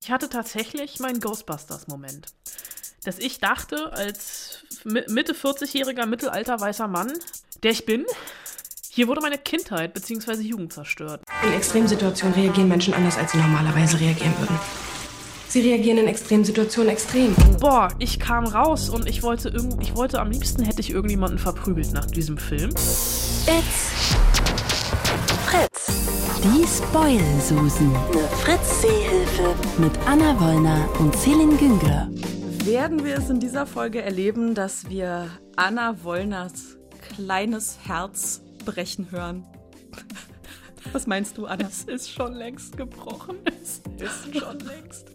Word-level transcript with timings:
Ich 0.00 0.10
hatte 0.10 0.28
tatsächlich 0.28 1.00
meinen 1.00 1.20
Ghostbusters-Moment. 1.20 2.28
Dass 3.04 3.18
ich 3.18 3.40
dachte, 3.40 3.92
als 3.92 4.64
Mitte 4.84 5.34
40-jähriger 5.34 6.06
mittelalter 6.06 6.60
weißer 6.60 6.88
Mann, 6.88 7.12
der 7.62 7.72
ich 7.72 7.84
bin, 7.84 8.06
hier 8.90 9.08
wurde 9.08 9.20
meine 9.20 9.38
Kindheit 9.38 9.94
bzw. 9.94 10.40
Jugend 10.40 10.72
zerstört. 10.72 11.22
In 11.44 11.52
Extremsituationen 11.52 12.34
reagieren 12.34 12.68
Menschen 12.68 12.94
anders, 12.94 13.16
als 13.16 13.32
sie 13.32 13.38
normalerweise 13.38 14.00
reagieren 14.00 14.34
würden. 14.38 14.58
Sie 15.48 15.60
reagieren 15.60 15.98
in 15.98 16.08
Extremsituationen 16.08 16.90
extrem. 16.92 17.34
Boah, 17.58 17.88
ich 17.98 18.18
kam 18.18 18.46
raus 18.46 18.90
und 18.90 19.08
ich 19.08 19.22
wollte 19.22 19.48
irgend, 19.48 19.82
ich 19.82 19.96
wollte 19.96 20.20
am 20.20 20.30
liebsten 20.30 20.62
hätte 20.62 20.80
ich 20.80 20.90
irgendjemanden 20.90 21.38
verprügelt 21.38 21.92
nach 21.92 22.06
diesem 22.06 22.38
Film. 22.38 22.70
It's. 22.70 23.97
Die 26.44 26.64
Spoil-Susen. 26.64 27.92
Eine 27.94 28.28
Fritz-Seehilfe. 28.28 29.56
Mit 29.78 29.98
Anna 30.06 30.38
Wollner 30.40 30.88
und 31.00 31.16
Celine 31.16 31.56
Güngler. 31.56 32.08
Werden 32.64 33.04
wir 33.04 33.16
es 33.16 33.28
in 33.28 33.40
dieser 33.40 33.66
Folge 33.66 34.02
erleben, 34.02 34.54
dass 34.54 34.88
wir 34.88 35.28
Anna 35.56 36.04
Wollners 36.04 36.78
kleines 37.00 37.78
Herz 37.84 38.40
brechen 38.64 39.10
hören? 39.10 39.46
Was 40.92 41.08
meinst 41.08 41.38
du, 41.38 41.46
Anna? 41.46 41.66
Es 41.66 41.82
ist 41.82 42.08
schon 42.08 42.34
längst 42.34 42.76
gebrochen. 42.76 43.38
Es 43.60 43.82
ist 44.00 44.38
schon 44.38 44.60
längst. 44.60 45.08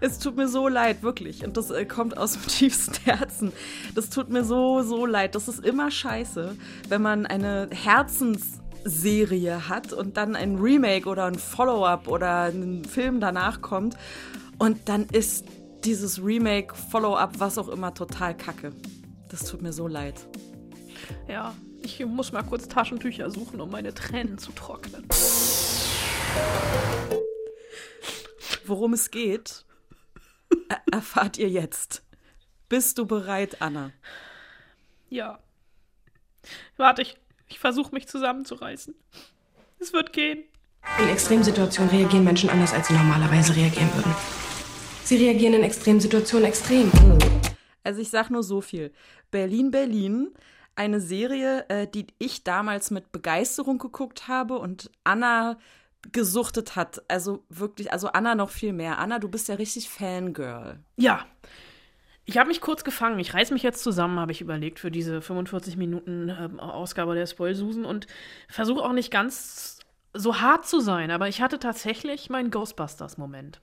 Es 0.00 0.18
tut 0.18 0.36
mir 0.36 0.48
so 0.48 0.66
leid, 0.66 1.04
wirklich. 1.04 1.44
Und 1.44 1.56
das 1.56 1.70
äh, 1.70 1.84
kommt 1.84 2.16
aus 2.16 2.32
dem 2.32 2.46
tiefsten 2.48 2.96
Herzen. 3.04 3.52
Das 3.94 4.10
tut 4.10 4.28
mir 4.28 4.42
so, 4.42 4.82
so 4.82 5.06
leid. 5.06 5.36
Das 5.36 5.46
ist 5.46 5.64
immer 5.64 5.92
scheiße, 5.92 6.56
wenn 6.88 7.02
man 7.02 7.26
eine 7.26 7.68
Herzensserie 8.82 9.68
hat 9.68 9.92
und 9.92 10.16
dann 10.16 10.36
ein 10.36 10.56
Remake 10.56 11.08
oder 11.08 11.26
ein 11.26 11.38
Follow-up 11.38 12.08
oder 12.08 12.44
ein 12.44 12.84
Film 12.84 13.20
danach 13.20 13.60
kommt. 13.60 13.96
Und 14.58 14.88
dann 14.88 15.06
ist 15.06 15.46
dieses 15.84 16.22
Remake, 16.22 16.74
Follow-up, 16.74 17.38
was 17.38 17.58
auch 17.58 17.68
immer, 17.68 17.94
total 17.94 18.36
kacke. 18.36 18.72
Das 19.30 19.44
tut 19.44 19.62
mir 19.62 19.72
so 19.72 19.88
leid. 19.88 20.26
Ja, 21.28 21.54
ich 21.82 22.04
muss 22.04 22.32
mal 22.32 22.42
kurz 22.42 22.68
Taschentücher 22.68 23.30
suchen, 23.30 23.60
um 23.60 23.70
meine 23.70 23.94
Tränen 23.94 24.38
zu 24.38 24.52
trocknen. 24.52 25.06
Worum 28.64 28.92
es 28.92 29.10
geht, 29.10 29.64
er 30.68 30.82
erfahrt 30.92 31.38
ihr 31.38 31.48
jetzt. 31.48 32.04
Bist 32.68 32.98
du 32.98 33.06
bereit, 33.06 33.60
Anna? 33.60 33.90
Ja. 35.08 35.40
Warte, 36.76 37.02
ich, 37.02 37.16
ich 37.52 37.58
versuche 37.58 37.94
mich 37.94 38.08
zusammenzureißen. 38.08 38.94
Es 39.78 39.92
wird 39.92 40.14
gehen. 40.14 40.44
In 40.98 41.08
Extremsituationen 41.10 41.94
reagieren 41.94 42.24
Menschen 42.24 42.48
anders, 42.48 42.72
als 42.72 42.88
sie 42.88 42.94
normalerweise 42.94 43.54
reagieren 43.54 43.94
würden. 43.94 44.14
Sie 45.04 45.16
reagieren 45.16 45.52
in 45.52 45.62
Extremsituationen 45.62 46.48
extrem. 46.48 46.90
Also 47.84 48.00
ich 48.00 48.08
sag 48.08 48.30
nur 48.30 48.42
so 48.42 48.62
viel. 48.62 48.90
Berlin, 49.30 49.70
Berlin, 49.70 50.30
eine 50.76 50.98
Serie, 50.98 51.68
äh, 51.68 51.86
die 51.86 52.06
ich 52.18 52.42
damals 52.42 52.90
mit 52.90 53.12
Begeisterung 53.12 53.76
geguckt 53.76 54.28
habe 54.28 54.58
und 54.58 54.90
Anna 55.04 55.58
gesuchtet 56.10 56.74
hat. 56.74 57.02
Also 57.08 57.44
wirklich, 57.50 57.92
also 57.92 58.08
Anna 58.08 58.34
noch 58.34 58.50
viel 58.50 58.72
mehr. 58.72 58.98
Anna, 58.98 59.18
du 59.18 59.28
bist 59.28 59.48
ja 59.48 59.56
richtig 59.56 59.90
Fangirl. 59.90 60.80
Ja. 60.96 61.26
Ich 62.24 62.38
habe 62.38 62.48
mich 62.48 62.60
kurz 62.60 62.84
gefangen. 62.84 63.18
Ich 63.18 63.34
reiß 63.34 63.50
mich 63.50 63.62
jetzt 63.62 63.82
zusammen, 63.82 64.20
habe 64.20 64.32
ich 64.32 64.40
überlegt, 64.40 64.78
für 64.78 64.90
diese 64.90 65.20
45 65.20 65.76
Minuten 65.76 66.28
äh, 66.28 66.48
Ausgabe 66.60 67.14
der 67.14 67.26
Spoilsusen 67.26 67.84
und 67.84 68.06
versuche 68.48 68.82
auch 68.82 68.92
nicht 68.92 69.10
ganz 69.10 69.80
so 70.14 70.40
hart 70.40 70.66
zu 70.66 70.80
sein, 70.80 71.10
aber 71.10 71.28
ich 71.28 71.40
hatte 71.40 71.58
tatsächlich 71.58 72.30
meinen 72.30 72.50
Ghostbusters-Moment. 72.50 73.60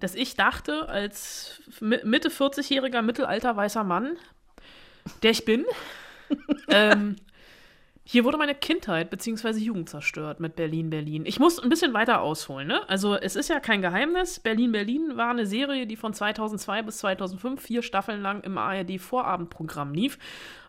Dass 0.00 0.14
ich 0.14 0.36
dachte, 0.36 0.88
als 0.88 1.62
Mitte 1.80 2.28
40-jähriger 2.28 3.02
mittelalter 3.02 3.56
weißer 3.56 3.84
Mann, 3.84 4.16
der 5.22 5.30
ich 5.30 5.44
bin, 5.44 5.64
ähm, 6.68 7.16
hier 8.10 8.24
wurde 8.24 8.38
meine 8.38 8.54
Kindheit 8.54 9.10
bzw. 9.10 9.58
Jugend 9.58 9.90
zerstört 9.90 10.40
mit 10.40 10.56
Berlin, 10.56 10.88
Berlin. 10.88 11.26
Ich 11.26 11.38
muss 11.38 11.58
ein 11.58 11.68
bisschen 11.68 11.92
weiter 11.92 12.22
ausholen. 12.22 12.66
Ne? 12.66 12.88
Also 12.88 13.14
es 13.16 13.36
ist 13.36 13.50
ja 13.50 13.60
kein 13.60 13.82
Geheimnis. 13.82 14.40
Berlin, 14.40 14.72
Berlin 14.72 15.18
war 15.18 15.28
eine 15.28 15.44
Serie, 15.44 15.86
die 15.86 15.96
von 15.96 16.14
2002 16.14 16.80
bis 16.84 16.96
2005 16.96 17.60
vier 17.60 17.82
Staffeln 17.82 18.22
lang 18.22 18.40
im 18.44 18.56
ARD-Vorabendprogramm 18.56 19.92
lief. 19.92 20.16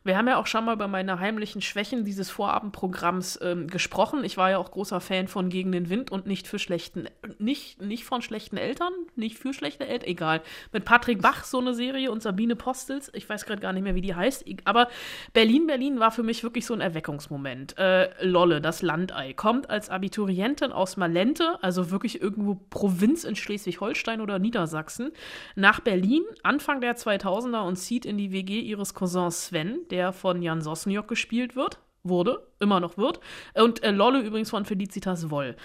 Wir 0.03 0.17
haben 0.17 0.27
ja 0.27 0.37
auch 0.37 0.47
schon 0.47 0.65
mal 0.65 0.73
über 0.73 0.87
meine 0.87 1.19
heimlichen 1.19 1.61
Schwächen 1.61 2.05
dieses 2.05 2.29
Vorabendprogramms 2.29 3.39
ähm, 3.41 3.67
gesprochen. 3.67 4.23
Ich 4.23 4.37
war 4.37 4.51
ja 4.51 4.57
auch 4.57 4.71
großer 4.71 5.01
Fan 5.01 5.27
von 5.27 5.49
Gegen 5.49 5.71
den 5.71 5.89
Wind 5.89 6.11
und 6.11 6.25
nicht 6.25 6.47
für 6.47 6.59
schlechten, 6.59 7.07
nicht, 7.37 7.81
nicht 7.81 8.05
von 8.05 8.21
schlechten 8.21 8.57
Eltern, 8.57 8.93
nicht 9.15 9.37
für 9.37 9.53
schlechte 9.53 9.87
Eltern, 9.87 10.09
egal. 10.09 10.41
Mit 10.71 10.85
Patrick 10.85 11.21
Bach 11.21 11.43
so 11.43 11.59
eine 11.59 11.73
Serie 11.73 12.11
und 12.11 12.21
Sabine 12.21 12.55
Postels, 12.55 13.11
ich 13.13 13.27
weiß 13.27 13.45
gerade 13.45 13.61
gar 13.61 13.73
nicht 13.73 13.83
mehr, 13.83 13.95
wie 13.95 14.01
die 14.01 14.15
heißt, 14.15 14.45
aber 14.65 14.87
Berlin, 15.33 15.67
Berlin 15.67 15.99
war 15.99 16.11
für 16.11 16.23
mich 16.23 16.43
wirklich 16.43 16.65
so 16.65 16.73
ein 16.73 16.81
Erweckungsmoment. 16.81 17.77
Äh, 17.77 18.09
Lolle, 18.25 18.61
das 18.61 18.81
Landei, 18.81 19.33
kommt 19.33 19.69
als 19.69 19.89
Abiturientin 19.89 20.71
aus 20.71 20.97
Malente, 20.97 21.61
also 21.61 21.91
wirklich 21.91 22.21
irgendwo 22.21 22.55
Provinz 22.69 23.23
in 23.23 23.35
Schleswig-Holstein 23.35 24.21
oder 24.21 24.39
Niedersachsen, 24.39 25.11
nach 25.55 25.79
Berlin, 25.79 26.23
Anfang 26.43 26.81
der 26.81 26.95
2000er 26.95 27.61
und 27.61 27.75
zieht 27.75 28.05
in 28.05 28.17
die 28.17 28.31
WG 28.31 28.59
ihres 28.59 28.93
Cousins 28.93 29.45
Sven, 29.45 29.79
der 29.91 30.13
von 30.13 30.41
Jan 30.41 30.61
Sosniok 30.61 31.07
gespielt 31.07 31.55
wird. 31.55 31.79
Wurde, 32.01 32.47
immer 32.61 32.79
noch 32.79 32.97
wird. 32.97 33.19
Und 33.55 33.83
äh, 33.83 33.91
Lolle 33.91 34.21
übrigens 34.21 34.49
von 34.49 34.63
Felicitas 34.63 35.29
Woll. 35.29 35.57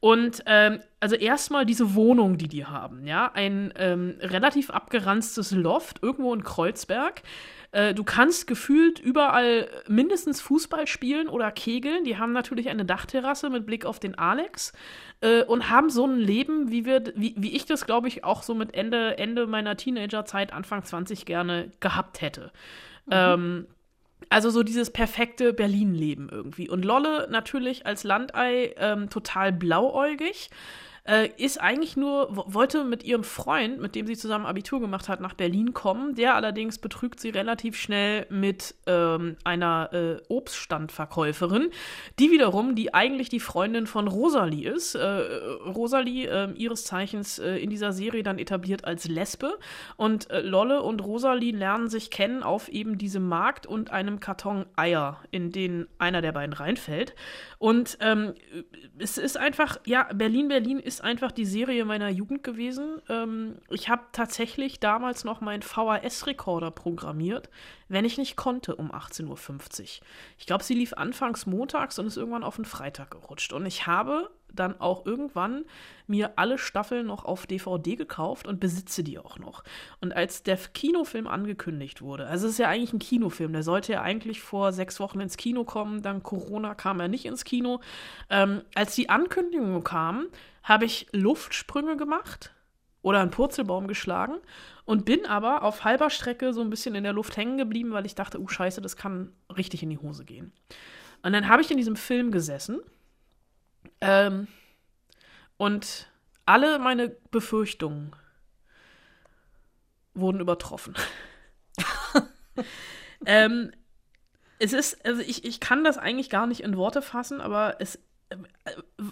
Und 0.00 0.42
ähm, 0.44 0.80
also 1.00 1.16
erstmal 1.16 1.64
diese 1.64 1.94
Wohnung, 1.94 2.36
die 2.36 2.48
die 2.48 2.66
haben, 2.66 3.06
ja. 3.06 3.32
Ein 3.32 3.72
ähm, 3.74 4.16
relativ 4.20 4.68
abgeranztes 4.68 5.52
Loft 5.52 6.02
irgendwo 6.02 6.34
in 6.34 6.44
Kreuzberg. 6.44 7.22
Äh, 7.70 7.94
du 7.94 8.02
kannst 8.04 8.46
gefühlt 8.46 8.98
überall 8.98 9.68
mindestens 9.88 10.40
Fußball 10.40 10.86
spielen 10.86 11.28
oder 11.28 11.50
kegeln. 11.50 12.04
Die 12.04 12.16
haben 12.16 12.32
natürlich 12.32 12.68
eine 12.68 12.84
Dachterrasse 12.84 13.50
mit 13.50 13.66
Blick 13.66 13.84
auf 13.84 13.98
den 13.98 14.16
Alex 14.16 14.72
äh, 15.20 15.42
und 15.42 15.68
haben 15.68 15.90
so 15.90 16.06
ein 16.06 16.18
Leben, 16.18 16.70
wie, 16.70 16.84
wir, 16.86 17.02
wie, 17.14 17.34
wie 17.36 17.54
ich 17.54 17.66
das, 17.66 17.84
glaube 17.84 18.08
ich, 18.08 18.24
auch 18.24 18.42
so 18.42 18.54
mit 18.54 18.74
Ende, 18.74 19.18
Ende 19.18 19.46
meiner 19.46 19.76
Teenagerzeit, 19.76 20.52
Anfang 20.52 20.82
20 20.82 21.26
gerne 21.26 21.70
gehabt 21.80 22.22
hätte. 22.22 22.52
Mhm. 23.08 23.12
Ähm, 23.12 23.66
also 24.30 24.50
so 24.50 24.62
dieses 24.62 24.90
perfekte 24.90 25.52
Berlin-Leben 25.52 26.28
irgendwie. 26.30 26.68
Und 26.68 26.84
Lolle 26.84 27.28
natürlich 27.30 27.86
als 27.86 28.04
Landei 28.04 28.74
ähm, 28.76 29.10
total 29.10 29.52
blauäugig 29.52 30.50
äh, 31.08 31.30
ist 31.38 31.60
eigentlich 31.60 31.96
nur, 31.96 32.28
wollte 32.30 32.84
mit 32.84 33.02
ihrem 33.02 33.24
Freund, 33.24 33.80
mit 33.80 33.94
dem 33.94 34.06
sie 34.06 34.16
zusammen 34.16 34.44
Abitur 34.44 34.78
gemacht 34.78 35.08
hat, 35.08 35.20
nach 35.20 35.32
Berlin 35.32 35.72
kommen. 35.72 36.14
Der 36.14 36.34
allerdings 36.34 36.78
betrügt 36.78 37.18
sie 37.18 37.30
relativ 37.30 37.76
schnell 37.76 38.26
mit 38.28 38.74
ähm, 38.86 39.36
einer 39.42 39.90
äh, 39.92 40.22
Obststandverkäuferin, 40.28 41.70
die 42.18 42.30
wiederum, 42.30 42.74
die 42.74 42.92
eigentlich 42.92 43.30
die 43.30 43.40
Freundin 43.40 43.86
von 43.86 44.06
Rosalie 44.06 44.70
ist. 44.70 44.96
Äh, 44.96 45.06
Rosalie, 45.66 46.28
äh, 46.28 46.52
ihres 46.52 46.84
Zeichens 46.84 47.38
äh, 47.38 47.56
in 47.56 47.70
dieser 47.70 47.92
Serie 47.92 48.22
dann 48.22 48.38
etabliert 48.38 48.84
als 48.84 49.08
Lesbe. 49.08 49.58
Und 49.96 50.30
äh, 50.30 50.40
Lolle 50.42 50.82
und 50.82 51.02
Rosalie 51.02 51.52
lernen 51.52 51.88
sich 51.88 52.10
kennen 52.10 52.42
auf 52.42 52.68
eben 52.68 52.98
diesem 52.98 53.26
Markt 53.26 53.66
und 53.66 53.90
einem 53.90 54.20
Karton 54.20 54.66
Eier, 54.76 55.22
in 55.30 55.52
den 55.52 55.88
einer 55.96 56.20
der 56.20 56.32
beiden 56.32 56.52
reinfällt. 56.52 57.14
Und 57.58 57.96
ähm, 58.02 58.34
es 58.98 59.16
ist 59.16 59.38
einfach, 59.38 59.78
ja, 59.86 60.08
Berlin, 60.12 60.48
Berlin 60.48 60.78
ist 60.78 60.97
ist 60.98 61.04
einfach 61.04 61.30
die 61.30 61.44
Serie 61.44 61.84
meiner 61.84 62.08
Jugend 62.08 62.42
gewesen. 62.42 63.00
Ähm, 63.08 63.58
ich 63.70 63.88
habe 63.88 64.02
tatsächlich 64.12 64.80
damals 64.80 65.22
noch 65.22 65.40
meinen 65.40 65.62
VHS-Rekorder 65.62 66.72
programmiert, 66.72 67.48
wenn 67.88 68.04
ich 68.04 68.18
nicht 68.18 68.36
konnte, 68.36 68.74
um 68.74 68.90
18.50 68.90 69.28
Uhr. 69.28 69.86
Ich 70.38 70.46
glaube, 70.46 70.64
sie 70.64 70.74
lief 70.74 70.94
anfangs 70.94 71.46
montags 71.46 71.98
und 71.98 72.06
ist 72.06 72.16
irgendwann 72.16 72.42
auf 72.42 72.56
den 72.56 72.64
Freitag 72.64 73.12
gerutscht. 73.12 73.52
Und 73.52 73.64
ich 73.66 73.86
habe 73.86 74.28
dann 74.52 74.80
auch 74.80 75.06
irgendwann 75.06 75.64
mir 76.06 76.32
alle 76.36 76.58
Staffeln 76.58 77.06
noch 77.06 77.24
auf 77.24 77.46
DVD 77.46 77.96
gekauft 77.96 78.46
und 78.46 78.60
besitze 78.60 79.04
die 79.04 79.18
auch 79.18 79.38
noch. 79.38 79.62
Und 80.00 80.14
als 80.14 80.42
der 80.42 80.56
Kinofilm 80.56 81.26
angekündigt 81.26 82.02
wurde, 82.02 82.26
also 82.26 82.46
es 82.46 82.52
ist 82.52 82.58
ja 82.58 82.68
eigentlich 82.68 82.92
ein 82.92 82.98
Kinofilm, 82.98 83.52
der 83.52 83.62
sollte 83.62 83.92
ja 83.92 84.02
eigentlich 84.02 84.40
vor 84.40 84.72
sechs 84.72 85.00
Wochen 85.00 85.20
ins 85.20 85.36
Kino 85.36 85.64
kommen, 85.64 86.02
dann 86.02 86.22
Corona 86.22 86.74
kam 86.74 87.00
er 87.00 87.08
nicht 87.08 87.26
ins 87.26 87.44
Kino. 87.44 87.80
Ähm, 88.30 88.62
als 88.74 88.94
die 88.94 89.10
Ankündigung 89.10 89.84
kam, 89.84 90.26
habe 90.62 90.84
ich 90.84 91.06
Luftsprünge 91.12 91.96
gemacht 91.96 92.52
oder 93.02 93.20
einen 93.20 93.30
Purzelbaum 93.30 93.86
geschlagen 93.86 94.34
und 94.84 95.04
bin 95.04 95.26
aber 95.26 95.62
auf 95.62 95.84
halber 95.84 96.10
Strecke 96.10 96.52
so 96.52 96.60
ein 96.60 96.70
bisschen 96.70 96.94
in 96.94 97.04
der 97.04 97.12
Luft 97.12 97.36
hängen 97.36 97.58
geblieben, 97.58 97.92
weil 97.92 98.06
ich 98.06 98.14
dachte, 98.14 98.40
oh 98.40 98.48
scheiße, 98.48 98.80
das 98.80 98.96
kann 98.96 99.32
richtig 99.56 99.82
in 99.82 99.90
die 99.90 99.98
Hose 99.98 100.24
gehen. 100.24 100.52
Und 101.22 101.32
dann 101.32 101.48
habe 101.48 101.62
ich 101.62 101.70
in 101.70 101.76
diesem 101.76 101.96
Film 101.96 102.30
gesessen 102.30 102.80
ähm, 104.00 104.48
und 105.56 106.08
alle 106.46 106.78
meine 106.78 107.08
Befürchtungen 107.30 108.14
wurden 110.14 110.40
übertroffen. 110.40 110.94
ähm, 113.26 113.72
es 114.58 114.72
ist, 114.72 115.04
also 115.06 115.20
ich, 115.20 115.44
ich 115.44 115.60
kann 115.60 115.84
das 115.84 115.98
eigentlich 115.98 116.30
gar 116.30 116.46
nicht 116.46 116.60
in 116.60 116.76
Worte 116.76 117.02
fassen, 117.02 117.40
aber 117.40 117.76
es, 117.80 117.96
äh, 118.30 118.36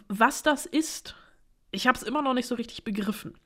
was 0.09 0.43
das 0.43 0.67
ist, 0.67 1.15
ich 1.71 1.87
habe 1.87 1.97
es 1.97 2.03
immer 2.03 2.23
noch 2.23 2.35
nicht 2.35 2.47
so 2.47 2.55
richtig 2.55 2.85
begriffen. 2.85 3.39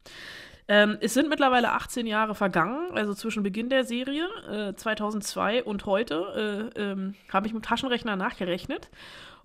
Ähm, 0.69 0.99
es 1.01 1.15
sind 1.15 1.29
mittlerweile 1.29 1.73
18 1.73 2.07
Jahre 2.07 2.35
vergangen, 2.35 2.97
also 2.97 3.13
zwischen 3.13 3.43
Beginn 3.43 3.71
der 3.71 3.85
Serie 3.85 4.29
äh, 4.49 4.75
2002 4.75 5.65
und 5.65 5.85
heute 5.85 6.71
äh, 6.77 6.81
ähm, 6.81 7.15
habe 7.33 7.49
ich 7.49 7.55
mit 7.55 7.65
Taschenrechner 7.65 8.15
nachgerechnet. 8.15 8.89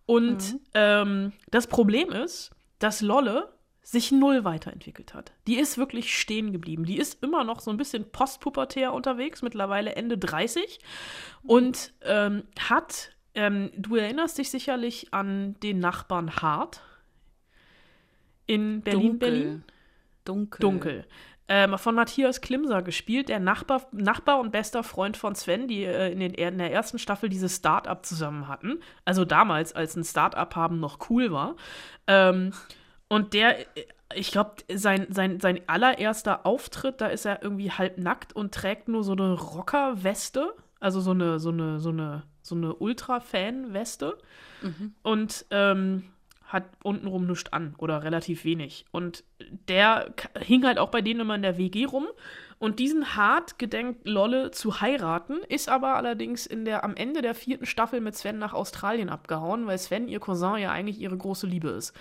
Und 0.06 0.54
mhm. 0.54 0.60
ähm, 0.74 1.34
das 1.50 1.68
Problem 1.68 2.12
ist, 2.12 2.52
dass 2.80 3.02
Lolle 3.02 3.56
sich 3.86 4.12
null 4.12 4.44
weiterentwickelt 4.44 5.14
hat. 5.14 5.32
Die 5.46 5.58
ist 5.58 5.78
wirklich 5.78 6.18
stehen 6.18 6.52
geblieben. 6.52 6.86
Die 6.86 6.98
ist 6.98 7.24
immer 7.24 7.44
noch 7.44 7.60
so 7.60 7.70
ein 7.70 7.78
bisschen 7.78 8.12
postpubertär 8.12 8.92
unterwegs, 8.92 9.44
mittlerweile 9.44 9.96
Ende 9.96 10.18
30 10.18 10.80
und 11.44 11.94
ähm, 12.02 12.46
hat, 12.58 13.12
ähm, 13.36 13.70
du 13.78 13.96
erinnerst 13.96 14.40
dich 14.40 14.50
sicherlich 14.50 15.14
an 15.14 15.56
den 15.62 15.78
Nachbarn 15.78 16.36
Hart 16.38 16.82
in 18.48 18.82
Berlin, 18.82 19.02
Dunkel. 19.02 19.20
Berlin. 19.20 19.64
Dunkel. 20.26 20.60
Dunkel. 20.60 21.06
Ähm, 21.48 21.78
von 21.78 21.94
Matthias 21.94 22.42
Klimser 22.42 22.82
gespielt, 22.82 23.30
der 23.30 23.40
Nachbar, 23.40 23.88
Nachbar 23.92 24.40
und 24.40 24.52
bester 24.52 24.84
Freund 24.84 25.16
von 25.16 25.36
Sven, 25.36 25.68
die 25.68 25.84
äh, 25.84 26.12
in, 26.12 26.20
den, 26.20 26.34
in 26.34 26.58
der 26.58 26.72
ersten 26.72 26.98
Staffel 26.98 27.30
dieses 27.30 27.58
Start-up 27.58 28.04
zusammen 28.04 28.48
hatten. 28.48 28.80
Also 29.06 29.26
damals, 29.26 29.74
als 29.74 29.96
ein 29.96 30.04
Start-up 30.04 30.56
haben 30.56 30.80
noch 30.80 31.10
cool 31.10 31.32
war. 31.32 31.56
Ähm, 32.08 32.52
und 33.10 33.34
der, 33.34 33.58
ich 34.16 34.32
glaube, 34.32 34.56
sein, 34.74 35.06
sein, 35.12 35.40
sein 35.40 35.62
allererster 35.68 36.48
Auftritt, 36.48 37.00
da 37.00 37.08
ist 37.08 37.26
er 37.26 37.44
irgendwie 37.44 37.70
halb 37.70 38.00
nackt 38.00 38.36
und 38.36 38.54
trägt 38.54 38.88
nur 38.88 39.04
so 39.04 39.12
eine 39.12 39.34
Rocker-Weste. 39.34 40.54
Also 40.80 41.00
so 41.00 41.12
eine, 41.12 41.40
so 41.40 41.50
eine, 41.50 41.80
so 41.80 41.90
eine, 41.90 42.24
so 42.42 42.56
eine 42.56 42.74
Ultra-Fan-Weste. 42.74 44.18
Mhm. 44.64 44.96
Und 45.04 45.46
ähm, 45.52 46.06
hat 46.46 46.66
untenrum 46.84 47.26
nichts 47.26 47.52
an 47.52 47.76
oder 47.78 48.04
relativ 48.04 48.46
wenig. 48.46 48.86
Und 48.92 49.24
der 49.68 50.14
hing 50.40 50.66
halt 50.66 50.78
auch 50.78 50.90
bei 50.90 51.02
denen 51.02 51.22
immer 51.22 51.36
in 51.36 51.42
der 51.42 51.58
WG 51.58 51.86
rum. 51.86 52.08
Und 52.58 52.80
diesen 52.80 53.16
Hart 53.16 53.60
gedenkt 53.60 54.08
Lolle 54.08 54.52
zu 54.52 54.80
heiraten, 54.80 55.40
ist 55.50 55.68
aber 55.68 55.96
allerdings 55.96 56.46
in 56.46 56.64
der, 56.64 56.84
am 56.84 56.96
Ende 56.96 57.22
der 57.22 57.36
vierten 57.36 57.66
Staffel 57.66 58.00
mit 58.00 58.16
Sven 58.16 58.40
nach 58.40 58.54
Australien 58.54 59.10
abgehauen, 59.10 59.68
weil 59.68 59.78
Sven, 59.78 60.08
ihr 60.08 60.20
Cousin, 60.20 60.58
ja 60.58 60.72
eigentlich 60.72 61.00
ihre 61.00 61.18
große 61.18 61.48
Liebe 61.48 61.70
ist. 61.70 61.94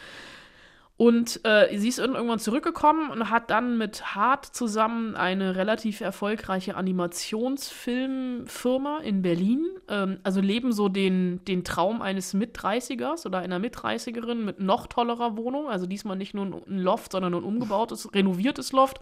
Und 0.96 1.44
äh, 1.44 1.76
sie 1.76 1.88
ist 1.88 1.98
irgendwann 1.98 2.38
zurückgekommen 2.38 3.10
und 3.10 3.28
hat 3.28 3.50
dann 3.50 3.76
mit 3.78 4.14
Hart 4.14 4.46
zusammen 4.46 5.16
eine 5.16 5.56
relativ 5.56 6.00
erfolgreiche 6.00 6.76
Animationsfilmfirma 6.76 8.98
in 8.98 9.20
Berlin. 9.20 9.66
Ähm, 9.88 10.20
also 10.22 10.40
leben 10.40 10.72
so 10.72 10.88
den, 10.88 11.44
den 11.46 11.64
Traum 11.64 12.00
eines 12.00 12.32
Mit-30ers 12.32 13.26
oder 13.26 13.40
einer 13.40 13.58
Mit-30erin 13.58 14.44
mit 14.44 14.60
noch 14.60 14.86
tollerer 14.86 15.36
Wohnung. 15.36 15.68
Also 15.68 15.86
diesmal 15.86 16.16
nicht 16.16 16.32
nur 16.32 16.46
ein 16.46 16.78
Loft, 16.78 17.10
sondern 17.10 17.34
ein 17.34 17.42
umgebautes, 17.42 18.14
renoviertes 18.14 18.70
Loft 18.70 19.00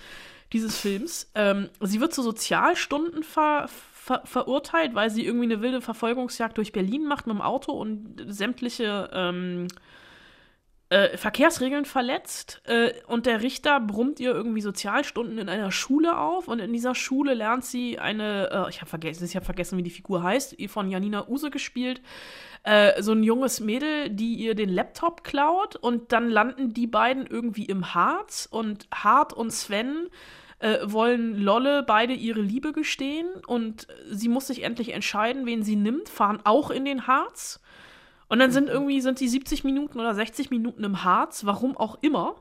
dieses 0.54 0.78
Films. 0.78 1.32
Ähm, 1.36 1.70
sie 1.80 2.02
wird 2.02 2.14
zu 2.14 2.22
Sozialstunden 2.22 3.24
ver, 3.24 3.70
ver, 3.94 4.22
verurteilt, 4.26 4.94
weil 4.96 5.10
sie 5.10 5.26
irgendwie 5.26 5.46
eine 5.46 5.62
wilde 5.62 5.82
Verfolgungsjagd 5.82 6.58
durch 6.58 6.72
Berlin 6.72 7.06
macht 7.06 7.28
mit 7.28 7.36
dem 7.36 7.42
Auto 7.42 7.72
und 7.72 8.24
sämtliche 8.28 9.10
ähm, 9.14 9.68
äh, 10.92 11.18
Verkehrsregeln 11.18 11.86
verletzt. 11.86 12.62
Äh, 12.66 12.92
und 13.08 13.26
der 13.26 13.42
Richter 13.42 13.80
brummt 13.80 14.20
ihr 14.20 14.34
irgendwie 14.34 14.60
Sozialstunden 14.60 15.38
in 15.38 15.48
einer 15.48 15.72
Schule 15.72 16.18
auf. 16.18 16.50
Und 16.50 16.60
in 16.60 16.74
dieser 16.74 16.96
Schule 16.96 17.34
lernt 17.34 17.64
sie 17.64 17.98
eine, 17.98 18.50
äh, 18.52 18.70
ich 18.70 18.82
habe 18.82 18.90
vergessen, 18.90 19.24
ich 19.24 19.36
habe 19.38 19.46
vergessen, 19.46 19.78
wie 19.78 19.84
die 19.84 19.90
Figur 19.90 20.22
heißt, 20.22 20.58
von 20.68 20.92
Janina 20.92 21.30
Use 21.30 21.50
gespielt. 21.50 22.02
Äh, 22.64 23.02
so 23.02 23.14
ein 23.14 23.24
junges 23.24 23.62
Mädel, 23.62 24.10
die 24.10 24.36
ihr 24.36 24.54
den 24.54 24.68
Laptop 24.68 25.24
klaut 25.24 25.78
und 25.78 26.12
dann 26.12 26.30
landen 26.30 26.74
die 26.74 26.88
beiden 26.88 27.26
irgendwie 27.26 27.66
im 27.66 27.96
Harz 27.96 28.50
und 28.52 28.88
Hart 28.94 29.32
und 29.32 29.52
Sven 29.52 30.10
äh, 30.60 30.80
wollen 30.84 31.38
Lolle 31.38 31.84
beide 31.84 32.14
ihre 32.14 32.42
Liebe 32.42 32.74
gestehen 32.74 33.30
und 33.48 33.88
sie 34.10 34.28
muss 34.28 34.48
sich 34.48 34.64
endlich 34.64 34.94
entscheiden, 34.94 35.46
wen 35.46 35.64
sie 35.64 35.78
nimmt, 35.78 36.10
fahren 36.10 36.42
auch 36.44 36.70
in 36.70 36.84
den 36.84 37.08
Harz. 37.08 37.62
Und 38.32 38.40
dann 38.40 38.52
sind 38.52 38.68
mhm. 38.68 38.72
irgendwie, 38.72 39.02
sind 39.02 39.20
sie 39.20 39.28
70 39.28 39.66
Minuten 39.66 40.00
oder 40.00 40.16
60 40.16 40.52
Minuten 40.52 40.86
im 40.86 41.04
Harz, 41.04 41.44
warum 41.44 41.76
auch 41.76 41.98
immer. 42.00 42.38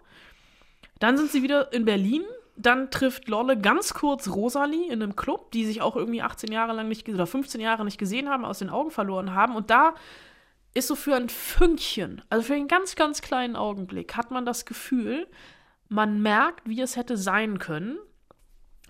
Dann 1.01 1.19
sind 1.19 1.33
sie 1.33 1.43
wieder 1.43 1.73
in 1.73 1.85
Berlin. 1.85 2.23
Dann 2.57 2.93
trifft 2.93 3.27
Lolle 3.27 3.59
ganz 3.59 3.93
kurz 3.93 4.29
Rosalie 4.29 4.87
in 4.87 5.03
einem 5.03 5.17
Club, 5.17 5.51
die 5.51 5.67
sich 5.67 5.83
auch 5.83 5.97
irgendwie 5.97 6.23
18 6.23 6.53
Jahre 6.53 6.75
lang 6.75 6.87
nicht 6.87 7.09
oder 7.09 7.27
15 7.27 7.61
Jahre 7.61 7.85
nicht 7.85 7.99
gesehen 7.99 8.29
haben, 8.29 8.45
aus 8.45 8.61
den 8.61 8.71
Augen 8.71 8.93
verloren 8.93 9.35
haben. 9.35 9.57
Und 9.57 9.71
da 9.71 9.95
ist 10.75 10.87
so 10.87 10.95
für 10.95 11.17
ein 11.17 11.29
Fünkchen, 11.29 12.23
also 12.31 12.45
für 12.47 12.55
einen 12.55 12.69
ganz, 12.69 12.95
ganz 12.95 13.21
kleinen 13.21 13.57
Augenblick, 13.57 14.17
hat 14.17 14.31
man 14.31 14.47
das 14.47 14.67
Gefühl, 14.67 15.27
man 15.89 16.23
merkt, 16.23 16.69
wie 16.69 16.81
es 16.81 16.95
hätte 16.95 17.17
sein 17.17 17.59
können, 17.59 17.99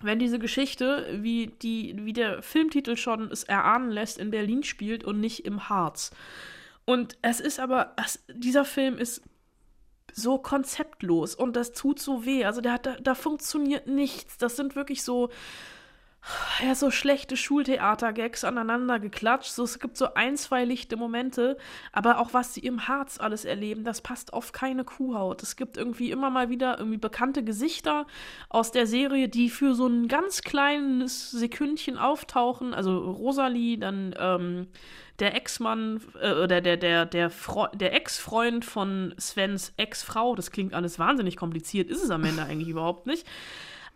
wenn 0.03 0.19
diese 0.19 0.37
Geschichte, 0.37 1.17
wie, 1.19 1.47
die, 1.63 1.95
wie 1.97 2.13
der 2.13 2.43
Filmtitel 2.43 2.95
schon 2.95 3.31
es 3.31 3.43
erahnen 3.43 3.89
lässt, 3.89 4.19
in 4.19 4.29
Berlin 4.29 4.61
spielt 4.61 5.03
und 5.03 5.19
nicht 5.19 5.47
im 5.47 5.67
Harz. 5.67 6.11
Und 6.91 7.17
es 7.21 7.39
ist 7.39 7.57
aber, 7.61 7.95
es, 7.95 8.21
dieser 8.27 8.65
Film 8.65 8.97
ist 8.97 9.21
so 10.11 10.37
konzeptlos 10.37 11.35
und 11.35 11.55
das 11.55 11.71
tut 11.71 11.99
so 11.99 12.25
weh. 12.25 12.43
Also 12.43 12.59
der 12.59 12.73
hat, 12.73 12.85
da, 12.85 12.97
da 12.97 13.15
funktioniert 13.15 13.87
nichts. 13.87 14.37
Das 14.37 14.57
sind 14.57 14.75
wirklich 14.75 15.01
so 15.01 15.29
ja, 16.63 16.75
so 16.75 16.91
schlechte 16.91 17.35
Schultheater-Gags 17.35 18.43
aneinander 18.43 18.99
geklatscht. 18.99 19.51
So, 19.51 19.63
es 19.63 19.79
gibt 19.79 19.97
so 19.97 20.13
ein, 20.13 20.37
zwei 20.37 20.65
lichte 20.65 20.95
Momente, 20.95 21.57
aber 21.91 22.19
auch 22.19 22.33
was 22.33 22.53
sie 22.53 22.59
im 22.59 22.87
Harz 22.87 23.19
alles 23.19 23.43
erleben, 23.45 23.83
das 23.83 24.01
passt 24.01 24.33
auf 24.33 24.51
keine 24.51 24.83
Kuhhaut. 24.83 25.41
Es 25.41 25.55
gibt 25.55 25.77
irgendwie 25.77 26.11
immer 26.11 26.29
mal 26.29 26.49
wieder 26.49 26.77
irgendwie 26.77 26.99
bekannte 26.99 27.43
Gesichter 27.43 28.05
aus 28.49 28.71
der 28.71 28.85
Serie, 28.85 29.29
die 29.29 29.49
für 29.49 29.73
so 29.73 29.87
ein 29.87 30.07
ganz 30.07 30.41
kleines 30.41 31.31
Sekündchen 31.31 31.97
auftauchen. 31.97 32.73
Also 32.73 32.99
Rosalie, 32.99 33.79
dann 33.79 34.15
ähm, 34.19 34.67
der 35.19 35.35
Ex-Mann 35.35 36.01
äh, 36.21 36.33
oder 36.33 36.61
der, 36.61 36.77
der, 36.77 37.05
der, 37.05 37.31
der 37.73 37.93
Ex-Freund 37.93 38.63
von 38.63 39.15
Svens 39.19 39.73
Ex-Frau. 39.77 40.35
Das 40.35 40.51
klingt 40.51 40.73
alles 40.73 40.99
wahnsinnig 40.99 41.35
kompliziert, 41.35 41.89
ist 41.89 42.03
es 42.03 42.11
am 42.11 42.23
Ende 42.23 42.43
eigentlich 42.43 42.69
überhaupt 42.69 43.07
nicht. 43.07 43.25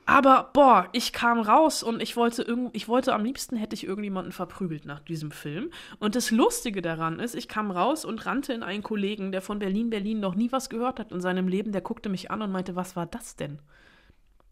Aber 0.05 0.51
boah, 0.53 0.87
ich 0.91 1.13
kam 1.13 1.39
raus 1.39 1.81
und 1.81 1.99
ich 2.01 2.15
wollte 2.15 2.43
irgend, 2.43 2.75
ich 2.75 2.87
wollte 2.87 3.13
am 3.13 3.25
liebsten 3.25 3.55
hätte 3.55 3.73
ich 3.73 3.85
irgendjemanden 3.85 4.31
verprügelt 4.31 4.85
nach 4.85 4.99
diesem 4.99 5.31
Film. 5.31 5.71
Und 5.97 6.15
das 6.15 6.29
Lustige 6.29 6.83
daran 6.83 7.19
ist, 7.19 7.33
ich 7.33 7.47
kam 7.47 7.71
raus 7.71 8.05
und 8.05 8.25
rannte 8.25 8.53
in 8.53 8.61
einen 8.61 8.83
Kollegen, 8.83 9.31
der 9.31 9.41
von 9.41 9.57
Berlin 9.57 9.89
Berlin 9.89 10.19
noch 10.19 10.35
nie 10.35 10.51
was 10.51 10.69
gehört 10.69 10.99
hat 10.99 11.11
in 11.11 11.21
seinem 11.21 11.47
Leben, 11.47 11.71
der 11.71 11.81
guckte 11.81 12.09
mich 12.09 12.29
an 12.29 12.43
und 12.43 12.51
meinte, 12.51 12.75
was 12.75 12.95
war 12.95 13.07
das 13.07 13.35
denn? 13.35 13.59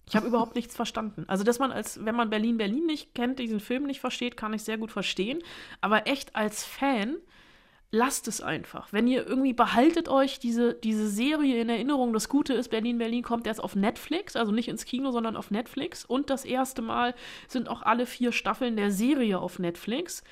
Ich 0.08 0.16
habe 0.16 0.28
überhaupt 0.28 0.56
nichts 0.56 0.76
verstanden. 0.76 1.24
Also, 1.28 1.44
dass 1.44 1.60
man 1.60 1.72
als, 1.72 2.04
wenn 2.04 2.16
man 2.16 2.30
Berlin 2.30 2.58
Berlin 2.58 2.86
nicht 2.86 3.14
kennt, 3.16 3.40
diesen 3.40 3.60
Film 3.60 3.84
nicht 3.84 4.02
versteht, 4.02 4.36
kann 4.36 4.54
ich 4.54 4.64
sehr 4.64 4.78
gut 4.78 4.92
verstehen. 4.92 5.40
Aber 5.82 6.08
echt 6.08 6.36
als 6.36 6.66
Fan 6.66 7.18
lasst 7.94 8.28
es 8.28 8.42
einfach. 8.42 8.92
Wenn 8.92 9.08
ihr 9.08 9.26
irgendwie 9.28 9.54
behaltet 9.54 10.10
euch 10.10 10.40
diese, 10.40 10.74
diese 10.74 11.08
Serie 11.08 11.62
in 11.62 11.70
Erinnerung, 11.70 12.12
das 12.12 12.28
Gute 12.28 12.56
ist, 12.56 12.70
Berlin, 12.70 12.98
Berlin 12.98 13.22
kommt 13.22 13.46
jetzt 13.46 13.64
auf 13.64 13.76
Netflix, 13.76 14.36
also 14.36 14.52
nicht 14.52 14.68
ins 14.68 14.86
Kino, 14.86 15.12
sondern 15.12 15.38
auf 15.38 15.52
Netflix. 15.52 16.04
Und 16.04 16.32
das 16.32 16.44
erste 16.44 16.82
Mal 16.82 17.14
sind 17.48 17.70
auch 17.70 17.84
alle 17.84 18.08
vier 18.08 18.32
Staffeln 18.32 18.76
der 18.76 18.90
Serie 18.90 19.40
auf 19.40 19.60
Netflix. 19.60 20.24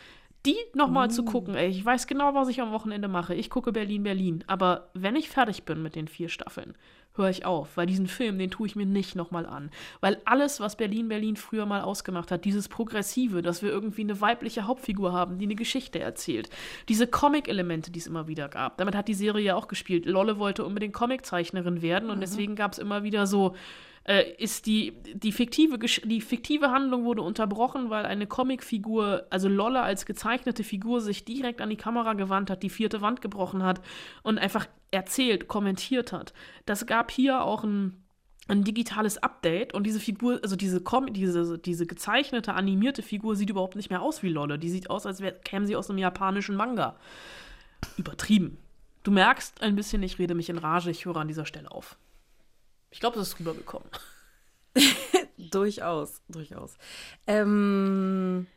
Die 0.47 0.57
nochmal 0.73 1.09
uh. 1.09 1.11
zu 1.11 1.23
gucken, 1.23 1.53
ey, 1.53 1.69
ich 1.69 1.85
weiß 1.85 2.07
genau, 2.07 2.33
was 2.33 2.47
ich 2.47 2.61
am 2.61 2.71
Wochenende 2.71 3.07
mache. 3.07 3.35
Ich 3.35 3.51
gucke 3.51 3.71
Berlin, 3.71 4.01
Berlin. 4.01 4.43
Aber 4.47 4.89
wenn 4.95 5.15
ich 5.15 5.29
fertig 5.29 5.63
bin 5.63 5.83
mit 5.83 5.95
den 5.95 6.07
vier 6.07 6.29
Staffeln, 6.29 6.75
höre 7.15 7.29
ich 7.29 7.45
auf, 7.45 7.75
weil 7.75 7.85
diesen 7.85 8.07
Film, 8.07 8.39
den 8.39 8.51
tue 8.51 8.67
ich 8.67 8.75
mir 8.75 8.85
nicht 8.85 9.15
nochmal 9.15 9.45
an. 9.45 9.69
Weil 9.99 10.21
alles, 10.25 10.59
was 10.59 10.75
Berlin 10.75 11.09
Berlin 11.09 11.35
früher 11.35 11.65
mal 11.65 11.81
ausgemacht 11.81 12.31
hat, 12.31 12.45
dieses 12.45 12.69
Progressive, 12.69 13.41
dass 13.41 13.61
wir 13.61 13.69
irgendwie 13.69 14.01
eine 14.01 14.21
weibliche 14.21 14.67
Hauptfigur 14.67 15.11
haben, 15.11 15.37
die 15.37 15.45
eine 15.45 15.55
Geschichte 15.55 15.99
erzählt, 15.99 16.49
diese 16.89 17.07
Comic-Elemente, 17.07 17.91
die 17.91 17.99
es 17.99 18.07
immer 18.07 18.27
wieder 18.27 18.47
gab, 18.47 18.77
damit 18.77 18.95
hat 18.95 19.07
die 19.07 19.13
Serie 19.13 19.43
ja 19.43 19.55
auch 19.55 19.67
gespielt. 19.67 20.05
Lolle 20.05 20.39
wollte 20.39 20.65
unbedingt 20.65 20.93
Comiczeichnerin 20.93 21.81
werden 21.81 22.09
und 22.09 22.17
mhm. 22.17 22.21
deswegen 22.21 22.55
gab 22.55 22.73
es 22.73 22.79
immer 22.79 23.03
wieder 23.03 23.27
so 23.27 23.55
äh, 24.03 24.31
ist 24.37 24.65
die, 24.65 24.93
die, 25.13 25.31
fiktive, 25.31 25.77
die 25.77 26.21
fiktive 26.21 26.71
Handlung 26.71 27.03
wurde 27.03 27.21
unterbrochen, 27.21 27.89
weil 27.89 28.05
eine 28.05 28.27
Comicfigur, 28.27 29.25
also 29.29 29.47
Lolle 29.47 29.81
als 29.81 30.05
gezeichnete 30.05 30.63
Figur, 30.63 31.01
sich 31.01 31.25
direkt 31.25 31.61
an 31.61 31.69
die 31.69 31.77
Kamera 31.77 32.13
gewandt 32.13 32.49
hat, 32.49 32.63
die 32.63 32.69
vierte 32.69 33.01
Wand 33.01 33.21
gebrochen 33.21 33.63
hat 33.63 33.81
und 34.23 34.37
einfach 34.37 34.67
erzählt, 34.91 35.47
kommentiert 35.47 36.13
hat. 36.13 36.33
Das 36.65 36.85
gab 36.85 37.11
hier 37.11 37.43
auch 37.43 37.63
ein 37.63 38.01
ein 38.47 38.63
digitales 38.63 39.17
Update 39.17 39.73
und 39.73 39.85
diese 39.85 39.99
Figur, 39.99 40.39
also 40.43 40.55
diese, 40.55 40.81
Com 40.81 41.13
diese, 41.13 41.57
diese 41.57 41.85
gezeichnete, 41.85 42.53
animierte 42.53 43.01
Figur 43.01 43.35
sieht 43.35 43.49
überhaupt 43.49 43.75
nicht 43.75 43.89
mehr 43.89 44.01
aus 44.01 44.23
wie 44.23 44.29
Lolle. 44.29 44.59
Die 44.59 44.69
sieht 44.69 44.89
aus, 44.89 45.05
als 45.05 45.21
käme 45.43 45.65
sie 45.65 45.75
aus 45.75 45.89
einem 45.89 45.99
japanischen 45.99 46.55
Manga. 46.55 46.95
Übertrieben. 47.97 48.57
Du 49.03 49.11
merkst 49.11 49.61
ein 49.61 49.75
bisschen, 49.75 50.03
ich 50.03 50.19
rede 50.19 50.35
mich 50.35 50.49
in 50.49 50.57
Rage, 50.57 50.91
ich 50.91 51.05
höre 51.05 51.17
an 51.17 51.27
dieser 51.27 51.45
Stelle 51.45 51.71
auf. 51.71 51.97
Ich 52.91 52.99
glaube, 52.99 53.19
es 53.19 53.29
ist 53.29 53.39
rübergekommen. 53.39 53.89
durchaus, 55.37 56.21
durchaus. 56.27 56.77
Ähm, 57.25 58.47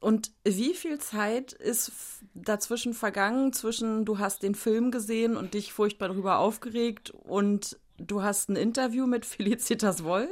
und 0.00 0.30
wie 0.44 0.74
viel 0.74 0.98
Zeit 0.98 1.52
ist 1.52 1.90
dazwischen 2.34 2.94
vergangen, 2.94 3.52
zwischen 3.52 4.04
du 4.04 4.18
hast 4.18 4.42
den 4.42 4.54
Film 4.54 4.90
gesehen 4.90 5.36
und 5.36 5.54
dich 5.54 5.72
furchtbar 5.72 6.08
darüber 6.08 6.38
aufgeregt 6.38 7.10
und 7.10 7.78
du 7.96 8.22
hast 8.22 8.48
ein 8.48 8.56
Interview 8.56 9.06
mit 9.06 9.26
Felicitas 9.26 10.04
Woll? 10.04 10.28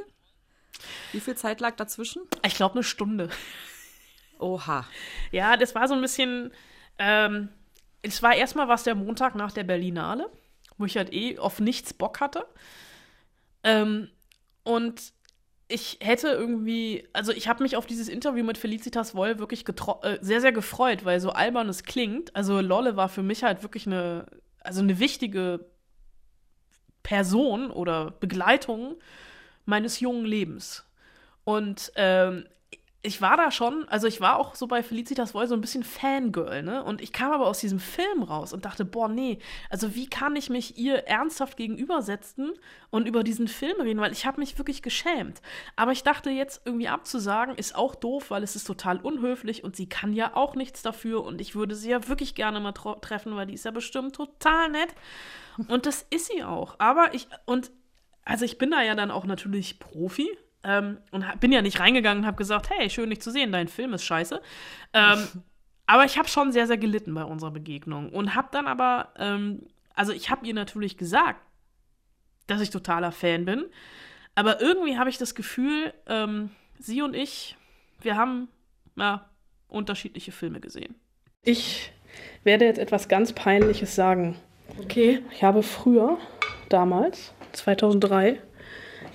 Wie 1.12 1.21
viel 1.21 1.37
Zeit 1.37 1.61
lag 1.61 1.76
dazwischen? 1.76 2.23
Ich 2.45 2.54
glaube 2.54 2.75
eine 2.75 2.85
Stunde. 2.85 3.30
Oha. 4.38 4.87
Ja, 5.33 5.56
das 5.56 5.75
war 5.75 5.88
so 5.88 5.95
ein 5.95 6.02
bisschen. 6.02 6.52
Ähm, 6.99 7.49
es 8.02 8.23
war 8.23 8.37
erstmal 8.37 8.68
was 8.68 8.85
der 8.85 8.95
Montag 8.95 9.35
nach 9.35 9.52
der 9.52 9.64
Berlinale, 9.64 10.30
wo 10.78 10.85
ich 10.85 10.97
halt 10.97 11.12
eh 11.12 11.38
auf 11.38 11.61
nichts 11.61 11.95
Bock 11.95 12.21
hatte. 12.21 12.47
Ähm, 13.62 14.09
und 14.62 15.12
ich 15.68 15.99
hätte 16.00 16.28
irgendwie, 16.28 17.09
also 17.12 17.33
ich 17.33 17.49
habe 17.49 17.62
mich 17.62 17.76
auf 17.76 17.87
dieses 17.87 18.09
Interview 18.09 18.45
mit 18.45 18.56
Felicitas 18.59 19.14
Woll 19.14 19.38
wirklich 19.38 19.64
äh, 20.02 20.18
sehr, 20.21 20.40
sehr 20.40 20.52
gefreut, 20.52 21.04
weil 21.04 21.21
so 21.21 21.30
albern 21.30 21.68
es 21.68 21.83
klingt. 21.83 22.35
Also 22.37 22.61
Lolle 22.61 22.97
war 22.97 23.09
für 23.09 23.23
mich 23.23 23.42
halt 23.42 23.62
wirklich 23.62 23.87
eine, 23.87 24.26
also 24.61 24.80
eine 24.80 24.99
wichtige 24.99 25.66
Person 27.02 27.71
oder 27.71 28.12
Begleitung 28.12 28.97
meines 29.64 30.00
jungen 30.00 30.25
Lebens. 30.25 30.85
Und 31.45 31.92
ähm, 31.97 32.47
ich 33.07 33.23
war 33.23 33.37
da 33.37 33.51
schon, 33.51 33.89
also 33.89 34.07
ich 34.07 34.21
war 34.21 34.39
auch 34.39 34.55
so 34.55 34.67
bei 34.67 34.83
Felicitas 34.83 35.33
Woll 35.33 35.47
so 35.47 35.55
ein 35.55 35.61
bisschen 35.61 35.85
Fangirl, 35.85 36.63
ne? 36.63 36.83
Und 36.83 37.01
ich 37.01 37.13
kam 37.13 37.33
aber 37.33 37.47
aus 37.47 37.61
diesem 37.61 37.79
Film 37.79 38.23
raus 38.23 38.53
und 38.53 38.65
dachte, 38.65 38.85
boah, 38.85 39.09
nee, 39.09 39.39
also 39.71 39.95
wie 39.95 40.11
kann 40.11 40.35
ich 40.37 40.51
mich 40.51 40.77
ihr 40.77 41.07
ernsthaft 41.07 41.57
gegenübersetzen 41.57 42.53
und 42.91 43.07
über 43.07 43.23
diesen 43.23 43.49
Film 43.49 43.81
reden, 43.81 44.01
weil 44.01 44.13
ich 44.13 44.27
habe 44.27 44.41
mich 44.41 44.59
wirklich 44.59 44.83
geschämt. 44.83 45.41
Aber 45.77 45.93
ich 45.93 46.03
dachte 46.03 46.31
jetzt 46.31 46.63
irgendwie 46.65 46.89
abzusagen, 46.89 47.55
ist 47.55 47.77
auch 47.77 47.95
doof, 47.95 48.31
weil 48.31 48.43
es 48.43 48.57
ist 48.57 48.67
total 48.67 49.01
unhöflich 49.01 49.63
und 49.63 49.77
sie 49.77 49.89
kann 49.89 50.13
ja 50.13 50.35
auch 50.35 50.55
nichts 50.57 50.83
dafür 50.83 51.25
und 51.25 51.41
ich 51.41 51.55
würde 51.55 51.75
sie 51.75 51.91
ja 51.91 52.09
wirklich 52.09 52.35
gerne 52.35 52.61
mal 52.61 52.73
treffen, 52.73 53.37
weil 53.37 53.47
die 53.47 53.55
ist 53.55 53.65
ja 53.65 53.71
bestimmt 53.71 54.17
total 54.17 54.71
nett. 54.71 54.95
Und 55.69 55.87
das 55.87 56.07
ist 56.11 56.27
sie 56.27 56.43
auch. 56.43 56.75
Aber 56.79 57.15
ich, 57.15 57.29
und 57.45 57.71
also 58.25 58.45
ich 58.45 58.59
bin 58.59 58.73
da 58.73 58.83
ja 58.83 58.95
dann 58.95 59.11
auch 59.11 59.25
natürlich 59.25 59.79
Profi, 59.79 60.29
ähm, 60.66 60.99
und 61.12 61.25
bin 61.40 61.52
ja 61.52 61.62
nicht 61.62 61.78
reingegangen 61.78 62.25
und 62.25 62.26
habe 62.26 62.37
gesagt, 62.37 62.70
hey, 62.70 62.90
schön 62.90 63.08
dich 63.08 63.23
zu 63.23 63.30
sehen, 63.30 63.52
dein 63.52 63.68
Film 63.68 63.94
ist 63.94 64.04
scheiße. 64.04 64.42
Ähm, 64.92 65.28
aber 65.87 66.04
ich 66.04 66.18
habe 66.18 66.28
schon 66.28 66.52
sehr, 66.52 66.66
sehr 66.66 66.76
gelitten 66.76 67.14
bei 67.14 67.23
unserer 67.23 67.52
Begegnung 67.52 68.11
und 68.11 68.35
habe 68.35 68.49
dann 68.50 68.66
aber, 68.66 69.11
ähm, 69.16 69.62
also 69.94 70.12
ich 70.12 70.28
habe 70.28 70.44
ihr 70.46 70.54
natürlich 70.54 70.99
gesagt, 70.99 71.40
dass 72.49 72.61
ich 72.61 72.70
totaler 72.70 73.12
Fan 73.12 73.44
bin, 73.44 73.64
aber 74.35 74.61
irgendwie 74.61 74.99
habe 74.99 75.08
ich 75.08 75.18
das 75.18 75.35
Gefühl, 75.35 75.94
ähm, 76.06 76.50
sie 76.78 77.00
und 77.00 77.14
ich, 77.14 77.56
wir 78.02 78.16
haben 78.16 78.49
ja, 78.96 79.28
unterschiedliche 79.68 80.32
Filme 80.32 80.61
gesehen. 80.61 80.96
Ich 81.42 81.92
werde 82.44 82.64
jetzt 82.64 82.78
etwas 82.78 83.08
ganz 83.08 83.32
Peinliches 83.32 83.94
sagen. 83.94 84.37
Okay. 84.82 85.23
Ich 85.30 85.44
habe 85.44 85.62
früher, 85.62 86.18
damals, 86.68 87.32
2003, 87.52 88.40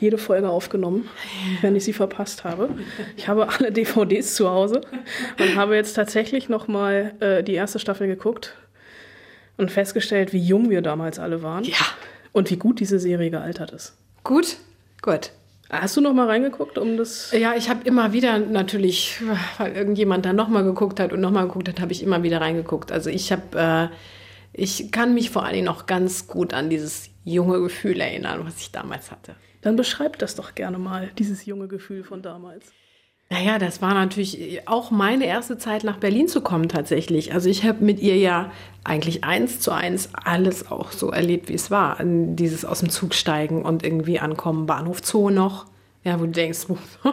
jede 0.01 0.17
Folge 0.17 0.50
aufgenommen, 0.50 1.08
wenn 1.62 1.75
ich 1.75 1.86
sie 1.86 1.93
verpasst 1.93 2.43
habe. 2.43 2.70
Ich 3.15 3.27
habe 3.27 3.48
alle 3.50 3.72
DVDs 3.72 4.36
zu 4.36 4.50
Hause 4.50 4.81
und 5.39 5.55
habe 5.55 5.75
jetzt 5.75 5.93
tatsächlich 5.93 6.50
noch 6.50 6.67
mal 6.67 7.13
äh, 7.20 7.43
die 7.43 7.53
erste 7.53 7.79
Staffel 7.79 8.08
geguckt 8.08 8.55
und 9.58 9.72
festgestellt, 9.72 10.34
wie 10.34 10.39
jung 10.39 10.70
wir 10.70 10.81
damals 10.81 11.20
alle 11.20 11.43
waren. 11.43 11.63
Ja. 11.63 11.77
Und 12.34 12.50
wie 12.50 12.58
gut 12.58 12.79
diese 12.79 13.00
Serie 13.00 13.29
gealtert 13.29 13.72
ist. 13.72 13.96
Gut, 14.24 14.58
gut. 15.01 15.31
Hast 15.70 15.96
du 15.96 16.01
noch 16.01 16.13
mal 16.13 16.27
reingeguckt, 16.27 16.77
um 16.77 16.98
das? 16.98 17.31
Ja, 17.31 17.53
ich 17.55 17.70
habe 17.70 17.81
immer 17.86 18.12
wieder 18.12 18.39
natürlich, 18.39 19.22
weil 19.58 19.74
irgendjemand 19.74 20.25
da 20.25 20.34
noch 20.34 20.50
mal 20.50 20.63
geguckt 20.63 21.00
hat 21.00 21.13
und 21.13 21.22
noch 21.22 21.31
mal 21.31 21.46
geguckt 21.46 21.70
hat, 21.70 21.79
habe 21.79 21.91
ich 21.91 22.03
immer 22.03 22.24
wieder 22.24 22.41
reingeguckt. 22.41 22.91
Also 22.91 23.10
ich 23.10 23.31
habe, 23.31 23.89
äh, 23.91 23.96
ich 24.53 24.91
kann 24.91 25.13
mich 25.13 25.29
vor 25.29 25.43
allen 25.43 25.53
Dingen 25.53 25.65
noch 25.65 25.86
ganz 25.86 26.27
gut 26.27 26.53
an 26.53 26.70
dieses 26.70 27.10
junge 27.24 27.62
Gefühl 27.62 28.01
erinnern, 28.01 28.41
was 28.43 28.60
ich 28.60 28.72
damals 28.72 29.12
hatte. 29.12 29.36
Dann 29.62 29.75
beschreib 29.75 30.18
das 30.20 30.36
doch 30.36 30.56
gerne 30.56 30.80
mal, 30.80 31.12
dieses 31.18 31.46
junge 31.46 31.68
Gefühl 31.68 32.03
von 32.03 32.22
damals. 32.22 32.72
Naja, 33.32 33.60
das 33.60 33.82
war 33.82 33.94
natürlich 33.94 34.68
auch 34.68 34.91
meine 34.91 35.25
erste 35.25 35.58
Zeit 35.58 35.86
nach 35.86 35.96
Berlin 35.96 36.27
zu 36.27 36.41
kommen 36.41 36.68
tatsächlich. 36.68 37.34
Also 37.34 37.48
ich 37.48 37.63
habe 37.63 37.82
mit 37.82 38.01
ihr 38.01 38.18
ja 38.18 38.51
eigentlich 38.84 39.24
eins 39.24 39.62
zu 39.62 39.72
eins 39.72 40.10
alles 40.13 40.70
auch 40.70 40.91
so 40.91 41.12
erlebt, 41.12 41.48
wie 41.48 41.53
es 41.53 41.72
war. 41.72 41.98
Dieses 42.03 42.65
aus 42.65 42.82
dem 42.82 42.89
Zug 42.89 43.13
steigen 43.13 43.63
und 43.63 43.86
irgendwie 43.86 44.20
ankommen, 44.20 44.65
Bahnhof 44.65 45.00
Zoo 45.01 45.30
noch. 45.30 45.65
Ja, 46.03 46.20
wo 46.20 46.25
du 46.25 46.32
denkst, 46.32 46.65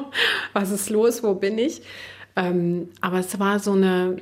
was 0.52 0.72
ist 0.72 0.90
los, 0.90 1.22
wo 1.22 1.34
bin 1.34 1.56
ich? 1.56 1.82
Ähm, 2.34 2.88
aber 3.00 3.20
es 3.20 3.38
war 3.38 3.60
so 3.60 3.72
eine, 3.72 4.16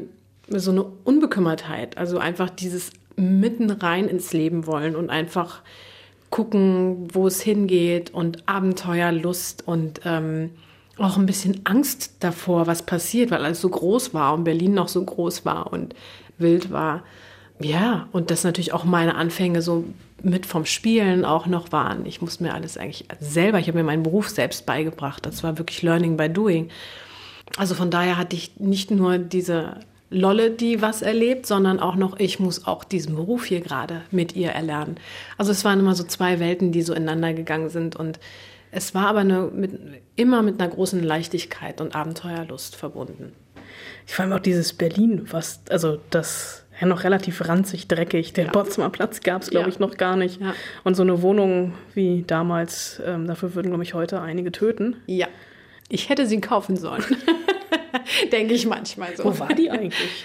so 0.49 0.73
eine 0.73 0.85
Unbekümmertheit. 0.85 1.97
Also 1.97 2.18
einfach 2.18 2.50
dieses 2.50 2.90
mitten 3.16 3.71
rein 3.71 4.06
ins 4.06 4.35
Leben 4.35 4.66
wollen 4.66 4.97
und 4.97 5.09
einfach 5.09 5.62
gucken, 6.37 7.09
wo 7.14 7.26
es 7.26 7.40
hingeht 7.40 8.12
und 8.12 8.47
Abenteuerlust 8.47 9.66
und 9.66 10.02
ähm, 10.05 10.50
auch 10.99 11.16
ein 11.16 11.25
bisschen 11.25 11.62
Angst 11.64 12.16
davor, 12.21 12.66
was 12.66 12.85
passiert, 12.85 13.31
weil 13.31 13.43
alles 13.43 13.62
so 13.62 13.71
groß 13.71 14.12
war 14.12 14.35
und 14.35 14.45
Berlin 14.45 14.75
noch 14.75 14.88
so 14.88 15.02
groß 15.02 15.47
war 15.47 15.73
und 15.73 15.95
wild 16.37 16.71
war. 16.71 17.05
Ja, 17.59 18.09
und 18.12 18.31
das 18.31 18.45
natürlich 18.45 18.75
auch 18.75 18.85
meine 18.85 19.14
Anfänge 19.14 19.62
so 19.62 19.85
mit 20.23 20.45
vom 20.45 20.66
Spielen 20.66 21.25
auch 21.25 21.47
noch 21.47 21.73
waren. 21.73 22.05
Ich 22.05 22.21
musste 22.21 22.45
mir 22.45 22.52
alles 22.52 22.76
eigentlich 22.76 23.07
selber, 23.19 23.59
ich 23.59 23.69
habe 23.69 23.78
mir 23.78 23.85
meinen 23.85 24.02
Beruf 24.02 24.28
selbst 24.28 24.66
beigebracht. 24.66 25.25
Das 25.25 25.43
war 25.43 25.57
wirklich 25.57 25.81
Learning 25.81 26.19
by 26.19 26.28
Doing. 26.28 26.69
Also 27.57 27.75
von 27.75 27.90
daher 27.90 28.19
hatte 28.19 28.37
ich 28.37 28.61
nicht 28.61 28.90
nur 28.90 29.16
diese 29.16 29.81
Lolle, 30.09 30.51
die 30.51 30.83
was 30.83 31.03
erlebt, 31.03 31.47
sondern 31.47 31.81
auch 31.81 31.97
noch, 31.97 32.19
ich 32.19 32.39
muss 32.39 32.67
auch 32.67 32.85
diesen 32.85 33.17
Beruf 33.17 33.45
hier 33.45 33.61
gerade 33.61 34.03
mit 34.11 34.37
ihr 34.37 34.51
erlernen. 34.51 34.99
Also 35.37 35.53
es 35.53 35.65
waren 35.65 35.81
immer 35.81 35.95
so 35.95 36.05
zwei 36.05 36.39
Welten, 36.39 36.71
die 36.71 36.83
so 36.83 36.95
ineinander 36.95 37.33
gegangen 37.33 37.71
sind 37.71 37.97
und 37.97 38.21
es 38.71 38.95
war 38.95 39.09
aber 39.09 39.21
eine, 39.21 39.51
mit, 39.53 39.73
immer 40.17 40.43
mit 40.43 40.61
einer 40.61 40.71
großen 40.71 41.03
Leichtigkeit 41.03 41.81
und 41.81 41.95
Abenteuerlust 41.95 42.77
verbunden. 42.77 43.33
Ich 44.07 44.15
fand 44.15 44.33
auch 44.33 44.41
dieses 44.41 44.73
Berlin, 44.73 45.27
was, 45.31 45.61
also 45.71 45.99
das 46.11 46.65
ja 46.81 46.87
noch 46.87 47.05
relativ 47.05 47.49
ranzig, 47.49 47.89
dreckig. 47.89 48.33
Den 48.33 48.47
ja. 48.47 48.53
Potsdamer 48.53 48.91
Platz 48.91 49.21
gab 49.21 49.43
es, 49.43 49.51
glaube 49.51 49.69
ja. 49.69 49.73
ich, 49.73 49.79
noch 49.79 49.97
gar 49.97 50.17
nicht. 50.17 50.41
Ja. 50.41 50.55
Und 50.85 50.95
so 50.95 51.03
eine 51.03 51.23
Wohnung 51.23 51.75
wie 51.95 52.25
damals, 52.27 53.01
ähm, 53.05 53.27
dafür 53.27 53.55
würden, 53.55 53.69
glaube 53.69 53.83
ich, 53.83 53.95
heute 53.95 54.21
einige 54.21 54.53
töten. 54.53 54.97
Ja. 55.07 55.29
Ich 55.89 56.09
hätte 56.09 56.27
sie 56.27 56.41
kaufen 56.41 56.77
sollen. 56.77 57.05
Denke 58.32 58.54
ich 58.54 58.66
manchmal 58.66 59.16
so. 59.16 59.25
Wo 59.25 59.38
war 59.38 59.49
die 59.49 59.70
eigentlich? 59.70 60.25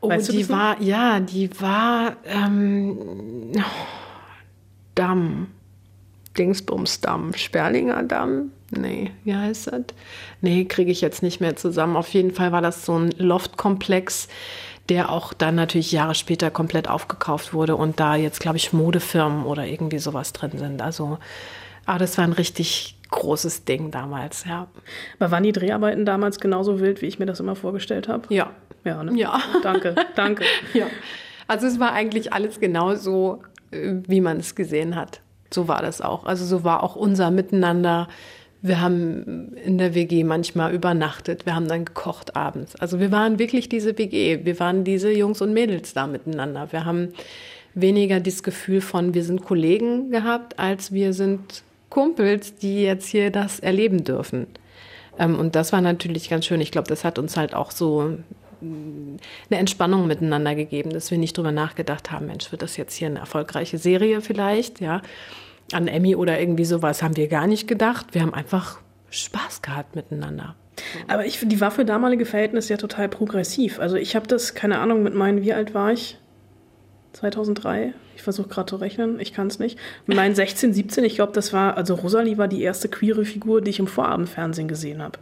Oh, 0.00 0.08
weißt 0.08 0.32
die 0.32 0.48
war, 0.48 0.80
ja, 0.80 1.20
die 1.20 1.50
war 1.60 2.16
ähm, 2.24 3.52
Damm. 4.94 5.48
Dingsbumsdamm. 6.36 7.32
Sperlinger 7.34 8.02
Damm? 8.02 8.52
Nee, 8.70 9.12
wie 9.24 9.34
heißt 9.34 9.68
das? 9.68 9.82
Nee, 10.40 10.64
kriege 10.64 10.90
ich 10.90 11.00
jetzt 11.00 11.22
nicht 11.22 11.40
mehr 11.40 11.56
zusammen. 11.56 11.96
Auf 11.96 12.08
jeden 12.08 12.32
Fall 12.32 12.52
war 12.52 12.62
das 12.62 12.84
so 12.84 12.98
ein 12.98 13.10
Loftkomplex, 13.16 14.28
der 14.88 15.10
auch 15.10 15.32
dann 15.32 15.54
natürlich 15.54 15.92
Jahre 15.92 16.14
später 16.14 16.50
komplett 16.50 16.88
aufgekauft 16.88 17.54
wurde 17.54 17.76
und 17.76 18.00
da 18.00 18.16
jetzt, 18.16 18.40
glaube 18.40 18.56
ich, 18.56 18.72
Modefirmen 18.72 19.44
oder 19.44 19.66
irgendwie 19.66 19.98
sowas 19.98 20.32
drin 20.32 20.52
sind. 20.56 20.82
Also, 20.82 21.18
aber 21.84 21.98
das 21.98 22.18
war 22.18 22.24
ein 22.24 22.32
richtig 22.32 22.95
großes 23.10 23.64
Ding 23.64 23.90
damals, 23.90 24.44
ja. 24.44 24.68
Aber 25.18 25.30
waren 25.30 25.42
die 25.42 25.52
Dreharbeiten 25.52 26.04
damals 26.04 26.40
genauso 26.40 26.80
wild, 26.80 27.02
wie 27.02 27.06
ich 27.06 27.18
mir 27.18 27.26
das 27.26 27.40
immer 27.40 27.56
vorgestellt 27.56 28.08
habe? 28.08 28.32
Ja. 28.34 28.50
Ja, 28.84 29.02
ne? 29.02 29.18
Ja. 29.18 29.40
Danke, 29.62 29.96
danke. 30.14 30.44
ja. 30.72 30.86
Also 31.48 31.66
es 31.66 31.80
war 31.80 31.92
eigentlich 31.92 32.32
alles 32.32 32.60
genauso, 32.60 33.42
äh, 33.70 33.94
wie 34.06 34.20
man 34.20 34.38
es 34.38 34.54
gesehen 34.54 34.94
hat. 34.94 35.20
So 35.52 35.68
war 35.68 35.82
das 35.82 36.00
auch. 36.00 36.24
Also 36.24 36.44
so 36.44 36.64
war 36.64 36.82
auch 36.82 36.96
unser 36.96 37.30
Miteinander. 37.30 38.08
Wir 38.62 38.80
haben 38.80 39.54
in 39.64 39.78
der 39.78 39.94
WG 39.94 40.24
manchmal 40.24 40.72
übernachtet. 40.72 41.46
Wir 41.46 41.54
haben 41.54 41.68
dann 41.68 41.84
gekocht 41.84 42.36
abends. 42.36 42.74
Also 42.76 43.00
wir 43.00 43.12
waren 43.12 43.38
wirklich 43.38 43.68
diese 43.68 43.96
WG. 43.98 44.44
Wir 44.44 44.58
waren 44.58 44.84
diese 44.84 45.10
Jungs 45.12 45.40
und 45.40 45.52
Mädels 45.52 45.94
da 45.94 46.06
miteinander. 46.06 46.68
Wir 46.72 46.84
haben 46.84 47.12
weniger 47.74 48.20
das 48.20 48.42
Gefühl 48.42 48.80
von, 48.80 49.14
wir 49.14 49.22
sind 49.22 49.44
Kollegen 49.44 50.10
gehabt, 50.10 50.58
als 50.58 50.92
wir 50.92 51.12
sind 51.12 51.62
Kumpels, 51.96 52.54
die 52.56 52.82
jetzt 52.82 53.08
hier 53.08 53.30
das 53.30 53.58
erleben 53.58 54.04
dürfen. 54.04 54.48
Ähm, 55.18 55.38
und 55.38 55.56
das 55.56 55.72
war 55.72 55.80
natürlich 55.80 56.28
ganz 56.28 56.44
schön. 56.44 56.60
Ich 56.60 56.70
glaube, 56.70 56.88
das 56.88 57.04
hat 57.04 57.18
uns 57.18 57.38
halt 57.38 57.54
auch 57.54 57.70
so 57.70 58.18
mm, 58.60 59.16
eine 59.48 59.58
Entspannung 59.58 60.06
miteinander 60.06 60.54
gegeben, 60.54 60.90
dass 60.90 61.10
wir 61.10 61.16
nicht 61.16 61.38
drüber 61.38 61.52
nachgedacht 61.52 62.12
haben, 62.12 62.26
Mensch, 62.26 62.52
wird 62.52 62.60
das 62.60 62.76
jetzt 62.76 62.94
hier 62.96 63.08
eine 63.08 63.20
erfolgreiche 63.20 63.78
Serie 63.78 64.20
vielleicht, 64.20 64.82
ja. 64.82 65.00
An 65.72 65.88
Emmy 65.88 66.14
oder 66.14 66.38
irgendwie 66.38 66.66
sowas 66.66 67.02
haben 67.02 67.16
wir 67.16 67.28
gar 67.28 67.46
nicht 67.46 67.66
gedacht. 67.66 68.08
Wir 68.12 68.20
haben 68.20 68.34
einfach 68.34 68.78
Spaß 69.08 69.62
gehabt 69.62 69.96
miteinander. 69.96 70.54
Aber 71.08 71.24
ich 71.24 71.38
finde, 71.38 71.54
die 71.54 71.62
war 71.62 71.70
für 71.70 71.86
damalige 71.86 72.26
Verhältnisse 72.26 72.74
ja 72.74 72.76
total 72.76 73.08
progressiv. 73.08 73.80
Also 73.80 73.96
ich 73.96 74.14
habe 74.14 74.26
das, 74.26 74.54
keine 74.54 74.80
Ahnung, 74.80 75.02
mit 75.02 75.14
meinen, 75.14 75.40
wie 75.40 75.54
alt 75.54 75.72
war 75.72 75.92
ich? 75.92 76.18
2003? 77.16 77.94
Ich 78.14 78.22
versuche 78.22 78.48
gerade 78.48 78.68
zu 78.68 78.76
rechnen, 78.76 79.20
ich 79.20 79.32
kann 79.32 79.46
es 79.46 79.58
nicht. 79.58 79.78
Meinen 80.06 80.34
16, 80.34 80.72
17, 80.72 81.04
ich 81.04 81.16
glaube, 81.16 81.32
das 81.32 81.52
war, 81.52 81.76
also 81.76 81.94
Rosalie 81.94 82.38
war 82.38 82.48
die 82.48 82.62
erste 82.62 82.88
queere 82.88 83.24
Figur, 83.24 83.60
die 83.60 83.70
ich 83.70 83.78
im 83.78 83.86
Vorabendfernsehen 83.86 84.68
gesehen 84.68 85.02
habe, 85.02 85.18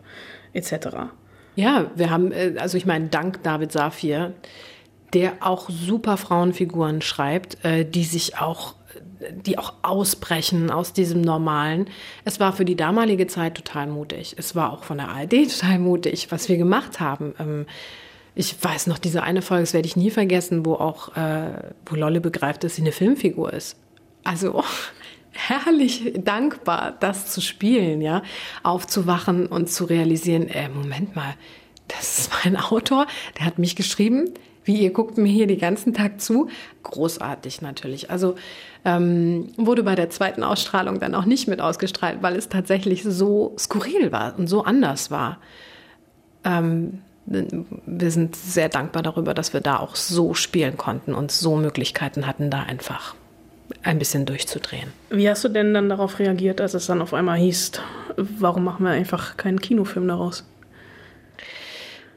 etc. 0.53 0.89
Ja, 1.57 1.91
wir 1.95 2.11
haben, 2.11 2.33
äh, 2.33 2.55
also 2.59 2.77
ich 2.77 2.87
meine, 2.87 3.09
dank 3.09 3.43
David 3.43 3.73
Safir, 3.73 4.33
der 5.13 5.35
auch 5.41 5.71
super 5.71 6.17
Frauenfiguren 6.17 7.01
schreibt, 7.01 7.65
äh, 7.65 7.85
die 7.85 8.05
sich 8.05 8.39
auch 8.39 8.75
die 9.45 9.59
auch 9.59 9.75
ausbrechen 9.83 10.71
aus 10.71 10.93
diesem 10.93 11.21
Normalen. 11.21 11.89
Es 12.25 12.41
war 12.41 12.53
für 12.53 12.65
die 12.65 12.77
damalige 12.77 13.27
Zeit 13.27 13.55
total 13.55 13.87
mutig. 13.87 14.35
Es 14.39 14.55
war 14.55 14.73
auch 14.73 14.85
von 14.85 14.99
der 14.99 15.09
ARD 15.09 15.31
total 15.61 15.79
mutig, 15.79 16.31
was 16.31 16.49
wir 16.49 16.57
gemacht 16.57 17.01
haben. 17.01 17.67
Ich 18.35 18.57
weiß 18.63 18.89
noch, 18.89 18.99
diese 18.99 19.23
eine 19.23 19.43
Folge, 19.43 19.63
das 19.63 19.75
werde 19.75 19.87
ich 19.87 19.97
nie 19.97 20.11
vergessen, 20.11 20.67
wo 20.67 20.75
auch, 20.75 21.17
äh, 21.17 21.73
wo 21.87 21.95
Lolle 21.95 22.21
begreift, 22.21 22.65
dass 22.65 22.77
sie 22.77 22.83
eine 22.83 22.93
Filmfigur 22.93 23.53
ist. 23.53 23.77
Also 24.25 24.65
herrlich 25.31 26.13
dankbar, 26.17 26.97
das 26.99 27.31
zu 27.31 27.41
spielen, 27.41 28.01
ja, 28.01 28.23
aufzuwachen 28.63 29.47
und 29.47 29.71
zu 29.71 29.85
realisieren, 29.85 30.49
äh, 30.49 30.69
Moment 30.69 31.15
mal, 31.15 31.35
das 31.89 32.19
ist 32.19 32.31
mein 32.45 32.57
Autor, 32.57 33.07
der 33.39 33.47
hat 33.47 33.59
mich 33.59 33.77
geschrieben, 33.77 34.33
wie 34.65 34.81
ihr 34.81 34.93
guckt 34.93 35.19
mir 35.19 35.31
hier 35.31 35.47
den 35.47 35.59
ganzen 35.59 35.93
Tag 35.93 36.21
zu. 36.21 36.49
Großartig 36.83 37.61
natürlich. 37.61 38.11
Also 38.11 38.35
ähm, 38.85 39.53
wurde 39.57 39.83
bei 39.83 39.95
der 39.95 40.11
zweiten 40.11 40.43
Ausstrahlung 40.43 41.01
dann 41.01 41.15
auch 41.15 41.27
nicht 41.27 41.49
mit 41.49 41.61
ausgestrahlt, 41.61 42.23
weil 42.23 42.35
es 42.37 42.49
tatsächlich 42.49 43.03
so 43.05 43.55
skurril 43.59 44.11
war 44.11 44.39
und 44.39 44.47
so 44.47 44.65
anders 44.65 45.11
war. 45.11 45.39
Ähm, 46.45 47.03
wir 47.27 48.11
sind 48.11 48.37
sehr 48.37 48.69
dankbar 48.69 49.03
darüber, 49.03 49.35
dass 49.35 49.53
wir 49.53 49.61
da 49.61 49.79
auch 49.79 49.97
so 49.97 50.35
spielen 50.35 50.77
konnten 50.77 51.15
und 51.15 51.33
so 51.33 51.57
Möglichkeiten 51.57 52.27
hatten, 52.27 52.51
da 52.51 52.63
einfach 52.63 53.15
ein 53.83 53.99
bisschen 53.99 54.27
durchzudrehen. 54.27 54.93
Wie 55.11 55.29
hast 55.29 55.45
du 55.45 55.49
denn 55.49 55.73
dann 55.73 55.89
darauf 55.89 56.19
reagiert, 56.19 56.61
als 56.61 56.75
es 56.75 56.87
dann 56.87 57.01
auf 57.01 57.15
einmal 57.15 57.39
hieß, 57.39 57.73
warum 58.17 58.65
machen 58.65 58.85
wir 58.85 58.93
einfach 58.93 59.37
keinen 59.37 59.61
Kinofilm 59.61 60.07
daraus? 60.07 60.45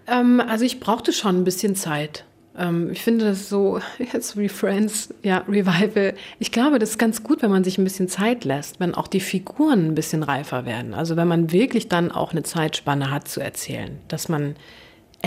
Ähm, 0.07 0.41
also 0.45 0.65
ich 0.65 0.79
brauchte 0.79 1.13
schon 1.13 1.37
ein 1.37 1.43
bisschen 1.43 1.75
Zeit. 1.75 2.25
Ähm, 2.57 2.89
ich 2.91 3.01
finde 3.01 3.25
das 3.25 3.49
so, 3.49 3.79
jetzt 4.11 4.37
wie 4.37 4.49
Friends, 4.49 5.13
ja, 5.23 5.39
Revival. 5.47 6.15
Ich 6.39 6.51
glaube, 6.51 6.79
das 6.79 6.91
ist 6.91 6.97
ganz 6.97 7.23
gut, 7.23 7.41
wenn 7.41 7.51
man 7.51 7.63
sich 7.63 7.77
ein 7.77 7.83
bisschen 7.83 8.07
Zeit 8.07 8.43
lässt, 8.43 8.79
wenn 8.79 8.95
auch 8.95 9.07
die 9.07 9.19
Figuren 9.19 9.87
ein 9.87 9.95
bisschen 9.95 10.23
reifer 10.23 10.65
werden. 10.65 10.93
Also 10.93 11.15
wenn 11.15 11.27
man 11.27 11.51
wirklich 11.51 11.87
dann 11.87 12.11
auch 12.11 12.31
eine 12.31 12.43
Zeitspanne 12.43 13.11
hat 13.11 13.27
zu 13.27 13.39
erzählen, 13.39 13.99
dass 14.07 14.27
man 14.29 14.55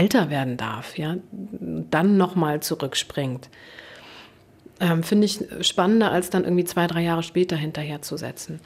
älter 0.01 0.31
werden 0.31 0.57
darf, 0.57 0.97
ja, 0.97 1.17
dann 1.31 2.17
nochmal 2.17 2.61
zurückspringt. 2.61 3.51
Ähm, 4.81 5.03
finde 5.03 5.27
ich 5.27 5.45
spannender, 5.61 6.11
als 6.11 6.31
dann 6.31 6.45
irgendwie 6.45 6.65
zwei, 6.65 6.87
drei 6.87 7.03
Jahre 7.03 7.23
später 7.23 7.57
hinterherzusetzen. 7.57 8.61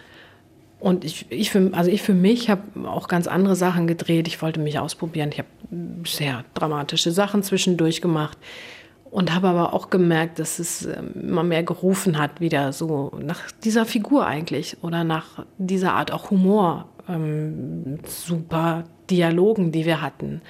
Und 0.78 1.04
ich, 1.04 1.26
ich 1.30 1.50
für, 1.50 1.70
also 1.72 1.90
ich 1.90 2.02
für 2.02 2.14
mich 2.14 2.50
habe 2.50 2.88
auch 2.88 3.08
ganz 3.08 3.26
andere 3.26 3.56
Sachen 3.56 3.86
gedreht. 3.86 4.28
Ich 4.28 4.40
wollte 4.42 4.60
mich 4.60 4.78
ausprobieren. 4.78 5.30
Ich 5.32 5.38
habe 5.38 5.48
sehr 6.06 6.44
dramatische 6.54 7.10
Sachen 7.10 7.42
zwischendurch 7.42 8.00
gemacht 8.00 8.38
und 9.10 9.34
habe 9.34 9.48
aber 9.48 9.72
auch 9.72 9.90
gemerkt, 9.90 10.38
dass 10.38 10.58
es 10.58 10.84
ähm, 10.86 11.12
immer 11.14 11.42
mehr 11.42 11.62
gerufen 11.64 12.18
hat, 12.18 12.40
wieder 12.40 12.72
so 12.72 13.12
nach 13.20 13.50
dieser 13.64 13.86
Figur 13.86 14.26
eigentlich 14.26 14.76
oder 14.82 15.02
nach 15.02 15.44
dieser 15.58 15.94
Art 15.94 16.12
auch 16.12 16.30
Humor, 16.30 16.88
ähm, 17.08 17.98
super 18.06 18.84
Dialogen, 19.10 19.72
die 19.72 19.84
wir 19.84 20.00
hatten. 20.00 20.42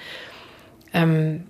Ähm, 0.95 1.43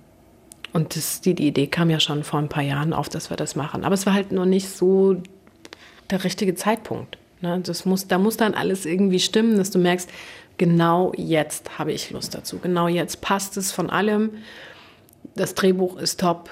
und 0.73 0.97
das, 0.97 1.21
die, 1.21 1.35
die 1.35 1.47
Idee 1.47 1.67
kam 1.67 1.89
ja 1.89 2.01
schon 2.01 2.25
vor 2.25 2.39
ein 2.39 2.49
paar 2.49 2.63
Jahren 2.63 2.91
auf, 2.91 3.07
dass 3.07 3.29
wir 3.29 3.37
das 3.37 3.55
machen. 3.55 3.85
Aber 3.85 3.93
es 3.93 4.05
war 4.05 4.13
halt 4.13 4.33
noch 4.33 4.45
nicht 4.45 4.67
so 4.67 5.21
der 6.09 6.25
richtige 6.25 6.55
Zeitpunkt. 6.55 7.17
Ne? 7.39 7.61
Das 7.63 7.85
muss, 7.85 8.07
da 8.07 8.17
muss 8.17 8.35
dann 8.35 8.53
alles 8.53 8.85
irgendwie 8.85 9.19
stimmen, 9.19 9.57
dass 9.57 9.71
du 9.71 9.79
merkst, 9.79 10.09
genau 10.57 11.13
jetzt 11.15 11.79
habe 11.79 11.93
ich 11.93 12.11
Lust 12.11 12.35
dazu. 12.35 12.59
Genau 12.59 12.89
jetzt 12.89 13.21
passt 13.21 13.55
es 13.55 13.71
von 13.71 13.89
allem. 13.89 14.31
Das 15.35 15.55
Drehbuch 15.55 15.97
ist 15.97 16.19
top, 16.19 16.49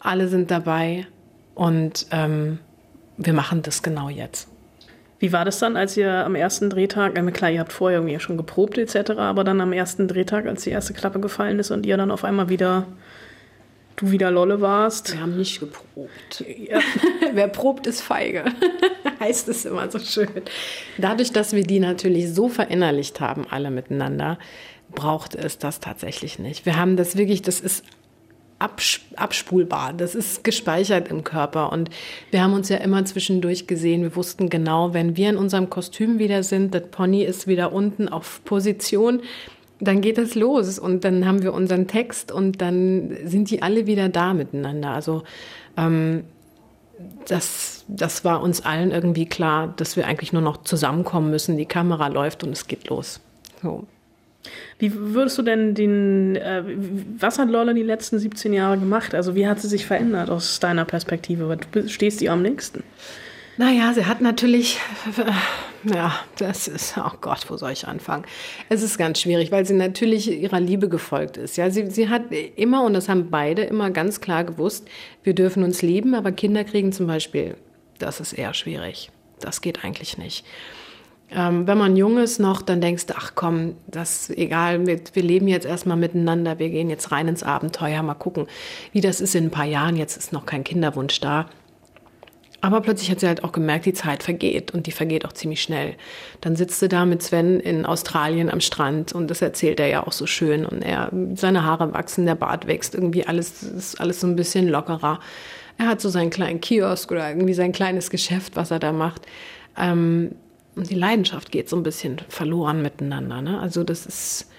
alle 0.00 0.28
sind 0.28 0.50
dabei 0.50 1.06
und 1.54 2.06
ähm, 2.10 2.60
wir 3.16 3.32
machen 3.32 3.62
das 3.62 3.82
genau 3.82 4.08
jetzt. 4.08 4.48
Wie 5.18 5.32
war 5.32 5.44
das 5.44 5.58
dann, 5.58 5.76
als 5.76 5.96
ihr 5.96 6.10
am 6.10 6.34
ersten 6.34 6.68
Drehtag, 6.68 7.18
äh, 7.18 7.30
klar, 7.30 7.50
ihr 7.50 7.60
habt 7.60 7.72
vorher 7.72 7.98
irgendwie 7.98 8.18
schon 8.20 8.36
geprobt 8.36 8.76
etc., 8.78 9.12
aber 9.12 9.44
dann 9.44 9.60
am 9.60 9.72
ersten 9.72 10.08
Drehtag, 10.08 10.46
als 10.46 10.64
die 10.64 10.70
erste 10.70 10.92
Klappe 10.92 11.20
gefallen 11.20 11.58
ist 11.58 11.70
und 11.70 11.86
ihr 11.86 11.96
dann 11.96 12.10
auf 12.10 12.24
einmal 12.24 12.48
wieder 12.48 12.86
du 13.96 14.10
wieder 14.10 14.30
Lolle 14.30 14.60
warst. 14.60 15.12
Wir 15.12 15.20
haben 15.20 15.36
nicht 15.36 15.58
geprobt. 15.58 16.44
Ja. 16.58 16.80
Wer 17.32 17.48
probt, 17.48 17.86
ist 17.86 18.02
feige. 18.02 18.44
heißt 19.20 19.48
es 19.48 19.64
immer 19.64 19.90
so 19.90 19.98
schön. 19.98 20.28
Dadurch, 20.98 21.32
dass 21.32 21.54
wir 21.54 21.62
die 21.62 21.80
natürlich 21.80 22.32
so 22.32 22.48
verinnerlicht 22.48 23.20
haben, 23.20 23.46
alle 23.50 23.70
miteinander, 23.70 24.38
braucht 24.94 25.34
es 25.34 25.58
das 25.58 25.80
tatsächlich 25.80 26.38
nicht. 26.38 26.66
Wir 26.66 26.76
haben 26.76 26.96
das 26.96 27.16
wirklich, 27.16 27.42
das 27.42 27.60
ist 27.60 27.84
abspulbar. 28.58 29.92
Das 29.92 30.14
ist 30.14 30.42
gespeichert 30.44 31.08
im 31.08 31.24
Körper. 31.24 31.72
Und 31.72 31.90
wir 32.30 32.42
haben 32.42 32.54
uns 32.54 32.68
ja 32.68 32.78
immer 32.78 33.04
zwischendurch 33.04 33.66
gesehen. 33.66 34.02
Wir 34.02 34.16
wussten 34.16 34.48
genau, 34.48 34.94
wenn 34.94 35.16
wir 35.16 35.30
in 35.30 35.36
unserem 35.36 35.68
Kostüm 35.68 36.18
wieder 36.18 36.42
sind, 36.42 36.74
das 36.74 36.88
Pony 36.90 37.22
ist 37.22 37.46
wieder 37.46 37.72
unten 37.72 38.08
auf 38.08 38.42
Position, 38.44 39.20
dann 39.78 40.00
geht 40.00 40.16
es 40.16 40.34
los 40.34 40.78
und 40.78 41.04
dann 41.04 41.26
haben 41.26 41.42
wir 41.42 41.52
unseren 41.52 41.86
Text 41.86 42.32
und 42.32 42.62
dann 42.62 43.14
sind 43.24 43.50
die 43.50 43.60
alle 43.60 43.86
wieder 43.86 44.08
da 44.08 44.32
miteinander. 44.32 44.90
Also 44.90 45.22
ähm, 45.76 46.24
das, 47.28 47.84
das 47.86 48.24
war 48.24 48.42
uns 48.42 48.64
allen 48.64 48.90
irgendwie 48.90 49.26
klar, 49.26 49.74
dass 49.76 49.96
wir 49.96 50.06
eigentlich 50.06 50.32
nur 50.32 50.40
noch 50.40 50.62
zusammenkommen 50.62 51.30
müssen. 51.30 51.58
Die 51.58 51.66
Kamera 51.66 52.06
läuft 52.06 52.42
und 52.42 52.52
es 52.52 52.66
geht 52.66 52.88
los. 52.88 53.20
So. 53.62 53.86
Wie 54.78 54.92
würdest 54.94 55.38
du 55.38 55.42
denn 55.42 55.74
den, 55.74 56.36
äh, 56.36 56.62
was 57.18 57.38
hat 57.38 57.48
Lola 57.48 57.72
die 57.72 57.82
letzten 57.82 58.18
17 58.18 58.52
Jahre 58.52 58.78
gemacht? 58.78 59.14
Also 59.14 59.34
wie 59.34 59.46
hat 59.46 59.60
sie 59.60 59.68
sich 59.68 59.86
verändert 59.86 60.30
aus 60.30 60.60
deiner 60.60 60.84
Perspektive? 60.84 61.58
Du 61.72 61.88
stehst 61.88 62.20
ihr 62.22 62.32
am 62.32 62.42
nächsten. 62.42 62.82
Naja, 63.58 63.94
sie 63.94 64.04
hat 64.04 64.20
natürlich, 64.20 64.78
ja, 65.84 66.14
das 66.38 66.68
ist, 66.68 66.98
oh 66.98 67.16
Gott, 67.22 67.48
wo 67.48 67.56
soll 67.56 67.72
ich 67.72 67.88
anfangen? 67.88 68.26
Es 68.68 68.82
ist 68.82 68.98
ganz 68.98 69.20
schwierig, 69.20 69.50
weil 69.50 69.64
sie 69.64 69.72
natürlich 69.72 70.30
ihrer 70.30 70.60
Liebe 70.60 70.90
gefolgt 70.90 71.38
ist. 71.38 71.56
Ja, 71.56 71.70
sie, 71.70 71.90
sie 71.90 72.10
hat 72.10 72.24
immer, 72.56 72.84
und 72.84 72.92
das 72.92 73.08
haben 73.08 73.30
beide 73.30 73.62
immer 73.62 73.90
ganz 73.90 74.20
klar 74.20 74.44
gewusst, 74.44 74.86
wir 75.22 75.34
dürfen 75.34 75.64
uns 75.64 75.80
lieben, 75.80 76.14
aber 76.14 76.32
Kinder 76.32 76.64
kriegen 76.64 76.92
zum 76.92 77.06
Beispiel, 77.06 77.56
das 77.98 78.20
ist 78.20 78.34
eher 78.34 78.52
schwierig. 78.52 79.10
Das 79.40 79.62
geht 79.62 79.84
eigentlich 79.84 80.18
nicht. 80.18 80.44
Ähm, 81.30 81.66
wenn 81.66 81.76
man 81.76 81.96
jung 81.96 82.18
ist 82.18 82.38
noch, 82.38 82.62
dann 82.62 82.80
denkst 82.80 83.06
du, 83.06 83.14
ach 83.16 83.32
komm, 83.34 83.74
das 83.88 84.28
ist 84.30 84.38
egal, 84.38 84.86
wir, 84.86 85.00
wir 85.12 85.22
leben 85.22 85.48
jetzt 85.48 85.66
erstmal 85.66 85.96
miteinander, 85.96 86.58
wir 86.58 86.70
gehen 86.70 86.88
jetzt 86.88 87.10
rein 87.10 87.26
ins 87.26 87.42
Abenteuer, 87.42 88.02
mal 88.02 88.14
gucken, 88.14 88.46
wie 88.92 89.00
das 89.00 89.20
ist 89.20 89.34
in 89.34 89.46
ein 89.46 89.50
paar 89.50 89.64
Jahren. 89.64 89.96
Jetzt 89.96 90.16
ist 90.16 90.32
noch 90.32 90.46
kein 90.46 90.62
Kinderwunsch 90.62 91.20
da. 91.20 91.46
Aber 92.60 92.80
plötzlich 92.80 93.10
hat 93.10 93.20
sie 93.20 93.26
halt 93.26 93.44
auch 93.44 93.52
gemerkt, 93.52 93.86
die 93.86 93.92
Zeit 93.92 94.22
vergeht 94.22 94.72
und 94.72 94.86
die 94.86 94.92
vergeht 94.92 95.24
auch 95.24 95.32
ziemlich 95.32 95.62
schnell. 95.62 95.94
Dann 96.40 96.56
sitzt 96.56 96.80
sie 96.80 96.88
da 96.88 97.04
mit 97.04 97.22
Sven 97.22 97.60
in 97.60 97.84
Australien 97.84 98.50
am 98.50 98.60
Strand 98.60 99.12
und 99.12 99.30
das 99.30 99.42
erzählt 99.42 99.78
er 99.78 99.88
ja 99.88 100.06
auch 100.06 100.12
so 100.12 100.26
schön 100.26 100.64
und 100.64 100.82
er, 100.82 101.10
seine 101.34 101.64
Haare 101.64 101.92
wachsen, 101.92 102.24
der 102.24 102.34
Bart 102.34 102.66
wächst, 102.66 102.94
irgendwie 102.94 103.26
alles, 103.26 103.62
ist 103.62 104.00
alles 104.00 104.20
so 104.20 104.26
ein 104.26 104.36
bisschen 104.36 104.68
lockerer. 104.68 105.20
Er 105.78 105.86
hat 105.86 106.00
so 106.00 106.08
seinen 106.08 106.30
kleinen 106.30 106.60
Kiosk 106.60 107.12
oder 107.12 107.28
irgendwie 107.28 107.54
sein 107.54 107.72
kleines 107.72 108.10
Geschäft, 108.10 108.56
was 108.56 108.70
er 108.70 108.78
da 108.78 108.92
macht. 108.92 109.22
Ähm, 109.76 110.32
und 110.76 110.90
die 110.90 110.94
Leidenschaft 110.94 111.50
geht 111.50 111.68
so 111.68 111.76
ein 111.76 111.82
bisschen 111.82 112.20
verloren 112.28 112.82
miteinander. 112.82 113.42
Ne? 113.42 113.58
Also 113.58 113.82
das 113.82 114.06
ist, 114.06 114.50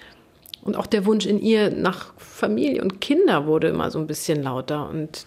und 0.62 0.76
auch 0.76 0.86
der 0.86 1.06
Wunsch 1.06 1.24
in 1.24 1.40
ihr 1.40 1.70
nach 1.70 2.12
Familie 2.18 2.82
und 2.82 3.00
Kinder 3.00 3.46
wurde 3.46 3.68
immer 3.68 3.90
so 3.90 3.98
ein 3.98 4.06
bisschen 4.06 4.42
lauter 4.42 4.88
und 4.88 5.26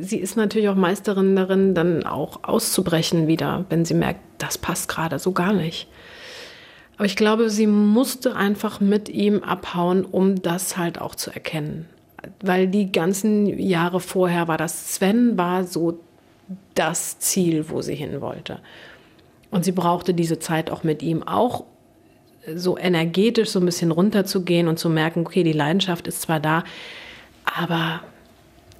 sie 0.00 0.18
ist 0.18 0.36
natürlich 0.36 0.68
auch 0.68 0.74
Meisterin 0.74 1.36
darin, 1.36 1.74
dann 1.74 2.04
auch 2.04 2.40
auszubrechen 2.42 3.26
wieder, 3.28 3.64
wenn 3.68 3.84
sie 3.84 3.94
merkt, 3.94 4.20
das 4.38 4.58
passt 4.58 4.88
gerade 4.88 5.18
so 5.18 5.32
gar 5.32 5.52
nicht. 5.52 5.88
Aber 6.96 7.06
ich 7.06 7.16
glaube, 7.16 7.50
sie 7.50 7.66
musste 7.66 8.36
einfach 8.36 8.80
mit 8.80 9.08
ihm 9.08 9.42
abhauen, 9.42 10.04
um 10.04 10.42
das 10.42 10.76
halt 10.76 11.00
auch 11.00 11.14
zu 11.14 11.30
erkennen. 11.30 11.88
Weil 12.40 12.68
die 12.68 12.92
ganzen 12.92 13.46
Jahre 13.58 14.00
vorher 14.00 14.46
war 14.48 14.58
das, 14.58 14.94
Sven 14.94 15.36
war 15.38 15.64
so 15.64 16.00
das 16.74 17.18
Ziel, 17.18 17.66
wo 17.68 17.82
sie 17.82 17.94
hin 17.94 18.20
wollte. 18.20 18.60
Und 19.52 19.64
sie 19.64 19.72
brauchte 19.72 20.14
diese 20.14 20.40
Zeit 20.40 20.70
auch 20.70 20.82
mit 20.82 21.02
ihm, 21.02 21.22
auch 21.22 21.64
so 22.56 22.76
energetisch 22.76 23.50
so 23.50 23.60
ein 23.60 23.66
bisschen 23.66 23.92
runterzugehen 23.92 24.66
und 24.66 24.78
zu 24.78 24.88
merken, 24.88 25.20
okay, 25.20 25.44
die 25.44 25.52
Leidenschaft 25.52 26.08
ist 26.08 26.22
zwar 26.22 26.40
da, 26.40 26.64
aber 27.44 28.00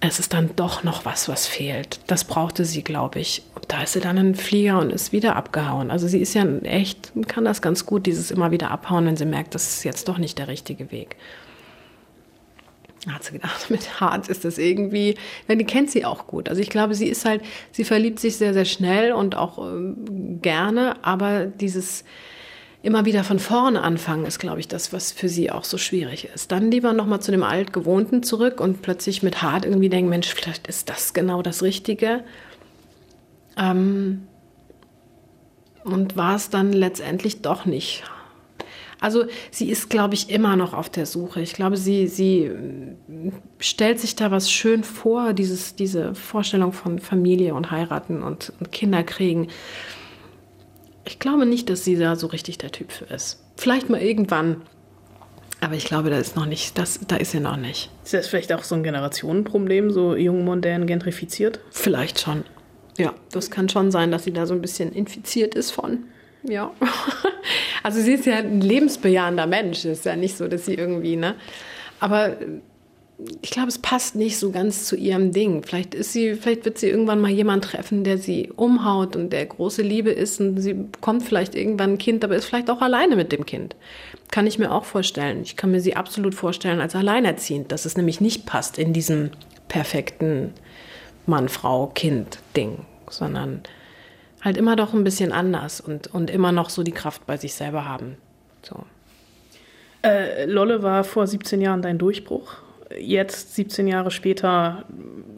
es 0.01 0.19
ist 0.19 0.33
dann 0.33 0.51
doch 0.57 0.83
noch 0.83 1.05
was, 1.05 1.29
was 1.29 1.47
fehlt. 1.47 2.01
Das 2.09 2.25
brauchte 2.25 2.65
sie, 2.65 2.83
glaube 2.83 3.21
ich. 3.21 3.43
Und 3.55 3.71
da 3.71 3.83
ist 3.83 3.93
sie 3.93 4.01
dann 4.01 4.17
in 4.17 4.33
den 4.33 4.35
Flieger 4.35 4.81
und 4.81 4.91
ist 4.91 5.13
wieder 5.13 5.37
abgehauen. 5.37 5.93
Also 5.93 6.09
sie 6.09 6.19
ist 6.19 6.35
ja 6.35 6.45
echt, 6.63 7.13
kann 7.29 7.45
das 7.45 7.63
ganz 7.63 7.87
gut, 7.87 8.07
dieses 8.07 8.33
immer 8.33 8.51
wieder 8.51 8.73
abhauen, 8.73 9.07
wenn 9.07 9.17
sie 9.17 9.27
merkt, 9.27 9.55
das 9.55 9.69
ist 9.69 9.85
jetzt 9.85 10.09
doch 10.09 10.19
nicht 10.19 10.39
der 10.39 10.49
richtige 10.49 10.91
Weg. 10.91 11.17
Hat 13.09 13.25
sie 13.25 13.33
gedacht, 13.33 13.67
mit 13.71 14.01
Hart 14.01 14.29
ist 14.29 14.45
das 14.45 14.59
irgendwie, 14.59 15.17
denn 15.49 15.59
die 15.59 15.65
kennt 15.65 15.91
sie 15.91 16.05
auch 16.05 16.27
gut. 16.27 16.49
Also 16.49 16.61
ich 16.61 16.71
glaube, 16.71 16.95
sie 16.95 17.09
ist 17.09 17.25
halt, 17.25 17.43
sie 17.73 17.85
verliebt 17.85 18.21
sich 18.21 18.37
sehr, 18.37 18.55
sehr 18.55 18.65
schnell 18.65 19.13
und 19.13 19.37
auch 19.37 19.59
ähm, 19.59 20.41
gerne, 20.41 20.97
aber 21.05 21.47
dieses, 21.47 22.05
immer 22.83 23.05
wieder 23.05 23.25
von 23.25 23.39
vorne 23.39 23.83
anfangen, 23.83 24.27
ist, 24.27 24.39
glaube 24.39 24.61
ich, 24.61 24.69
das, 24.69 24.93
was 24.93 25.13
für 25.13 25.29
sie 25.29 25.51
auch 25.51 25.65
so 25.65 25.79
schwierig 25.79 26.29
ist. 26.35 26.51
Dann 26.51 26.71
lieber 26.71 26.93
nochmal 26.93 27.21
zu 27.21 27.31
dem 27.31 27.45
Altgewohnten 27.45 28.23
zurück 28.23 28.61
und 28.61 28.83
plötzlich 28.83 29.23
mit 29.23 29.43
hart 29.43 29.65
irgendwie 29.65 29.89
denken, 29.89 30.11
Mensch, 30.11 30.35
vielleicht 30.35 30.67
ist 30.67 30.89
das 30.89 31.15
genau 31.15 31.43
das 31.43 31.63
Richtige. 31.63 32.25
Ähm 33.57 34.27
und 35.85 36.17
war 36.17 36.37
es 36.37 36.51
dann 36.51 36.73
letztendlich 36.73 37.43
doch 37.43 37.65
nicht. 37.65 38.05
Also 39.03 39.25
sie 39.51 39.69
ist, 39.69 39.91
glaube 39.91 40.15
ich, 40.15 40.31
immer 40.31 40.55
noch 40.55 40.75
auf 40.75 40.89
der 40.89 41.07
Suche. 41.07 41.41
Ich 41.41 41.55
glaube, 41.55 41.77
sie, 41.77 42.07
sie 42.07 42.53
stellt 43.59 43.99
sich 43.99 44.15
da 44.15 44.31
was 44.31 44.49
schön 44.49 44.85
vor, 44.85 45.33
dieses, 45.33 45.75
diese 45.75 46.15
Vorstellung 46.15 46.73
von 46.73 47.01
Familie 47.01 47.55
und 47.55 47.73
heiraten 47.73 48.23
und, 48.23 48.53
und 48.61 48.71
Kinder 48.71 49.03
kriegen. 49.03 49.49
Ich 51.05 51.19
glaube 51.19 51.47
nicht, 51.47 51.69
dass 51.69 51.85
sie 51.85 51.97
da 51.97 52.15
so 52.15 52.29
richtig 52.29 52.59
der 52.59 52.71
Typ 52.71 52.93
für 52.93 53.07
ist. 53.07 53.43
Vielleicht 53.57 53.91
mal 53.91 54.01
irgendwann. 54.01 54.63
Aber 55.61 55.75
ich 55.75 55.85
glaube, 55.85 56.09
da 56.09 56.19
ist 56.19 56.37
noch 56.37 56.47
nicht, 56.47 56.79
das, 56.79 57.01
da 57.09 57.17
ist 57.17 57.33
sie 57.33 57.41
noch 57.41 57.57
nicht. 57.57 57.91
Ist 58.05 58.15
das 58.15 58.29
vielleicht 58.29 58.53
auch 58.53 58.63
so 58.63 58.77
ein 58.77 58.85
Generationenproblem, 58.85 59.91
so 59.91 60.15
jung, 60.15 60.45
modern, 60.45 60.87
gentrifiziert? 60.87 61.59
Vielleicht 61.73 62.21
schon. 62.21 62.45
Ja, 62.99 63.15
das 63.33 63.51
kann 63.51 63.69
schon 63.69 63.91
sein, 63.91 64.13
dass 64.13 64.23
sie 64.23 64.33
da 64.33 64.47
so 64.47 64.55
ein 64.55 64.61
bisschen 64.61 64.93
infiziert 64.93 65.57
ist 65.57 65.73
von. 65.73 66.05
Ja. 66.45 66.73
Also 67.85 68.01
sie 68.01 68.13
ist 68.13 68.27
ja 68.27 68.37
ein 68.37 68.61
lebensbejahender 68.61 69.49
Mensch. 69.49 69.85
Ist 69.85 70.05
ja 70.05 70.15
nicht 70.15 70.37
so, 70.37 70.47
dass 70.47 70.67
sie 70.67 70.75
irgendwie, 70.75 71.17
ne? 71.17 71.35
Aber 71.99 72.37
ich 73.41 73.51
glaube, 73.51 73.69
es 73.69 73.79
passt 73.79 74.15
nicht 74.15 74.39
so 74.39 74.51
ganz 74.51 74.85
zu 74.85 74.97
ihrem 74.97 75.33
Ding. 75.33 75.63
Vielleicht 75.63 75.95
ist 75.95 76.13
sie, 76.13 76.35
vielleicht 76.35 76.65
wird 76.65 76.79
sie 76.79 76.89
irgendwann 76.89 77.21
mal 77.21 77.31
jemanden 77.31 77.67
treffen, 77.67 78.05
der 78.05 78.19
sie 78.19 78.51
umhaut 78.57 79.17
und 79.17 79.31
der 79.31 79.47
große 79.47 79.83
Liebe 79.83 80.11
ist 80.11 80.41
und 80.41 80.59
sie 80.61 80.75
bekommt 80.75 81.23
vielleicht 81.23 81.55
irgendwann 81.55 81.95
ein 81.95 81.99
Kind, 81.99 82.25
aber 82.25 82.37
ist 82.37 82.47
vielleicht 82.47 82.71
auch 82.71 82.81
alleine 82.81 83.17
mit 83.17 83.33
dem 83.33 83.47
Kind. 83.47 83.77
Kann 84.31 84.47
ich 84.47 84.59
mir 84.59 84.73
auch 84.73 84.85
vorstellen. 84.85 85.43
Ich 85.43 85.57
kann 85.57 85.71
mir 85.71 85.81
sie 85.81 85.95
absolut 85.95 86.35
vorstellen 86.35 86.81
als 86.81 86.95
alleinerziehend, 86.95 87.71
dass 87.71 87.85
es 87.85 87.97
nämlich 87.97 88.21
nicht 88.21 88.47
passt 88.47 88.79
in 88.79 88.93
diesem 88.93 89.31
perfekten 89.69 90.53
Mann, 91.27 91.49
Frau, 91.49 91.89
Kind 91.89 92.39
Ding, 92.57 92.79
sondern 93.09 93.63
halt 94.43 94.57
immer 94.57 94.77
doch 94.77 94.93
ein 94.93 95.05
bisschen 95.05 95.33
anders 95.33 95.81
und, 95.81 96.13
und 96.13 96.31
immer 96.31 96.53
noch 96.53 96.69
so 96.69 96.83
die 96.83 96.93
Kraft 96.93 97.27
bei 97.27 97.37
sich 97.37 97.55
selber 97.55 97.87
haben. 97.87 98.17
So. 98.63 98.85
Äh, 100.03 100.47
Lolle 100.47 100.83
war 100.83 101.05
vor 101.05 101.27
17 101.27 101.61
Jahren 101.61 101.81
dein 101.81 101.99
Durchbruch 101.99 102.57
jetzt, 102.99 103.55
17 103.55 103.87
Jahre 103.89 104.11
später, 104.11 104.85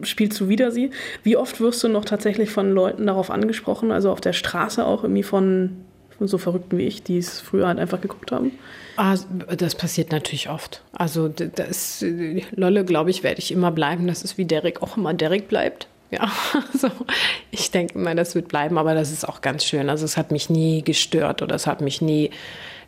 spielst 0.03 0.41
du 0.41 0.49
wieder 0.49 0.71
sie. 0.71 0.91
Wie 1.23 1.37
oft 1.37 1.61
wirst 1.61 1.83
du 1.83 1.89
noch 1.89 2.05
tatsächlich 2.05 2.51
von 2.51 2.73
Leuten 2.73 3.07
darauf 3.07 3.31
angesprochen, 3.31 3.93
also 3.93 4.11
auf 4.11 4.21
der 4.21 4.33
Straße 4.33 4.85
auch 4.85 5.03
irgendwie 5.03 5.23
von, 5.23 5.85
so 6.21 6.39
Verrückten 6.39 6.79
wie 6.79 6.87
ich, 6.87 7.03
die 7.03 7.19
es 7.19 7.41
früher 7.41 7.67
halt 7.67 7.79
einfach 7.79 8.01
geguckt 8.01 8.33
haben? 8.33 8.53
Ah, 8.97 9.17
das 9.57 9.75
passiert 9.75 10.13
natürlich 10.13 10.49
oft. 10.49 10.83
Also 10.93 11.29
das 11.29 12.05
Lolle, 12.55 12.85
glaube 12.85 13.11
ich, 13.11 13.23
werde 13.23 13.41
ich 13.41 13.51
immer 13.51 13.73
bleiben. 13.73 14.07
Das 14.07 14.23
ist 14.23 14.39
wie 14.39 14.45
Derek 14.45 14.83
auch 14.83 14.97
immer 14.97 15.15
Derek 15.15 15.49
bleibt. 15.49 15.89
Ja, 16.15 16.31
also 16.73 16.91
ich 17.51 17.71
denke 17.71 17.95
immer, 17.95 18.15
das 18.15 18.35
wird 18.35 18.49
bleiben, 18.49 18.79
aber 18.79 18.95
das 18.95 19.11
ist 19.11 19.29
auch 19.29 19.41
ganz 19.41 19.65
schön. 19.65 19.91
Also 19.91 20.05
es 20.05 20.17
hat 20.17 20.31
mich 20.31 20.49
nie 20.49 20.83
gestört 20.83 21.43
oder 21.43 21.57
es 21.57 21.67
hat 21.67 21.81
mich 21.81 22.01
nie 22.01 22.31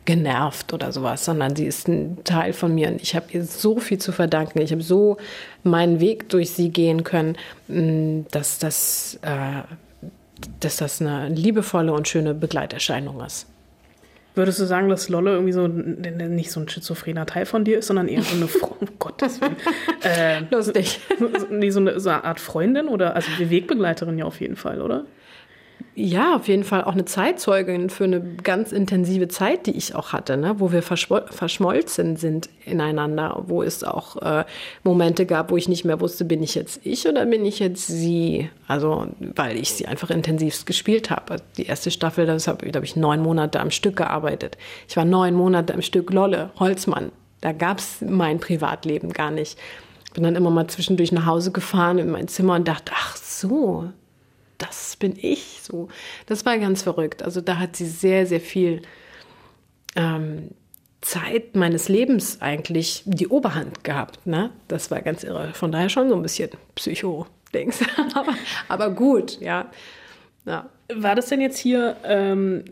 genervt 0.05 0.71
oder 0.71 0.93
sowas, 0.93 1.25
sondern 1.25 1.55
sie 1.57 1.65
ist 1.65 1.89
ein 1.89 2.23
Teil 2.23 2.53
von 2.53 2.73
mir 2.73 2.87
und 2.87 3.01
ich 3.01 3.13
habe 3.15 3.25
ihr 3.33 3.43
so 3.43 3.79
viel 3.79 3.97
zu 3.97 4.13
verdanken. 4.13 4.61
Ich 4.61 4.71
habe 4.71 4.81
so 4.81 5.17
meinen 5.63 5.99
Weg 5.99 6.29
durch 6.29 6.51
sie 6.51 6.69
gehen 6.69 7.03
können, 7.03 7.37
mm, 7.67 8.21
dass 8.31 8.57
das, 8.57 9.19
äh, 9.23 9.63
dass 10.61 10.77
das 10.77 11.01
eine 11.01 11.27
liebevolle 11.27 11.91
und 11.91 12.07
schöne 12.07 12.33
Begleiterscheinung 12.33 13.19
ist. 13.19 13.47
Würdest 14.37 14.59
du 14.59 14.65
sagen, 14.65 14.87
dass 14.87 15.09
Lolle 15.09 15.31
irgendwie 15.31 15.51
so 15.51 15.67
nicht 15.67 16.51
so 16.51 16.59
ein 16.59 16.69
schizophrener 16.69 17.25
Teil 17.25 17.47
von 17.47 17.63
dir 17.63 17.79
ist, 17.79 17.87
sondern 17.87 18.07
eher 18.07 18.21
so 18.21 18.35
eine 18.35 18.47
Frau, 18.47 18.77
um 18.79 18.87
Gottes 18.99 19.41
Willen. 19.41 19.55
Äh, 20.03 20.43
Lustig. 20.51 20.99
Nee, 21.49 21.71
so 21.71 21.79
eine, 21.79 21.99
so 21.99 22.09
eine 22.09 22.23
Art 22.23 22.39
Freundin 22.39 22.87
oder 22.87 23.15
also 23.15 23.29
Wegbegleiterin 23.39 24.17
ja 24.19 24.25
auf 24.25 24.39
jeden 24.39 24.55
Fall, 24.55 24.81
oder? 24.81 25.05
Ja, 25.99 26.35
auf 26.35 26.47
jeden 26.47 26.63
Fall 26.63 26.83
auch 26.83 26.91
eine 26.91 27.05
Zeitzeugin 27.05 27.89
für 27.89 28.03
eine 28.03 28.21
ganz 28.21 28.71
intensive 28.71 29.29
Zeit, 29.29 29.65
die 29.65 29.71
ich 29.71 29.95
auch 29.95 30.13
hatte, 30.13 30.37
ne? 30.37 30.59
wo 30.59 30.71
wir 30.71 30.83
verschmolzen 30.83 32.17
sind 32.17 32.49
ineinander, 32.65 33.45
wo 33.47 33.63
es 33.63 33.83
auch 33.83 34.21
äh, 34.21 34.45
Momente 34.83 35.25
gab, 35.25 35.49
wo 35.49 35.57
ich 35.57 35.67
nicht 35.67 35.85
mehr 35.85 35.99
wusste, 35.99 36.23
bin 36.23 36.43
ich 36.43 36.53
jetzt 36.53 36.81
ich 36.83 37.07
oder 37.07 37.25
bin 37.25 37.43
ich 37.45 37.57
jetzt 37.57 37.87
sie? 37.87 38.47
Also, 38.67 39.07
weil 39.19 39.57
ich 39.57 39.71
sie 39.71 39.87
einfach 39.87 40.11
intensivst 40.11 40.67
gespielt 40.67 41.09
habe. 41.09 41.37
Die 41.57 41.65
erste 41.65 41.89
Staffel, 41.89 42.27
das 42.27 42.47
habe 42.47 42.69
hab 42.71 42.83
ich 42.83 42.95
neun 42.95 43.23
Monate 43.23 43.59
am 43.59 43.71
Stück 43.71 43.95
gearbeitet. 43.95 44.55
Ich 44.87 44.97
war 44.97 45.05
neun 45.05 45.33
Monate 45.33 45.73
am 45.73 45.81
Stück 45.81 46.13
Lolle, 46.13 46.51
Holzmann. 46.59 47.11
Da 47.41 47.53
gab 47.53 47.79
es 47.79 48.01
mein 48.01 48.39
Privatleben 48.39 49.13
gar 49.13 49.31
nicht. 49.31 49.57
Bin 50.13 50.23
dann 50.23 50.35
immer 50.35 50.51
mal 50.51 50.67
zwischendurch 50.67 51.11
nach 51.11 51.25
Hause 51.25 51.51
gefahren 51.51 51.97
in 51.97 52.11
mein 52.11 52.27
Zimmer 52.27 52.53
und 52.53 52.67
dachte, 52.67 52.91
ach 52.93 53.17
so, 53.17 53.89
das 54.57 54.95
bin 54.95 55.17
ich 55.19 55.59
so. 55.61 55.87
Das 56.25 56.45
war 56.45 56.57
ganz 56.57 56.83
verrückt. 56.83 57.23
Also 57.23 57.41
da 57.41 57.57
hat 57.57 57.75
sie 57.75 57.85
sehr, 57.85 58.25
sehr 58.25 58.41
viel 58.41 58.81
ähm, 59.95 60.49
Zeit 61.01 61.55
meines 61.55 61.89
Lebens 61.89 62.41
eigentlich 62.41 63.03
die 63.05 63.27
Oberhand 63.27 63.83
gehabt. 63.83 64.25
Ne? 64.25 64.51
Das 64.67 64.91
war 64.91 65.01
ganz 65.01 65.23
irre. 65.23 65.53
Von 65.53 65.71
daher 65.71 65.89
schon 65.89 66.09
so 66.09 66.15
ein 66.15 66.21
bisschen 66.21 66.49
Psycho-Dings. 66.75 67.81
aber, 68.15 68.33
aber 68.67 68.89
gut, 68.91 69.39
ja. 69.39 69.69
ja. 70.45 70.69
War 70.93 71.15
das 71.15 71.27
denn 71.27 71.41
jetzt 71.41 71.57
hier 71.57 71.97
ähm, 72.03 72.65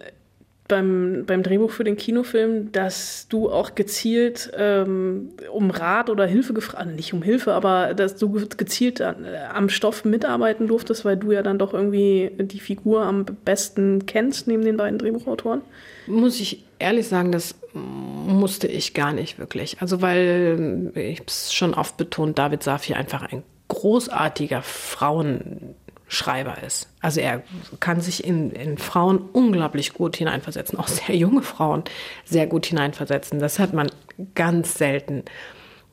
beim, 0.67 1.25
beim 1.27 1.43
Drehbuch 1.43 1.69
für 1.69 1.83
den 1.83 1.95
Kinofilm, 1.95 2.71
dass 2.71 3.27
du 3.29 3.49
auch 3.51 3.75
gezielt 3.75 4.51
ähm, 4.57 5.29
um 5.51 5.69
Rat 5.69 6.09
oder 6.09 6.25
Hilfe 6.25 6.53
gefragt, 6.53 6.79
also 6.79 6.91
nicht 6.91 7.13
um 7.13 7.21
Hilfe, 7.21 7.53
aber 7.53 7.93
dass 7.93 8.15
du 8.15 8.31
gezielt 8.31 8.99
an, 9.01 9.25
äh, 9.25 9.37
am 9.53 9.69
Stoff 9.69 10.05
mitarbeiten 10.05 10.67
durftest, 10.67 11.05
weil 11.05 11.17
du 11.17 11.31
ja 11.31 11.43
dann 11.43 11.59
doch 11.59 11.73
irgendwie 11.73 12.31
die 12.39 12.59
Figur 12.59 13.03
am 13.03 13.25
besten 13.25 14.05
kennst 14.07 14.47
neben 14.47 14.65
den 14.65 14.77
beiden 14.77 14.97
Drehbuchautoren? 14.97 15.61
Muss 16.07 16.39
ich 16.39 16.63
ehrlich 16.79 17.07
sagen, 17.07 17.31
das 17.31 17.55
musste 17.73 18.67
ich 18.67 18.93
gar 18.93 19.13
nicht 19.13 19.37
wirklich. 19.37 19.77
Also 19.81 20.01
weil 20.01 20.91
ich 20.95 21.21
es 21.27 21.53
schon 21.53 21.73
oft 21.73 21.97
betont, 21.97 22.39
David 22.39 22.63
Safi 22.63 22.93
einfach 22.93 23.31
ein 23.31 23.43
großartiger 23.67 24.61
Frauen 24.61 25.75
Schreiber 26.07 26.61
ist. 26.63 26.87
Also 27.01 27.19
er 27.19 27.43
kann 27.79 27.99
sich 27.99 28.23
in, 28.23 28.51
in 28.51 28.77
Frauen 28.77 29.17
unglaublich 29.17 29.93
gut 29.93 30.15
hineinversetzen, 30.15 30.77
auch 30.77 30.87
sehr 30.87 31.15
junge 31.15 31.41
Frauen 31.41 31.83
sehr 32.25 32.47
gut 32.47 32.67
hineinversetzen. 32.67 33.39
Das 33.39 33.59
hat 33.59 33.73
man 33.73 33.89
ganz 34.35 34.75
selten, 34.75 35.23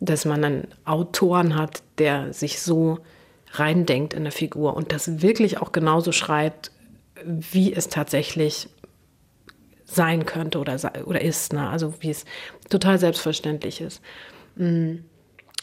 dass 0.00 0.24
man 0.24 0.44
einen 0.44 0.68
Autoren 0.84 1.56
hat, 1.56 1.82
der 1.98 2.32
sich 2.32 2.60
so 2.60 2.98
reindenkt 3.52 4.14
in 4.14 4.20
eine 4.20 4.30
Figur 4.30 4.76
und 4.76 4.92
das 4.92 5.22
wirklich 5.22 5.58
auch 5.58 5.72
genauso 5.72 6.12
schreibt, 6.12 6.72
wie 7.24 7.72
es 7.72 7.88
tatsächlich 7.88 8.68
sein 9.84 10.26
könnte 10.26 10.58
oder, 10.58 10.76
oder 11.04 11.20
ist. 11.20 11.52
Ne? 11.52 11.68
Also 11.68 11.94
wie 12.00 12.10
es 12.10 12.24
total 12.68 12.98
selbstverständlich 12.98 13.80
ist. 13.80 14.00
Mm. 14.56 14.96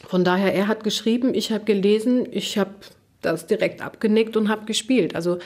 Von 0.08 0.24
daher, 0.24 0.54
er 0.54 0.70
hat 0.70 0.86
geschrieben, 0.86 1.34
ich 1.34 1.52
habe 1.52 1.66
gelesen, 1.66 2.26
ich 2.32 2.58
habe 2.58 2.72
das 3.22 3.48
direkt 3.48 3.82
abgenickt 3.82 4.38
und 4.38 4.50
habe 4.50 4.66
gespielt. 4.66 5.16
Also 5.16 5.40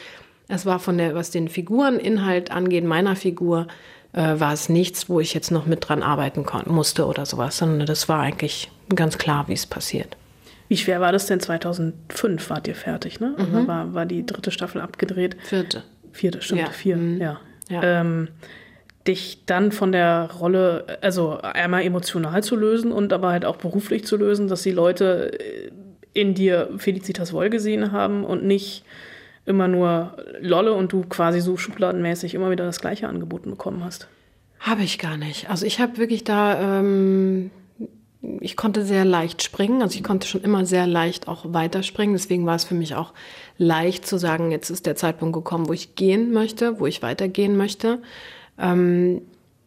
es 0.47 0.65
war 0.65 0.79
von 0.79 0.97
der, 0.97 1.15
was 1.15 1.31
den 1.31 1.47
Figureninhalt 1.47 2.51
angeht, 2.51 2.83
meiner 2.83 3.15
Figur, 3.15 3.67
äh, 4.13 4.39
war 4.39 4.53
es 4.53 4.69
nichts, 4.69 5.09
wo 5.09 5.19
ich 5.19 5.33
jetzt 5.33 5.51
noch 5.51 5.65
mit 5.65 5.87
dran 5.87 6.03
arbeiten 6.03 6.45
musste 6.67 7.05
oder 7.05 7.25
sowas, 7.25 7.57
sondern 7.57 7.87
das 7.87 8.07
war 8.07 8.19
eigentlich 8.19 8.71
ganz 8.93 9.17
klar, 9.17 9.47
wie 9.47 9.53
es 9.53 9.65
passiert. 9.65 10.15
Wie 10.67 10.77
schwer 10.77 11.01
war 11.01 11.11
das 11.11 11.25
denn? 11.25 11.39
2005 11.39 12.49
wart 12.49 12.67
ihr 12.67 12.75
fertig, 12.75 13.19
ne? 13.19 13.35
Mhm. 13.37 13.67
War, 13.67 13.93
war 13.93 14.05
die 14.05 14.25
dritte 14.25 14.51
Staffel 14.51 14.81
abgedreht? 14.81 15.35
Vierte. 15.43 15.83
Vierte, 16.11 16.41
stimmt, 16.41 16.61
ja. 16.61 16.69
vier, 16.69 16.97
mhm. 16.97 17.21
ja. 17.21 17.39
ja. 17.69 17.83
Ähm, 17.83 18.29
dich 19.07 19.45
dann 19.45 19.71
von 19.71 19.91
der 19.91 20.29
Rolle, 20.39 20.99
also 21.01 21.39
einmal 21.41 21.83
emotional 21.83 22.41
zu 22.43 22.55
lösen 22.55 22.91
und 22.91 23.11
aber 23.11 23.31
halt 23.31 23.45
auch 23.45 23.57
beruflich 23.57 24.05
zu 24.05 24.15
lösen, 24.15 24.47
dass 24.47 24.63
die 24.63 24.71
Leute 24.71 25.39
äh, 25.39 25.71
in 26.13 26.33
dir 26.33 26.69
Felicitas 26.77 27.33
Woll 27.33 27.49
gesehen 27.49 27.91
haben 27.91 28.23
und 28.23 28.43
nicht 28.43 28.83
immer 29.45 29.67
nur 29.67 30.15
Lolle 30.39 30.73
und 30.73 30.93
du 30.93 31.01
quasi 31.01 31.41
so 31.41 31.57
schubladenmäßig 31.57 32.33
immer 32.33 32.51
wieder 32.51 32.65
das 32.65 32.79
Gleiche 32.79 33.07
angeboten 33.07 33.49
bekommen 33.49 33.83
hast? 33.83 34.07
Habe 34.59 34.83
ich 34.83 34.97
gar 34.97 35.17
nicht. 35.17 35.49
Also 35.49 35.65
ich 35.65 35.81
habe 35.81 35.97
wirklich 35.97 36.23
da, 36.23 36.79
ähm, 36.79 37.51
ich 38.39 38.55
konnte 38.55 38.85
sehr 38.85 39.03
leicht 39.03 39.43
springen. 39.43 39.81
Also 39.81 39.97
ich 39.97 40.03
konnte 40.03 40.27
schon 40.27 40.41
immer 40.41 40.65
sehr 40.65 40.87
leicht 40.87 41.27
auch 41.27 41.45
weiterspringen. 41.49 42.15
Deswegen 42.15 42.45
war 42.45 42.55
es 42.55 42.63
für 42.63 42.75
mich 42.75 42.95
auch 42.95 43.13
leicht 43.57 44.07
zu 44.07 44.17
sagen, 44.17 44.51
jetzt 44.51 44.69
ist 44.69 44.85
der 44.85 44.95
Zeitpunkt 44.95 45.33
gekommen, 45.33 45.67
wo 45.67 45.73
ich 45.73 45.95
gehen 45.95 46.31
möchte, 46.31 46.79
wo 46.79 46.87
ich 46.87 47.01
weitergehen 47.01 47.57
möchte. 47.57 48.01
Ähm, 48.57 49.23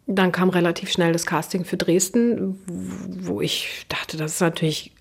dann 0.07 0.33
kam 0.33 0.49
relativ 0.51 0.91
schnell 0.91 1.13
das 1.13 1.27
Casting 1.27 1.65
für 1.65 1.77
Dresden, 1.77 2.59
wo 2.67 3.41
ich 3.41 3.85
dachte, 3.89 4.17
das 4.17 4.35
ist 4.35 4.41
natürlich 4.41 4.93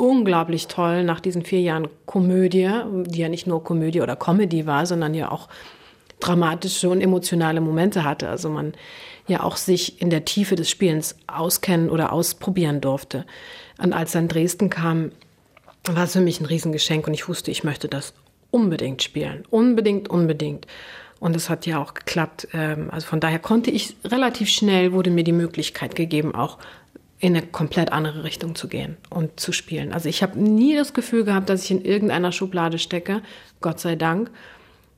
unglaublich 0.00 0.66
toll 0.66 1.04
nach 1.04 1.20
diesen 1.20 1.44
vier 1.44 1.60
Jahren 1.60 1.88
Komödie, 2.06 2.70
die 3.04 3.20
ja 3.20 3.28
nicht 3.28 3.46
nur 3.46 3.62
Komödie 3.62 4.00
oder 4.00 4.16
Comedy 4.16 4.66
war, 4.66 4.86
sondern 4.86 5.12
ja 5.14 5.30
auch 5.30 5.48
dramatische 6.20 6.88
und 6.88 7.02
emotionale 7.02 7.60
Momente 7.60 8.02
hatte. 8.02 8.28
Also 8.28 8.48
man 8.48 8.72
ja 9.28 9.42
auch 9.42 9.56
sich 9.56 10.00
in 10.00 10.08
der 10.08 10.24
Tiefe 10.24 10.56
des 10.56 10.70
Spielens 10.70 11.16
auskennen 11.26 11.90
oder 11.90 12.12
ausprobieren 12.12 12.80
durfte. 12.80 13.26
Und 13.78 13.92
als 13.92 14.12
dann 14.12 14.28
Dresden 14.28 14.70
kam, 14.70 15.12
war 15.84 16.04
es 16.04 16.14
für 16.14 16.20
mich 16.20 16.40
ein 16.40 16.46
Riesengeschenk 16.46 17.06
und 17.06 17.14
ich 17.14 17.28
wusste, 17.28 17.50
ich 17.50 17.62
möchte 17.62 17.88
das 17.88 18.14
unbedingt 18.50 19.02
spielen. 19.02 19.44
Unbedingt, 19.50 20.08
unbedingt. 20.08 20.66
Und 21.20 21.36
es 21.36 21.50
hat 21.50 21.66
ja 21.66 21.78
auch 21.78 21.92
geklappt. 21.92 22.48
Ähm, 22.54 22.88
also 22.90 23.06
von 23.06 23.20
daher 23.20 23.38
konnte 23.38 23.70
ich 23.70 23.96
relativ 24.04 24.48
schnell, 24.48 24.92
wurde 24.92 25.10
mir 25.10 25.24
die 25.24 25.32
Möglichkeit 25.32 25.94
gegeben, 25.94 26.34
auch 26.34 26.58
in 27.20 27.36
eine 27.36 27.46
komplett 27.46 27.92
andere 27.92 28.24
Richtung 28.24 28.54
zu 28.54 28.66
gehen 28.66 28.96
und 29.10 29.38
zu 29.38 29.52
spielen. 29.52 29.92
Also 29.92 30.08
ich 30.08 30.22
habe 30.22 30.40
nie 30.40 30.74
das 30.74 30.94
Gefühl 30.94 31.24
gehabt, 31.24 31.50
dass 31.50 31.64
ich 31.64 31.70
in 31.70 31.84
irgendeiner 31.84 32.32
Schublade 32.32 32.78
stecke, 32.78 33.22
Gott 33.60 33.78
sei 33.78 33.94
Dank. 33.94 34.30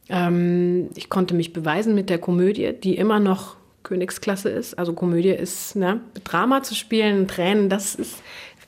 Ähm, 0.08 0.90
ich 0.94 1.10
konnte 1.10 1.34
mich 1.34 1.52
beweisen 1.52 1.96
mit 1.96 2.08
der 2.08 2.18
Komödie, 2.18 2.72
die 2.72 2.96
immer 2.96 3.18
noch 3.18 3.56
Königsklasse 3.82 4.48
ist. 4.50 4.78
Also 4.78 4.92
Komödie 4.92 5.30
ist, 5.30 5.74
ne, 5.74 6.00
Drama 6.22 6.62
zu 6.62 6.76
spielen, 6.76 7.26
Tränen, 7.26 7.68
das 7.68 7.96
ist 7.96 8.22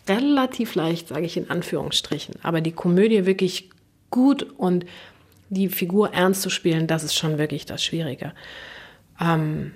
relativ 0.09 0.75
leicht, 0.75 1.09
sage 1.09 1.25
ich 1.25 1.37
in 1.37 1.49
Anführungsstrichen. 1.49 2.35
Aber 2.43 2.61
die 2.61 2.73
Komödie 2.73 3.25
wirklich 3.25 3.71
gut 4.11 4.43
und 4.57 4.85
die 5.49 5.69
Figur 5.69 6.13
ernst 6.13 6.43
zu 6.43 6.51
spielen, 6.51 6.89
das 6.89 7.05
ist 7.05 7.15
schon 7.15 7.39
wirklich 7.39 7.67
das 7.67 7.85
Schwierige. 7.85 8.33
Ähm, 9.21 9.73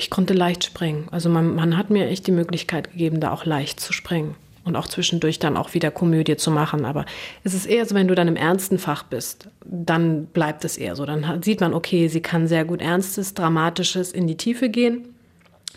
ich 0.00 0.08
konnte 0.08 0.32
leicht 0.32 0.64
springen. 0.64 1.08
Also 1.10 1.28
man, 1.28 1.54
man 1.54 1.76
hat 1.76 1.90
mir 1.90 2.08
echt 2.08 2.26
die 2.26 2.32
Möglichkeit 2.32 2.90
gegeben, 2.90 3.20
da 3.20 3.32
auch 3.32 3.44
leicht 3.44 3.80
zu 3.80 3.92
springen 3.92 4.34
und 4.64 4.74
auch 4.74 4.86
zwischendurch 4.86 5.38
dann 5.38 5.58
auch 5.58 5.74
wieder 5.74 5.90
Komödie 5.90 6.36
zu 6.36 6.50
machen. 6.50 6.86
Aber 6.86 7.04
es 7.44 7.52
ist 7.52 7.66
eher 7.66 7.84
so, 7.84 7.94
wenn 7.94 8.08
du 8.08 8.14
dann 8.14 8.26
im 8.26 8.36
ernsten 8.36 8.78
Fach 8.78 9.02
bist, 9.02 9.48
dann 9.64 10.24
bleibt 10.24 10.64
es 10.64 10.78
eher 10.78 10.96
so. 10.96 11.04
Dann 11.04 11.42
sieht 11.42 11.60
man, 11.60 11.74
okay, 11.74 12.08
sie 12.08 12.22
kann 12.22 12.48
sehr 12.48 12.64
gut 12.64 12.80
Ernstes, 12.80 13.34
Dramatisches 13.34 14.12
in 14.12 14.26
die 14.26 14.38
Tiefe 14.38 14.70
gehen. 14.70 15.14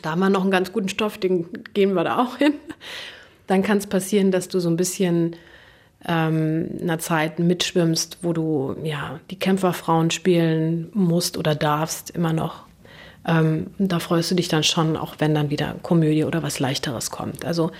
Da 0.02 0.12
haben 0.12 0.20
wir 0.20 0.30
noch 0.30 0.42
einen 0.42 0.52
ganz 0.52 0.72
guten 0.72 0.90
Stoff, 0.90 1.18
den 1.18 1.48
gehen 1.74 1.94
wir 1.94 2.06
da 2.06 2.24
auch 2.24 2.38
hin. 2.38 2.54
Dann 3.48 3.62
kann 3.62 3.78
es 3.78 3.88
passieren, 3.88 4.32
dass 4.32 4.48
du 4.48 4.60
so 4.60 4.70
ein 4.70 4.78
bisschen 4.78 5.36
ähm, 6.08 6.70
einer 6.82 7.00
Zeit 7.00 7.40
mitschwimmst, 7.40 8.20
wo 8.22 8.32
du 8.32 8.76
ja 8.84 9.20
die 9.30 9.38
Kämpferfrauen 9.38 10.12
spielen 10.12 10.90
musst 10.94 11.38
oder 11.38 11.56
darfst, 11.56 12.10
immer 12.12 12.32
noch. 12.32 12.64
Ähm, 13.26 13.68
da 13.78 14.00
freust 14.00 14.32
du 14.32 14.36
dich 14.36 14.48
dann 14.48 14.64
schon, 14.64 14.98
auch 14.98 15.16
wenn 15.20 15.34
dann 15.34 15.50
wieder 15.50 15.76
Komödie 15.82 16.26
oder 16.26 16.44
was 16.44 16.60
Leichteres 16.60 17.12
kommt. 17.12 17.46
Also 17.46 17.72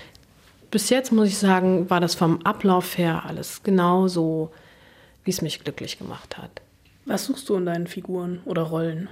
bis 0.70 0.90
jetzt 0.90 1.12
muss 1.12 1.28
ich 1.28 1.38
sagen, 1.38 1.88
war 1.90 2.00
das 2.00 2.14
vom 2.14 2.42
Ablauf 2.42 2.98
her 2.98 3.24
alles 3.26 3.62
genau 3.62 4.08
so, 4.08 4.50
wie 5.24 5.30
es 5.30 5.42
mich 5.42 5.62
glücklich 5.62 5.98
gemacht 5.98 6.36
hat. 6.36 6.62
Was 7.06 7.26
suchst 7.26 7.48
du 7.48 7.56
in 7.56 7.66
deinen 7.66 7.86
Figuren 7.86 8.40
oder 8.44 8.62
Rollen? 8.62 9.08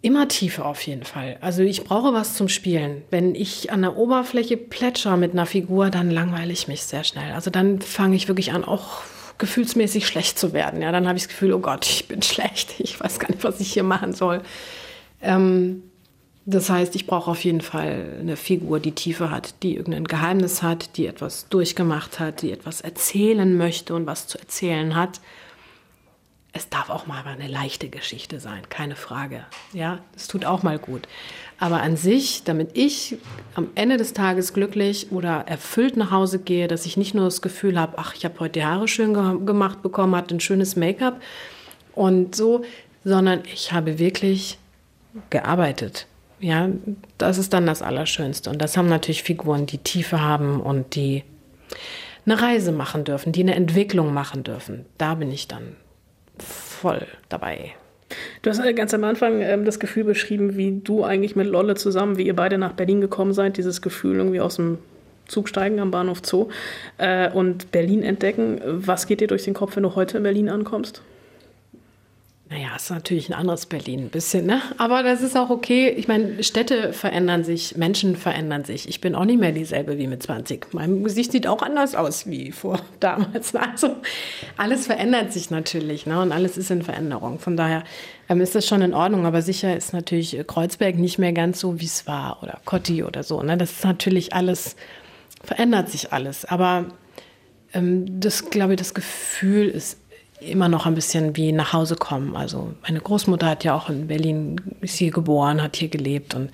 Immer 0.00 0.28
tiefer 0.28 0.66
auf 0.66 0.82
jeden 0.82 1.04
Fall. 1.04 1.38
Also 1.40 1.62
ich 1.62 1.82
brauche 1.82 2.12
was 2.12 2.34
zum 2.34 2.48
Spielen. 2.48 3.02
Wenn 3.10 3.34
ich 3.34 3.72
an 3.72 3.82
der 3.82 3.96
Oberfläche 3.96 4.56
plätscher 4.56 5.16
mit 5.16 5.32
einer 5.32 5.46
Figur, 5.46 5.90
dann 5.90 6.10
langweile 6.10 6.52
ich 6.52 6.68
mich 6.68 6.84
sehr 6.84 7.04
schnell. 7.04 7.32
Also 7.32 7.50
dann 7.50 7.80
fange 7.80 8.14
ich 8.14 8.28
wirklich 8.28 8.52
an, 8.52 8.64
auch 8.64 9.00
gefühlsmäßig 9.38 10.06
schlecht 10.06 10.38
zu 10.38 10.52
werden. 10.52 10.82
Ja, 10.82 10.92
dann 10.92 11.08
habe 11.08 11.16
ich 11.16 11.24
das 11.24 11.30
Gefühl, 11.30 11.52
oh 11.54 11.58
Gott, 11.58 11.86
ich 11.86 12.06
bin 12.06 12.22
schlecht. 12.22 12.74
Ich 12.78 13.00
weiß 13.00 13.18
gar 13.18 13.30
nicht, 13.30 13.44
was 13.44 13.60
ich 13.60 13.72
hier 13.72 13.82
machen 13.82 14.12
soll. 14.12 14.42
Ähm, 15.24 15.82
das 16.46 16.68
heißt, 16.68 16.94
ich 16.94 17.06
brauche 17.06 17.30
auf 17.30 17.42
jeden 17.44 17.62
Fall 17.62 18.18
eine 18.20 18.36
Figur, 18.36 18.78
die 18.78 18.92
Tiefe 18.92 19.30
hat, 19.30 19.62
die 19.62 19.76
irgendein 19.76 20.04
Geheimnis 20.04 20.62
hat, 20.62 20.98
die 20.98 21.06
etwas 21.06 21.48
durchgemacht 21.48 22.20
hat, 22.20 22.42
die 22.42 22.52
etwas 22.52 22.82
erzählen 22.82 23.56
möchte 23.56 23.94
und 23.94 24.06
was 24.06 24.26
zu 24.26 24.38
erzählen 24.38 24.94
hat. 24.94 25.20
Es 26.52 26.68
darf 26.68 26.90
auch 26.90 27.06
mal 27.06 27.24
eine 27.26 27.48
leichte 27.48 27.88
Geschichte 27.88 28.40
sein, 28.40 28.68
keine 28.68 28.94
Frage. 28.94 29.44
Ja, 29.72 30.00
es 30.14 30.28
tut 30.28 30.44
auch 30.44 30.62
mal 30.62 30.78
gut. 30.78 31.08
Aber 31.58 31.80
an 31.80 31.96
sich, 31.96 32.44
damit 32.44 32.70
ich 32.74 33.16
am 33.54 33.68
Ende 33.74 33.96
des 33.96 34.12
Tages 34.12 34.52
glücklich 34.52 35.10
oder 35.10 35.46
erfüllt 35.48 35.96
nach 35.96 36.10
Hause 36.10 36.38
gehe, 36.38 36.68
dass 36.68 36.84
ich 36.84 36.96
nicht 36.96 37.14
nur 37.14 37.24
das 37.24 37.42
Gefühl 37.42 37.80
habe, 37.80 37.94
ach, 37.96 38.14
ich 38.14 38.24
habe 38.24 38.38
heute 38.38 38.60
die 38.60 38.64
Haare 38.64 38.86
schön 38.86 39.14
ge 39.14 39.46
gemacht 39.46 39.82
bekommen, 39.82 40.14
hatte 40.14 40.36
ein 40.36 40.40
schönes 40.40 40.76
Make-up 40.76 41.20
und 41.94 42.36
so, 42.36 42.64
sondern 43.02 43.42
ich 43.52 43.72
habe 43.72 43.98
wirklich 43.98 44.58
gearbeitet 45.30 46.06
ja, 46.44 46.68
das 47.16 47.38
ist 47.38 47.54
dann 47.54 47.64
das 47.64 47.80
Allerschönste. 47.80 48.50
Und 48.50 48.60
das 48.60 48.76
haben 48.76 48.88
natürlich 48.88 49.22
Figuren, 49.22 49.64
die 49.64 49.78
Tiefe 49.78 50.20
haben 50.20 50.60
und 50.60 50.94
die 50.94 51.24
eine 52.26 52.40
Reise 52.40 52.70
machen 52.70 53.04
dürfen, 53.04 53.32
die 53.32 53.40
eine 53.40 53.54
Entwicklung 53.54 54.12
machen 54.12 54.44
dürfen. 54.44 54.84
Da 54.98 55.14
bin 55.14 55.30
ich 55.30 55.48
dann 55.48 55.76
voll 56.38 57.06
dabei. 57.30 57.72
Du 58.42 58.50
hast 58.50 58.62
ganz 58.76 58.92
am 58.92 59.04
Anfang 59.04 59.40
ähm, 59.40 59.64
das 59.64 59.80
Gefühl 59.80 60.04
beschrieben, 60.04 60.56
wie 60.56 60.80
du 60.80 61.02
eigentlich 61.02 61.34
mit 61.34 61.46
Lolle 61.46 61.74
zusammen, 61.76 62.18
wie 62.18 62.26
ihr 62.26 62.36
beide 62.36 62.58
nach 62.58 62.72
Berlin 62.72 63.00
gekommen 63.00 63.32
seid, 63.32 63.56
dieses 63.56 63.80
Gefühl 63.80 64.16
irgendwie 64.16 64.40
aus 64.40 64.56
dem 64.56 64.78
Zug 65.26 65.48
steigen 65.48 65.80
am 65.80 65.90
Bahnhof 65.90 66.20
Zoo 66.22 66.48
äh, 66.98 67.30
und 67.30 67.72
Berlin 67.72 68.02
entdecken. 68.02 68.60
Was 68.64 69.06
geht 69.06 69.22
dir 69.22 69.28
durch 69.28 69.44
den 69.44 69.54
Kopf, 69.54 69.76
wenn 69.76 69.82
du 69.82 69.94
heute 69.94 70.18
in 70.18 70.22
Berlin 70.22 70.50
ankommst? 70.50 71.02
Naja, 72.50 72.76
ist 72.76 72.90
natürlich 72.90 73.30
ein 73.30 73.34
anderes 73.34 73.64
Berlin, 73.64 74.00
ein 74.00 74.08
bisschen, 74.10 74.44
ne? 74.44 74.60
Aber 74.76 75.02
das 75.02 75.22
ist 75.22 75.34
auch 75.34 75.48
okay. 75.48 75.88
Ich 75.88 76.08
meine, 76.08 76.44
Städte 76.44 76.92
verändern 76.92 77.42
sich, 77.42 77.76
Menschen 77.76 78.16
verändern 78.16 78.64
sich. 78.64 78.86
Ich 78.86 79.00
bin 79.00 79.14
auch 79.14 79.24
nicht 79.24 79.40
mehr 79.40 79.52
dieselbe 79.52 79.96
wie 79.96 80.06
mit 80.06 80.22
20. 80.22 80.74
Mein 80.74 81.02
Gesicht 81.04 81.32
sieht 81.32 81.46
auch 81.46 81.62
anders 81.62 81.94
aus 81.94 82.26
wie 82.26 82.52
vor 82.52 82.80
damals. 83.00 83.54
Also 83.54 83.96
alles 84.58 84.86
verändert 84.86 85.32
sich 85.32 85.50
natürlich, 85.50 86.04
ne? 86.04 86.20
Und 86.20 86.32
alles 86.32 86.58
ist 86.58 86.70
in 86.70 86.82
Veränderung. 86.82 87.38
Von 87.38 87.56
daher 87.56 87.82
ähm, 88.28 88.42
ist 88.42 88.54
das 88.54 88.66
schon 88.66 88.82
in 88.82 88.92
Ordnung. 88.92 89.24
Aber 89.24 89.40
sicher 89.40 89.74
ist 89.74 89.94
natürlich 89.94 90.38
Kreuzberg 90.46 90.96
nicht 90.96 91.18
mehr 91.18 91.32
ganz 91.32 91.60
so, 91.60 91.80
wie 91.80 91.86
es 91.86 92.06
war. 92.06 92.42
Oder 92.42 92.60
Cotti 92.66 93.04
oder 93.04 93.22
so. 93.22 93.42
Ne? 93.42 93.56
Das 93.56 93.70
ist 93.70 93.84
natürlich 93.84 94.34
alles, 94.34 94.76
verändert 95.42 95.88
sich 95.88 96.12
alles. 96.12 96.44
Aber 96.44 96.86
ähm, 97.72 98.20
das, 98.20 98.50
glaube 98.50 98.74
ich, 98.74 98.78
das 98.78 98.92
Gefühl 98.92 99.68
ist 99.68 99.98
immer 100.50 100.68
noch 100.68 100.86
ein 100.86 100.94
bisschen 100.94 101.36
wie 101.36 101.52
nach 101.52 101.72
Hause 101.72 101.96
kommen. 101.96 102.36
Also 102.36 102.74
meine 102.82 103.00
Großmutter 103.00 103.46
hat 103.46 103.64
ja 103.64 103.74
auch 103.74 103.88
in 103.88 104.06
Berlin, 104.06 104.60
ist 104.80 104.96
hier 104.96 105.10
geboren, 105.10 105.62
hat 105.62 105.76
hier 105.76 105.88
gelebt 105.88 106.34
und 106.34 106.50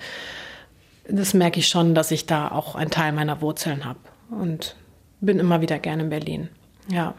das 1.07 1.33
merke 1.33 1.59
ich 1.59 1.67
schon, 1.67 1.95
dass 1.95 2.11
ich 2.11 2.25
da 2.25 2.49
auch 2.49 2.75
einen 2.75 2.91
Teil 2.91 3.11
meiner 3.11 3.41
Wurzeln 3.41 3.85
habe 3.85 3.99
und 4.29 4.75
bin 5.19 5.39
immer 5.39 5.61
wieder 5.61 5.79
gerne 5.79 6.03
in 6.03 6.09
Berlin. 6.09 6.49
Ja. 6.89 7.15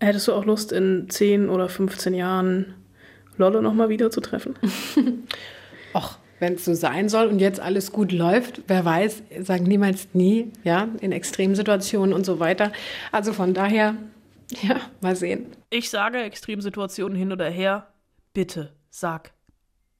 Hättest 0.00 0.28
du 0.28 0.32
auch 0.32 0.44
Lust, 0.44 0.72
in 0.72 1.08
10 1.08 1.48
oder 1.48 1.68
15 1.68 2.14
Jahren 2.14 2.74
Lolle 3.36 3.62
nochmal 3.62 3.88
wieder 3.88 4.10
zu 4.10 4.20
treffen? 4.20 4.54
Och, 5.94 6.18
wenn 6.38 6.54
es 6.54 6.64
so 6.64 6.74
sein 6.74 7.08
soll 7.08 7.28
und 7.28 7.38
jetzt 7.38 7.60
alles 7.60 7.92
gut 7.92 8.12
läuft, 8.12 8.62
wer 8.66 8.84
weiß, 8.84 9.22
sagen 9.40 9.64
niemals 9.64 10.08
nie, 10.14 10.52
ja, 10.64 10.88
in 11.00 11.12
Extremsituationen 11.12 12.14
und 12.14 12.24
so 12.24 12.40
weiter. 12.40 12.72
Also 13.12 13.32
von 13.32 13.54
daher 13.54 13.94
Ja, 14.62 14.80
mal 15.00 15.14
sehen. 15.14 15.46
Ich 15.70 15.90
sage 15.90 16.20
Extremsituationen 16.20 17.16
hin 17.16 17.30
oder 17.30 17.48
her, 17.48 17.92
bitte 18.32 18.74
sag 18.90 19.32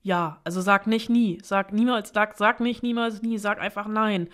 ja. 0.03 0.41
Also 0.45 0.61
sag 0.61 0.87
nicht 0.87 1.11
nie. 1.11 1.39
Sag 1.43 1.73
niemals, 1.73 2.11
sag, 2.13 2.37
sag 2.37 2.61
nicht 2.61 2.83
niemals 2.83 3.23
nie. 3.23 3.39
Sag 3.39 3.61
einfach 3.61 3.87
nein. 3.87 4.29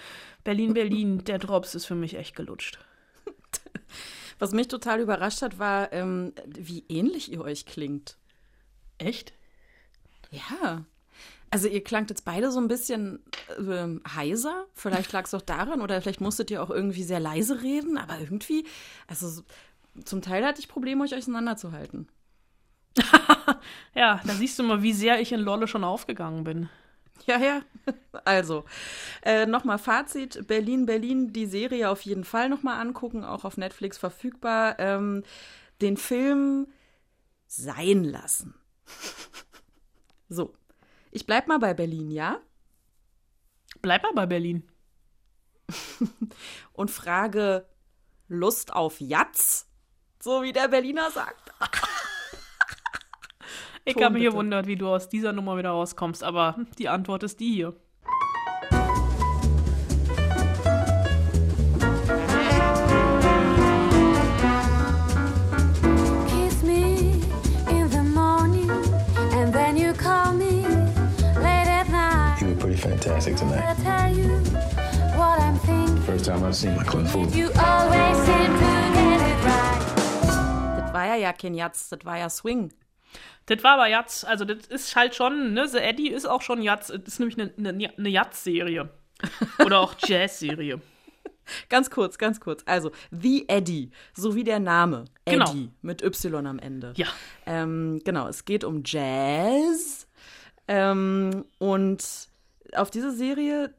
Berlin, 0.44 0.74
Berlin, 0.74 1.18
der 1.24 1.38
Drops 1.38 1.74
ist 1.74 1.87
für 1.87 1.94
mich 1.94 2.14
echt 2.14 2.37
gelutscht. 2.37 2.79
Was 4.38 4.52
mich 4.52 4.68
total 4.68 5.00
überrascht 5.00 5.42
hat, 5.42 5.59
war, 5.59 5.92
ähm, 5.92 6.35
wie 6.46 6.85
ähnlich 6.88 7.33
ihr 7.33 7.40
euch 7.40 7.64
klingt. 7.64 8.18
Echt? 8.98 9.33
Ja. 10.31 10.85
Also 11.50 11.68
ihr 11.68 11.83
klangt 11.83 12.11
jetzt 12.11 12.24
beide 12.26 12.50
so 12.50 12.61
ein 12.61 12.68
bisschen 12.68 13.24
äh, 13.59 14.11
heiser. 14.14 14.66
Vielleicht 14.74 15.12
lag 15.12 15.24
es 15.24 15.33
auch 15.33 15.42
daran 15.42 15.81
oder 15.81 16.00
vielleicht 16.02 16.20
musstet 16.20 16.50
ihr 16.50 16.62
auch 16.62 16.70
irgendwie 16.70 17.02
sehr 17.02 17.20
leise 17.20 17.62
reden, 17.62 17.96
aber 17.96 18.18
irgendwie, 18.20 18.66
also 19.07 19.42
zum 20.04 20.22
Teil 20.22 20.44
hatte 20.44 20.61
ich 20.61 20.68
Probleme, 20.68 21.02
euch 21.04 21.14
auseinanderzuhalten. 21.14 22.09
ja, 23.94 24.20
da 24.24 24.32
siehst 24.32 24.59
du 24.59 24.62
mal, 24.62 24.82
wie 24.82 24.92
sehr 24.92 25.20
ich 25.20 25.32
in 25.32 25.40
Lolle 25.40 25.68
schon 25.68 25.85
aufgegangen 25.85 26.44
bin. 26.44 26.68
Ja, 27.26 27.38
ja. 27.38 27.62
Also, 28.24 28.64
äh, 29.22 29.46
nochmal 29.46 29.78
Fazit. 29.78 30.46
Berlin, 30.48 30.87
Berlin, 30.87 31.32
die 31.32 31.46
Serie 31.46 31.90
auf 31.90 32.00
jeden 32.00 32.24
Fall 32.24 32.48
nochmal 32.48 32.80
angucken, 32.80 33.24
auch 33.24 33.44
auf 33.44 33.56
Netflix 33.56 33.98
verfügbar. 33.98 34.78
Ähm, 34.78 35.22
den 35.80 35.96
Film 35.96 36.68
sein 37.46 38.04
lassen. 38.04 38.54
So, 40.28 40.56
ich 41.12 41.24
bleib 41.24 41.46
mal 41.46 41.61
bei 41.61 41.72
Berlin, 41.72 42.11
ja? 42.11 42.40
Bleib 43.80 44.02
mal 44.02 44.12
bei 44.12 44.26
Berlin. 44.26 44.68
Und 46.72 46.90
frage 46.90 47.64
Lust 48.26 48.72
auf 48.72 49.00
Jatz? 49.00 49.68
So 50.26 50.42
wie 50.42 50.52
der 50.52 50.66
Berliner 50.66 51.08
sagt. 51.12 51.52
Ich 53.84 53.94
Ton 53.94 54.02
habe 54.02 54.14
mich 54.14 54.24
gewundert, 54.24 54.66
wie 54.66 54.74
du 54.74 54.88
aus 54.88 55.08
dieser 55.08 55.32
Nummer 55.32 55.56
wieder 55.56 55.70
rauskommst, 55.70 56.24
aber 56.24 56.56
die 56.78 56.88
Antwort 56.88 57.22
ist 57.22 57.38
die 57.38 57.52
hier. 57.52 57.74
Fantastic 72.76 73.36
tonight. 73.36 73.64
I 73.64 73.74
tell 73.82 74.12
you 74.12 74.28
what 75.16 75.40
I'm 75.40 75.58
thinking. 75.60 76.02
First 76.02 76.26
time 76.26 76.44
I've 76.44 76.54
seen 76.54 76.76
my 76.76 76.84
Clint 76.84 77.08
Fool. 77.08 77.26
War 80.96 81.06
ja 81.06 81.16
ja 81.16 81.32
kein 81.32 81.54
Jatz, 81.54 81.88
das 81.90 82.04
war 82.04 82.18
ja 82.18 82.30
Swing. 82.30 82.72
Das 83.46 83.62
war 83.62 83.74
aber 83.74 83.87
Jatz, 83.87 84.24
also 84.24 84.44
das 84.44 84.66
ist 84.66 84.96
halt 84.96 85.14
schon, 85.14 85.52
ne, 85.52 85.68
The 85.68 85.78
Eddie 85.78 86.09
ist 86.09 86.26
auch 86.26 86.42
schon 86.42 86.62
Jatz, 86.62 86.88
das 86.88 87.00
ist 87.06 87.20
nämlich 87.20 87.38
eine, 87.38 87.52
eine, 87.56 87.96
eine 87.96 88.09
Jatz-Serie. 88.09 88.88
Oder 89.64 89.80
auch 89.80 89.94
Jazz-Serie. 89.98 90.80
Ganz 91.68 91.90
kurz, 91.90 92.18
ganz 92.18 92.40
kurz. 92.40 92.64
Also, 92.66 92.90
The 93.12 93.48
Eddie, 93.48 93.92
so 94.14 94.35
wie 94.35 94.42
der 94.42 94.59
Name. 94.59 95.04
Genau. 95.26 95.48
Eddie 95.48 95.70
mit 95.80 96.02
Y 96.02 96.44
am 96.44 96.59
Ende. 96.59 96.92
Ja. 96.96 97.06
Ähm, 97.46 98.00
genau, 98.04 98.26
es 98.26 98.44
geht 98.44 98.64
um 98.64 98.82
Jazz. 98.85 100.09
Ähm, 100.66 101.44
und 101.59 102.04
auf 102.74 102.90
diese 102.90 103.12
Serie, 103.12 103.72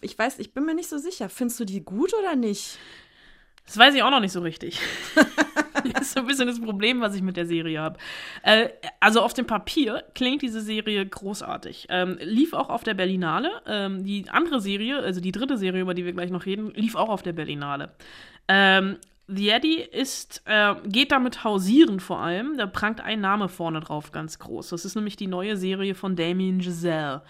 ich 0.00 0.18
weiß, 0.18 0.40
ich 0.40 0.52
bin 0.52 0.64
mir 0.64 0.74
nicht 0.74 0.88
so 0.88 0.98
sicher. 0.98 1.28
Findest 1.28 1.60
du 1.60 1.64
die 1.64 1.84
gut 1.84 2.12
oder 2.12 2.34
nicht? 2.34 2.76
Das 3.66 3.76
weiß 3.76 3.94
ich 3.94 4.02
auch 4.02 4.10
noch 4.10 4.20
nicht 4.20 4.32
so 4.32 4.40
richtig. 4.40 4.80
ist 6.00 6.12
so 6.12 6.20
ein 6.20 6.26
bisschen 6.26 6.46
das 6.46 6.60
Problem, 6.60 7.00
was 7.00 7.14
ich 7.14 7.22
mit 7.22 7.36
der 7.36 7.46
Serie 7.46 7.80
habe. 7.80 7.98
Äh, 8.42 8.68
also 9.00 9.20
auf 9.20 9.34
dem 9.34 9.46
Papier 9.46 10.04
klingt 10.14 10.42
diese 10.42 10.60
Serie 10.60 11.04
großartig. 11.04 11.86
Ähm, 11.90 12.18
lief 12.20 12.52
auch 12.52 12.68
auf 12.68 12.84
der 12.84 12.94
Berlinale. 12.94 13.50
Ähm, 13.66 14.04
die 14.04 14.28
andere 14.30 14.60
Serie, 14.60 14.98
also 14.98 15.20
die 15.20 15.32
dritte 15.32 15.56
Serie, 15.56 15.82
über 15.82 15.94
die 15.94 16.04
wir 16.04 16.12
gleich 16.12 16.30
noch 16.30 16.46
reden, 16.46 16.72
lief 16.74 16.94
auch 16.94 17.08
auf 17.08 17.22
der 17.22 17.32
Berlinale. 17.32 17.90
Ähm, 18.48 18.96
The 19.28 19.48
Eddie 19.50 19.80
ist, 19.80 20.42
äh, 20.44 20.74
geht 20.86 21.10
damit 21.10 21.42
hausieren 21.42 21.98
vor 21.98 22.20
allem. 22.20 22.56
Da 22.56 22.66
prangt 22.66 23.00
ein 23.00 23.20
Name 23.20 23.48
vorne 23.48 23.80
drauf 23.80 24.12
ganz 24.12 24.38
groß. 24.38 24.68
Das 24.68 24.84
ist 24.84 24.94
nämlich 24.94 25.16
die 25.16 25.26
neue 25.26 25.56
Serie 25.56 25.94
von 25.94 26.14
Damien 26.14 26.60
Giselle. 26.60 27.22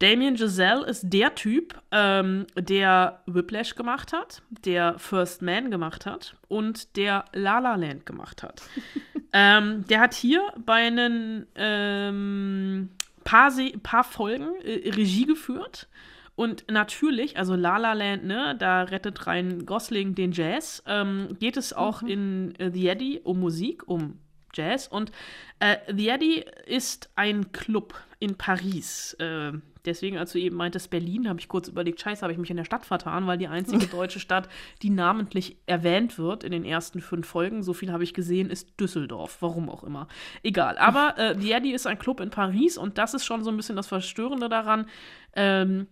Damien 0.00 0.34
Giselle 0.34 0.86
ist 0.86 1.04
der 1.10 1.34
Typ, 1.34 1.78
ähm, 1.92 2.46
der 2.56 3.22
Whiplash 3.26 3.74
gemacht 3.74 4.14
hat, 4.14 4.42
der 4.64 4.98
First 4.98 5.42
Man 5.42 5.70
gemacht 5.70 6.06
hat 6.06 6.36
und 6.48 6.96
der 6.96 7.26
La 7.34 7.58
La 7.58 7.76
Land 7.76 8.06
gemacht 8.06 8.42
hat. 8.42 8.62
ähm, 9.34 9.84
der 9.88 10.00
hat 10.00 10.14
hier 10.14 10.42
bei 10.64 10.86
einen 10.86 11.46
ähm, 11.54 12.88
paar, 13.24 13.50
Se 13.50 13.72
paar 13.82 14.04
Folgen 14.04 14.48
äh, 14.64 14.90
Regie 14.90 15.26
geführt. 15.26 15.86
Und 16.34 16.64
natürlich, 16.70 17.36
also 17.36 17.54
La 17.54 17.76
La 17.76 17.92
Land, 17.92 18.24
ne, 18.24 18.56
da 18.58 18.84
rettet 18.84 19.26
Ryan 19.26 19.66
Gosling 19.66 20.14
den 20.14 20.32
Jazz, 20.32 20.82
ähm, 20.86 21.36
geht 21.38 21.58
es 21.58 21.74
auch 21.74 22.02
in 22.02 22.54
äh, 22.58 22.70
The 22.72 22.88
Eddie 22.88 23.20
um 23.22 23.38
Musik, 23.38 23.86
um 23.86 24.18
Jazz. 24.54 24.88
Und 24.88 25.12
äh, 25.58 25.76
The 25.94 26.08
Eddie 26.08 26.44
ist 26.64 27.10
ein 27.16 27.52
Club 27.52 27.94
in 28.18 28.36
Paris. 28.36 29.12
Äh, 29.18 29.52
deswegen, 29.84 30.18
als 30.18 30.32
du 30.32 30.38
eben 30.38 30.56
meintest 30.56 30.90
Berlin, 30.90 31.28
habe 31.28 31.40
ich 31.40 31.48
kurz 31.48 31.68
überlegt, 31.68 32.00
scheiße, 32.00 32.22
habe 32.22 32.32
ich 32.32 32.38
mich 32.38 32.50
in 32.50 32.56
der 32.56 32.64
Stadt 32.64 32.84
vertan, 32.84 33.26
weil 33.26 33.38
die 33.38 33.48
einzige 33.48 33.86
deutsche 33.90 34.20
Stadt, 34.20 34.48
die 34.82 34.90
namentlich 34.90 35.56
erwähnt 35.66 36.18
wird 36.18 36.44
in 36.44 36.52
den 36.52 36.64
ersten 36.64 37.00
fünf 37.00 37.26
Folgen, 37.26 37.62
so 37.62 37.72
viel 37.72 37.92
habe 37.92 38.04
ich 38.04 38.14
gesehen, 38.14 38.50
ist 38.50 38.80
Düsseldorf. 38.80 39.38
Warum 39.40 39.68
auch 39.68 39.84
immer. 39.84 40.08
Egal. 40.42 40.78
Aber 40.78 41.14
äh, 41.18 41.52
Eddie 41.52 41.72
ist 41.72 41.86
ein 41.86 41.98
Club 41.98 42.20
in 42.20 42.30
Paris 42.30 42.78
und 42.78 42.98
das 42.98 43.14
ist 43.14 43.24
schon 43.24 43.44
so 43.44 43.50
ein 43.50 43.56
bisschen 43.56 43.76
das 43.76 43.86
Verstörende 43.86 44.48
daran. 44.48 44.86
Ähm, 45.34 45.86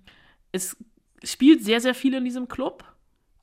es 0.53 0.77
spielt 1.23 1.65
sehr, 1.65 1.81
sehr 1.81 1.95
viel 1.95 2.15
in 2.15 2.25
diesem 2.25 2.49
Club. 2.49 2.85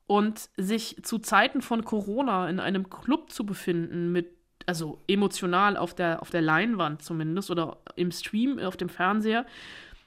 Und 0.08 0.50
sich 0.56 1.02
zu 1.02 1.18
Zeiten 1.18 1.62
von 1.62 1.84
Corona 1.84 2.48
in 2.48 2.60
einem 2.60 2.88
Club 2.90 3.32
zu 3.32 3.44
befinden, 3.44 4.12
mit, 4.12 4.28
also 4.64 5.02
emotional 5.08 5.76
auf 5.76 5.94
der, 5.94 6.22
auf 6.22 6.30
der 6.30 6.42
Leinwand 6.42 7.02
zumindest 7.02 7.50
oder 7.50 7.78
im 7.96 8.12
Stream, 8.12 8.60
auf 8.60 8.76
dem 8.76 8.88
Fernseher, 8.88 9.46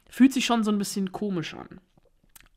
fühlt 0.09 0.33
sich 0.33 0.45
schon 0.45 0.63
so 0.63 0.71
ein 0.71 0.77
bisschen 0.77 1.11
komisch 1.11 1.53
an. 1.53 1.79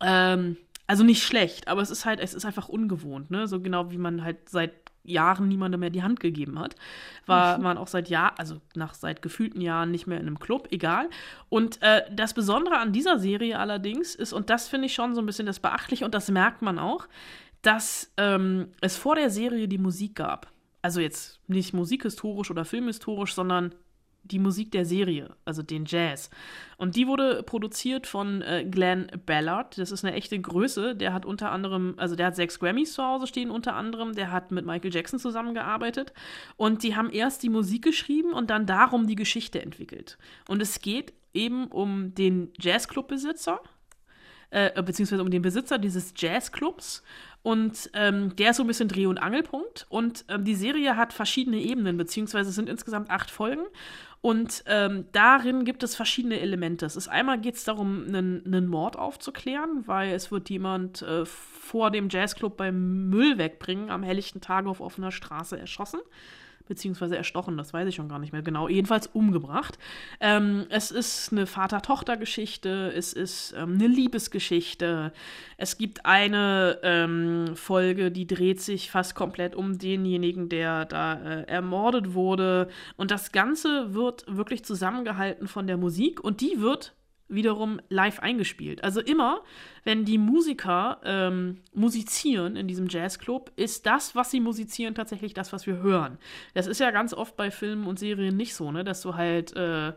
Ähm, 0.01 0.57
also 0.87 1.05
nicht 1.05 1.23
schlecht, 1.23 1.69
aber 1.69 1.81
es 1.81 1.91
ist 1.91 2.05
halt, 2.05 2.21
es 2.21 2.35
ist 2.35 2.45
einfach 2.45 2.69
ungewohnt, 2.69 3.31
ne? 3.31 3.47
So 3.47 3.61
genau 3.61 3.91
wie 3.91 3.99
man 3.99 4.25
halt 4.25 4.49
seit 4.49 4.73
Jahren 5.05 5.49
niemandem 5.49 5.81
mehr 5.81 5.91
die 5.91 6.03
Hand 6.03 6.21
gegeben 6.21 6.59
hat, 6.59 6.77
war 7.27 7.59
man 7.59 7.77
auch 7.77 7.88
seit 7.88 8.09
Jahr, 8.09 8.38
also 8.38 8.61
nach 8.75 8.95
seit 8.95 9.21
gefühlten 9.21 9.61
Jahren 9.61 9.91
nicht 9.91 10.07
mehr 10.07 10.21
in 10.21 10.27
einem 10.27 10.38
Club, 10.38 10.69
egal. 10.71 11.09
Und 11.49 11.83
äh, 11.83 12.03
das 12.12 12.35
Besondere 12.35 12.79
an 12.79 12.93
dieser 12.93 13.19
Serie 13.19 13.59
allerdings 13.59 14.15
ist, 14.15 14.33
und 14.33 14.51
das 14.51 14.69
finde 14.69 14.87
ich 14.87 14.95
schon 14.95 15.15
so 15.15 15.21
ein 15.21 15.27
bisschen 15.27 15.47
das 15.47 15.61
Beachtliche, 15.61 16.05
und 16.05 16.15
das 16.15 16.31
merkt 16.31 16.62
man 16.62 16.79
auch, 16.79 17.09
dass 17.62 18.12
ähm, 18.17 18.69
es 18.81 18.97
vor 18.97 19.15
der 19.17 19.31
Serie 19.31 19.69
die 19.69 19.79
Musik 19.79 20.17
gab. 20.17 20.53
Also 20.83 21.01
jetzt 21.01 21.41
nicht 21.49 21.75
musikhistorisch 21.75 22.51
oder 22.51 22.65
filmhistorisch, 22.65 23.35
sondern 23.35 23.75
die 24.24 24.38
Musik 24.38 24.70
der 24.70 24.85
Serie, 24.85 25.35
also 25.44 25.62
den 25.62 25.85
Jazz. 25.87 26.30
Und 26.76 26.96
die 26.96 27.06
wurde 27.06 27.42
produziert 27.42 28.06
von 28.06 28.42
äh, 28.42 28.64
Glenn 28.64 29.08
Ballard. 29.26 29.78
Das 29.78 29.90
ist 29.90 30.04
eine 30.04 30.14
echte 30.14 30.40
Größe. 30.40 30.94
Der 30.94 31.12
hat 31.12 31.26
unter 31.26 31.50
anderem, 31.50 31.94
also 31.96 32.16
der 32.16 32.26
hat 32.26 32.37
sechs 32.37 32.58
Grammys 32.58 32.94
zu 32.94 33.02
Hause 33.02 33.26
stehen, 33.26 33.50
unter 33.50 33.74
anderem. 33.74 34.14
Der 34.14 34.30
hat 34.30 34.50
mit 34.50 34.64
Michael 34.64 34.94
Jackson 34.94 35.18
zusammengearbeitet. 35.18 36.12
Und 36.56 36.82
die 36.82 36.96
haben 36.96 37.11
erst 37.11 37.42
die 37.42 37.48
Musik 37.48 37.82
geschrieben 37.82 38.32
und 38.32 38.50
dann 38.50 38.66
darum 38.66 39.06
die 39.06 39.16
Geschichte 39.16 39.61
entwickelt. 39.61 40.18
Und 40.48 40.62
es 40.62 40.80
geht 40.80 41.12
eben 41.35 41.66
um 41.66 42.14
den 42.14 42.52
Jazzclubbesitzer, 42.61 43.61
äh, 44.53 44.83
beziehungsweise 44.83 45.23
um 45.23 45.31
den 45.31 45.43
Besitzer 45.43 45.79
dieses 45.79 46.12
Jazzclubs. 46.17 47.03
Und 47.43 47.91
ähm, 47.95 48.37
der 48.37 48.51
ist 48.51 48.59
so 48.59 48.62
ein 48.62 48.67
bisschen 48.67 48.88
Dreh- 48.88 49.07
und 49.07 49.19
Angelpunkt. 49.19 49.87
Und 49.88 50.25
ähm, 50.29 50.45
die 50.45 50.55
Serie 50.55 50.97
hat 50.97 51.12
verschiedene 51.12 51.57
Ebenen, 51.57 51.97
beziehungsweise 51.97 52.51
es 52.51 52.55
sind 52.55 52.69
insgesamt 52.69 53.11
acht 53.11 53.31
Folgen. 53.31 53.65
Und 54.21 54.62
ähm, 54.67 55.07
darin 55.11 55.65
gibt 55.65 55.83
es 55.83 55.97
verschiedene 55.97 56.38
Elemente. 56.38 56.87
Es 56.87 56.95
ist 56.95 57.09
einmal 57.09 57.41
geht 57.41 57.57
es 57.57 57.65
darum, 57.65 58.05
einen, 58.07 58.43
einen 58.47 58.69
Mord 58.69 58.97
aufzuklären, 58.97 59.83
weil 59.87 60.12
es 60.12 60.31
wird 60.31 60.49
jemand 60.51 61.03
äh, 61.03 61.25
vor 61.25 61.91
dem 61.91 62.09
Jazzclub 62.09 62.57
beim 62.57 63.09
Müll 63.09 63.38
wegbringen 63.38 63.91
am 63.91 64.05
helllichten 64.05 64.41
Tage 64.41 64.69
auf 64.69 64.81
offener 64.81 65.11
Straße 65.11 65.59
erschossen 65.59 66.01
beziehungsweise 66.68 67.16
erstochen, 67.16 67.57
das 67.57 67.72
weiß 67.72 67.88
ich 67.88 67.94
schon 67.94 68.09
gar 68.09 68.18
nicht 68.18 68.33
mehr 68.33 68.42
genau, 68.42 68.68
jedenfalls 68.68 69.07
umgebracht. 69.07 69.79
Ähm, 70.20 70.66
es 70.68 70.90
ist 70.90 71.33
eine 71.33 71.46
Vater-Tochter-Geschichte, 71.46 72.92
es 72.96 73.12
ist 73.12 73.55
ähm, 73.57 73.75
eine 73.75 73.87
Liebesgeschichte, 73.87 75.12
es 75.57 75.79
gibt 75.79 76.07
eine 76.07 76.79
ähm, 76.83 77.55
Folge, 77.55 78.11
die 78.11 78.27
dreht 78.27 78.61
sich 78.61 78.90
fast 78.90 79.14
komplett 79.14 79.55
um 79.55 79.79
denjenigen, 79.79 80.48
der 80.48 80.85
da 80.85 81.14
äh, 81.14 81.42
ermordet 81.44 82.14
wurde 82.14 82.68
und 82.96 83.11
das 83.11 83.33
Ganze 83.33 83.94
wird 83.94 84.25
wirklich 84.29 84.64
zusammengehalten 84.64 85.48
von 85.48 85.66
der 85.66 85.77
Musik 85.77 86.22
und 86.22 86.40
die 86.40 86.61
wird 86.61 86.94
wiederum 87.35 87.81
live 87.88 88.21
eingespielt. 88.21 88.85
Also 88.85 89.01
immer, 89.01 89.42
wenn 89.85 90.05
die 90.05 90.18
Musiker 90.18 91.01
ähm, 91.05 91.59
musizieren 91.75 92.57
in 92.57 92.68
diesem 92.68 92.88
Jazzclub, 92.88 93.53
ist 93.57 93.87
das, 93.87 94.14
was 94.14 94.31
sie 94.31 94.40
musizieren, 94.40 94.95
tatsächlich 94.95 95.35
das, 95.35 95.53
was 95.53 95.66
wir 95.66 95.79
hören. 95.79 96.18
Das 96.55 96.66
ist 96.66 96.81
ja 96.81 96.90
ganz 96.90 97.14
oft 97.14 97.37
bei 97.37 97.51
Filmen 97.51 97.87
und 97.87 97.99
Serien 97.99 98.37
nicht 98.37 98.55
so, 98.55 98.71
ne, 98.71 98.85
dass 98.85 99.03
du 99.03 99.14
halt 99.14 99.57
äh, 99.57 99.92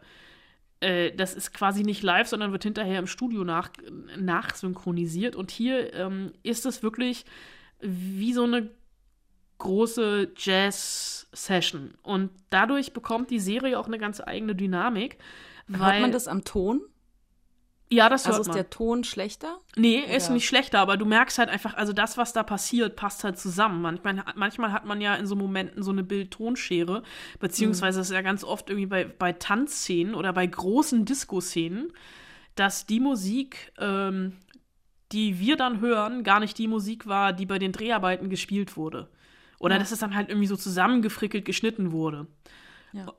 äh, 0.80 1.12
das 1.14 1.34
ist 1.34 1.54
quasi 1.54 1.84
nicht 1.84 2.04
live, 2.04 2.28
sondern 2.28 2.52
wird 2.52 2.64
hinterher 2.64 3.00
im 3.00 3.08
Studio 3.08 3.44
nach, 3.44 3.70
nachsynchronisiert. 4.18 5.36
Und 5.36 5.52
hier 5.52 5.94
ähm, 5.94 6.32
ist 6.44 6.66
es 6.66 6.84
wirklich 6.84 7.26
wie 7.80 8.34
so 8.34 8.44
eine 8.44 8.70
große 9.58 10.34
Jazz-Session. 10.36 11.94
Und 12.04 12.32
dadurch 12.50 12.94
bekommt 12.94 13.30
die 13.30 13.40
Serie 13.40 13.80
auch 13.80 13.88
eine 13.88 13.98
ganz 13.98 14.22
eigene 14.22 14.56
Dynamik. 14.56 15.18
Weil, 15.68 15.80
Hört 15.80 16.02
man 16.02 16.12
das 16.12 16.28
am 16.28 16.44
Ton? 16.44 16.82
Ja, 17.90 18.10
das 18.10 18.26
Also 18.26 18.38
hört 18.38 18.42
ist 18.42 18.48
man. 18.48 18.56
der 18.58 18.70
Ton 18.72 19.04
schlechter? 19.04 19.60
Nee, 19.76 20.00
ist 20.00 20.26
Oder? 20.26 20.34
nicht 20.36 20.48
schlechter, 20.48 20.80
aber 20.80 20.98
du 20.98 21.06
merkst 21.06 21.38
halt 21.38 21.50
einfach, 21.50 21.76
also 21.76 21.94
das, 21.94 22.18
was 22.18 22.34
da 22.34 22.42
passiert, 22.44 22.96
passt 22.96 23.24
halt 23.24 23.38
zusammen. 23.38 23.82
Manchmal, 23.82 24.24
manchmal 24.36 24.72
hat 24.72 24.86
man 24.86 25.02
ja 25.02 25.16
in 25.16 25.28
so 25.28 25.36
Momenten 25.36 25.84
so 25.84 25.92
eine 25.92 26.04
Bild-Ton-Schere, 26.04 27.04
beziehungsweise 27.40 28.00
das 28.00 28.10
ist 28.10 28.14
ja 28.14 28.22
ganz 28.22 28.44
oft 28.44 28.70
irgendwie 28.70 28.88
bei, 28.88 29.06
bei 29.06 29.34
Tanzszenen 29.34 30.16
oder 30.16 30.34
bei 30.34 30.48
großen 30.48 31.06
Disco-Szenen, 31.06 31.94
dass 32.56 32.88
die 32.88 33.00
Musik, 33.00 33.72
ähm, 33.78 34.34
die 35.12 35.40
wir 35.40 35.56
dann 35.56 35.80
hören, 35.80 36.24
gar 36.24 36.40
nicht 36.40 36.58
die 36.58 36.68
Musik 36.68 37.06
war, 37.06 37.34
die 37.34 37.46
bei 37.46 37.60
den 37.60 37.72
Dreharbeiten 37.72 38.30
gespielt 38.30 38.78
wurde. 38.78 39.10
Oder 39.60 39.78
dass 39.80 39.92
es 39.92 40.00
dann 40.00 40.16
halt 40.16 40.30
irgendwie 40.30 40.48
so 40.48 40.56
zusammengefrickelt 40.58 41.46
geschnitten 41.46 41.92
wurde. 41.92 42.28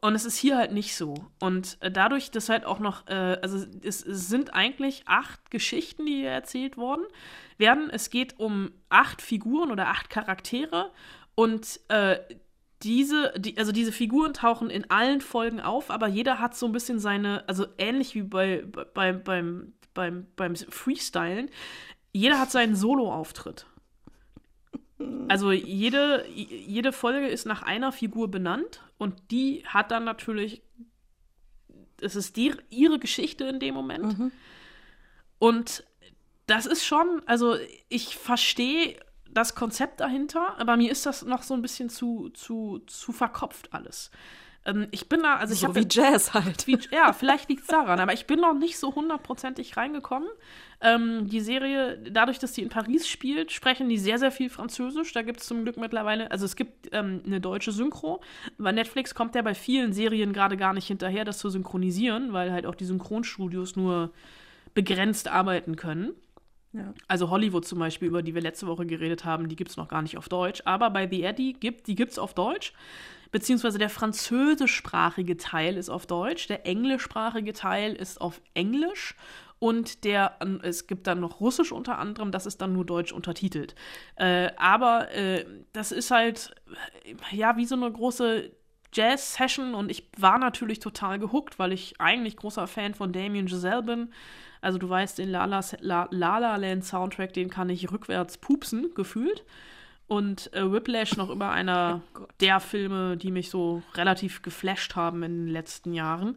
Und 0.00 0.14
es 0.14 0.24
ist 0.24 0.38
hier 0.38 0.56
halt 0.56 0.72
nicht 0.72 0.96
so. 0.96 1.14
Und 1.40 1.76
äh, 1.80 1.90
dadurch, 1.90 2.30
dass 2.30 2.48
halt 2.48 2.64
auch 2.64 2.78
noch, 2.78 3.06
äh, 3.08 3.38
also 3.42 3.66
es, 3.82 4.04
es 4.04 4.28
sind 4.28 4.54
eigentlich 4.54 5.02
acht 5.06 5.50
Geschichten, 5.50 6.06
die 6.06 6.16
hier 6.16 6.30
erzählt 6.30 6.76
worden 6.76 7.04
werden. 7.58 7.90
Es 7.90 8.10
geht 8.10 8.38
um 8.38 8.70
acht 8.88 9.20
Figuren 9.20 9.70
oder 9.70 9.88
acht 9.88 10.08
Charaktere 10.08 10.92
und 11.34 11.80
äh, 11.88 12.18
diese, 12.82 13.32
die, 13.38 13.58
also 13.58 13.72
diese 13.72 13.92
Figuren 13.92 14.34
tauchen 14.34 14.70
in 14.70 14.90
allen 14.90 15.20
Folgen 15.20 15.60
auf, 15.60 15.90
aber 15.90 16.06
jeder 16.06 16.38
hat 16.38 16.56
so 16.56 16.66
ein 16.66 16.72
bisschen 16.72 16.98
seine, 16.98 17.46
also 17.48 17.66
ähnlich 17.78 18.14
wie 18.14 18.22
bei, 18.22 18.64
bei, 18.94 19.12
beim, 19.12 19.74
beim, 19.94 20.26
beim 20.36 20.56
Freestylen, 20.56 21.50
jeder 22.12 22.38
hat 22.38 22.50
seinen 22.50 22.76
Solo-Auftritt. 22.76 23.66
Also 25.28 25.52
jede, 25.52 26.26
jede 26.28 26.92
Folge 26.92 27.28
ist 27.28 27.46
nach 27.46 27.62
einer 27.62 27.92
Figur 27.92 28.30
benannt 28.30 28.82
und 28.96 29.14
die 29.30 29.62
hat 29.66 29.90
dann 29.90 30.04
natürlich, 30.04 30.62
es 32.00 32.16
ist 32.16 32.36
die, 32.36 32.54
ihre 32.70 32.98
Geschichte 32.98 33.44
in 33.44 33.60
dem 33.60 33.74
Moment. 33.74 34.16
Und 35.38 35.84
das 36.46 36.66
ist 36.66 36.84
schon, 36.84 37.22
also 37.26 37.56
ich 37.88 38.16
verstehe 38.16 38.98
das 39.30 39.54
Konzept 39.54 40.00
dahinter, 40.00 40.58
aber 40.58 40.76
mir 40.76 40.90
ist 40.90 41.04
das 41.04 41.22
noch 41.22 41.42
so 41.42 41.52
ein 41.52 41.62
bisschen 41.62 41.90
zu, 41.90 42.30
zu, 42.30 42.78
zu 42.86 43.12
verkopft 43.12 43.74
alles. 43.74 44.10
Ähm, 44.66 44.88
ich 44.90 45.08
bin 45.08 45.22
da, 45.22 45.36
also 45.36 45.54
ich 45.54 45.60
so 45.60 45.68
habe 45.68 45.80
wie 45.80 45.86
Jazz 45.88 46.34
halt. 46.34 46.66
wie, 46.66 46.78
ja, 46.90 47.12
vielleicht 47.12 47.48
liegt 47.48 47.62
es 47.62 47.68
daran, 47.68 48.00
aber 48.00 48.12
ich 48.12 48.26
bin 48.26 48.40
noch 48.40 48.54
nicht 48.54 48.78
so 48.78 48.94
hundertprozentig 48.94 49.76
reingekommen. 49.76 50.28
Ähm, 50.80 51.28
die 51.28 51.40
Serie, 51.40 51.98
dadurch, 52.10 52.38
dass 52.38 52.52
die 52.52 52.62
in 52.62 52.68
Paris 52.68 53.08
spielt, 53.08 53.52
sprechen 53.52 53.88
die 53.88 53.96
sehr, 53.96 54.18
sehr 54.18 54.32
viel 54.32 54.50
Französisch. 54.50 55.12
Da 55.12 55.22
gibt 55.22 55.40
es 55.40 55.46
zum 55.46 55.62
Glück 55.62 55.76
mittlerweile, 55.78 56.30
also 56.30 56.44
es 56.44 56.56
gibt 56.56 56.88
ähm, 56.92 57.22
eine 57.24 57.40
deutsche 57.40 57.72
Synchro. 57.72 58.20
Bei 58.58 58.72
Netflix 58.72 59.14
kommt 59.14 59.34
ja 59.34 59.42
bei 59.42 59.54
vielen 59.54 59.92
Serien 59.92 60.32
gerade 60.32 60.56
gar 60.56 60.74
nicht 60.74 60.86
hinterher, 60.86 61.24
das 61.24 61.38
zu 61.38 61.48
synchronisieren, 61.48 62.32
weil 62.32 62.52
halt 62.52 62.66
auch 62.66 62.74
die 62.74 62.84
Synchronstudios 62.84 63.76
nur 63.76 64.10
begrenzt 64.74 65.28
arbeiten 65.28 65.76
können. 65.76 66.12
Ja. 66.72 66.92
Also 67.08 67.30
Hollywood 67.30 67.64
zum 67.64 67.78
Beispiel, 67.78 68.08
über 68.08 68.22
die 68.22 68.34
wir 68.34 68.42
letzte 68.42 68.66
Woche 68.66 68.84
geredet 68.84 69.24
haben, 69.24 69.48
die 69.48 69.56
gibt 69.56 69.70
es 69.70 69.76
noch 69.78 69.88
gar 69.88 70.02
nicht 70.02 70.18
auf 70.18 70.28
Deutsch. 70.28 70.60
Aber 70.66 70.90
bei 70.90 71.08
The 71.08 71.22
Eddie 71.22 71.54
gibt, 71.54 71.86
die 71.86 71.94
gibt 71.94 72.12
es 72.12 72.18
auf 72.18 72.34
Deutsch. 72.34 72.74
Beziehungsweise 73.32 73.78
der 73.78 73.90
französischsprachige 73.90 75.36
Teil 75.36 75.76
ist 75.76 75.90
auf 75.90 76.06
Deutsch, 76.06 76.46
der 76.48 76.66
englischsprachige 76.66 77.52
Teil 77.52 77.94
ist 77.94 78.20
auf 78.20 78.40
Englisch 78.54 79.14
und 79.58 80.04
der, 80.04 80.36
ähm, 80.40 80.60
es 80.62 80.86
gibt 80.86 81.06
dann 81.06 81.20
noch 81.20 81.40
Russisch 81.40 81.72
unter 81.72 81.98
anderem, 81.98 82.30
das 82.30 82.46
ist 82.46 82.60
dann 82.60 82.72
nur 82.72 82.84
deutsch 82.84 83.12
untertitelt. 83.12 83.74
Äh, 84.16 84.50
aber 84.56 85.10
äh, 85.12 85.46
das 85.72 85.92
ist 85.92 86.10
halt, 86.10 86.54
äh, 87.04 87.36
ja, 87.36 87.56
wie 87.56 87.64
so 87.64 87.74
eine 87.74 87.90
große 87.90 88.50
Jazz-Session 88.92 89.74
und 89.74 89.90
ich 89.90 90.08
war 90.16 90.38
natürlich 90.38 90.80
total 90.80 91.18
gehuckt, 91.18 91.58
weil 91.58 91.72
ich 91.72 92.00
eigentlich 92.00 92.36
großer 92.36 92.66
Fan 92.66 92.94
von 92.94 93.12
Damien 93.12 93.46
Giselle 93.46 93.82
bin. 93.82 94.10
Also 94.60 94.78
du 94.78 94.88
weißt, 94.88 95.18
den 95.18 95.30
La 95.30 95.44
La, 95.44 95.60
La, 95.80 96.08
La 96.10 96.38
La 96.38 96.56
Land 96.56 96.84
Soundtrack, 96.84 97.32
den 97.32 97.50
kann 97.50 97.68
ich 97.68 97.90
rückwärts 97.90 98.38
pupsen, 98.38 98.94
gefühlt. 98.94 99.44
Und 100.08 100.52
äh, 100.52 100.70
Whiplash 100.70 101.16
noch 101.16 101.30
immer 101.30 101.50
einer 101.50 102.00
der 102.40 102.60
Filme, 102.60 103.16
die 103.16 103.32
mich 103.32 103.50
so 103.50 103.82
relativ 103.94 104.42
geflasht 104.42 104.94
haben 104.94 105.22
in 105.24 105.46
den 105.46 105.52
letzten 105.52 105.92
Jahren. 105.92 106.36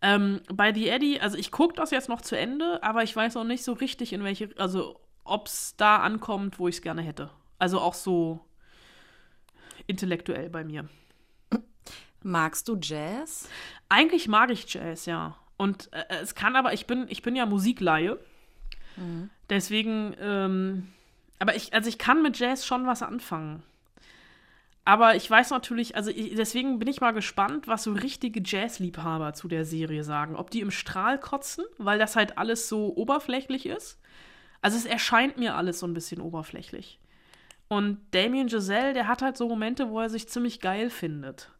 Ähm, 0.00 0.40
bei 0.52 0.72
The 0.72 0.88
Eddie, 0.88 1.20
also 1.20 1.36
ich 1.36 1.50
gucke 1.50 1.74
das 1.74 1.90
jetzt 1.90 2.08
noch 2.08 2.20
zu 2.20 2.38
Ende, 2.38 2.80
aber 2.82 3.02
ich 3.02 3.14
weiß 3.14 3.34
noch 3.34 3.44
nicht 3.44 3.64
so 3.64 3.72
richtig, 3.72 4.12
in 4.12 4.22
welche, 4.22 4.50
also 4.56 5.00
ob 5.24 5.48
es 5.48 5.74
da 5.76 5.96
ankommt, 5.96 6.60
wo 6.60 6.68
ich 6.68 6.76
es 6.76 6.82
gerne 6.82 7.02
hätte. 7.02 7.30
Also 7.58 7.80
auch 7.80 7.94
so 7.94 8.40
intellektuell 9.88 10.48
bei 10.48 10.62
mir. 10.62 10.88
Magst 12.22 12.68
du 12.68 12.78
Jazz? 12.80 13.48
Eigentlich 13.88 14.28
mag 14.28 14.50
ich 14.50 14.72
Jazz, 14.72 15.06
ja. 15.06 15.36
Und 15.56 15.92
äh, 15.92 16.04
es 16.22 16.36
kann 16.36 16.54
aber, 16.54 16.72
ich 16.72 16.86
bin, 16.86 17.06
ich 17.08 17.22
bin 17.22 17.34
ja 17.34 17.46
Musikleihe. 17.46 18.18
Deswegen, 19.48 20.14
ähm, 20.20 20.88
aber 21.38 21.56
ich, 21.56 21.72
also 21.72 21.88
ich 21.88 21.98
kann 21.98 22.22
mit 22.22 22.38
Jazz 22.38 22.66
schon 22.66 22.86
was 22.86 23.02
anfangen. 23.02 23.62
Aber 24.84 25.16
ich 25.16 25.30
weiß 25.30 25.50
natürlich, 25.50 25.96
also 25.96 26.10
ich, 26.10 26.34
deswegen 26.34 26.78
bin 26.78 26.88
ich 26.88 27.02
mal 27.02 27.12
gespannt, 27.12 27.68
was 27.68 27.82
so 27.82 27.92
richtige 27.92 28.40
Jazzliebhaber 28.42 29.34
zu 29.34 29.46
der 29.46 29.66
Serie 29.66 30.02
sagen. 30.02 30.34
Ob 30.34 30.50
die 30.50 30.60
im 30.60 30.70
Strahl 30.70 31.20
kotzen, 31.20 31.66
weil 31.76 31.98
das 31.98 32.16
halt 32.16 32.38
alles 32.38 32.70
so 32.70 32.96
oberflächlich 32.96 33.66
ist. 33.66 34.00
Also 34.62 34.78
es 34.78 34.86
erscheint 34.86 35.36
mir 35.36 35.56
alles 35.56 35.78
so 35.80 35.86
ein 35.86 35.92
bisschen 35.92 36.22
oberflächlich. 36.22 36.98
Und 37.68 37.98
Damien 38.12 38.46
Giselle, 38.46 38.94
der 38.94 39.08
hat 39.08 39.20
halt 39.20 39.36
so 39.36 39.46
Momente, 39.46 39.90
wo 39.90 40.00
er 40.00 40.08
sich 40.08 40.26
ziemlich 40.28 40.58
geil 40.60 40.88
findet. 40.88 41.50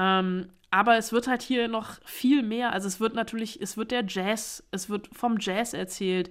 Ähm, 0.00 0.46
aber 0.72 0.96
es 0.96 1.12
wird 1.12 1.26
halt 1.26 1.42
hier 1.42 1.66
noch 1.66 1.98
viel 2.04 2.42
mehr. 2.42 2.72
Also 2.72 2.86
es 2.86 3.00
wird 3.00 3.14
natürlich, 3.14 3.60
es 3.60 3.76
wird 3.76 3.90
der 3.90 4.04
Jazz, 4.06 4.62
es 4.70 4.88
wird 4.88 5.08
vom 5.12 5.38
Jazz 5.40 5.74
erzählt. 5.74 6.30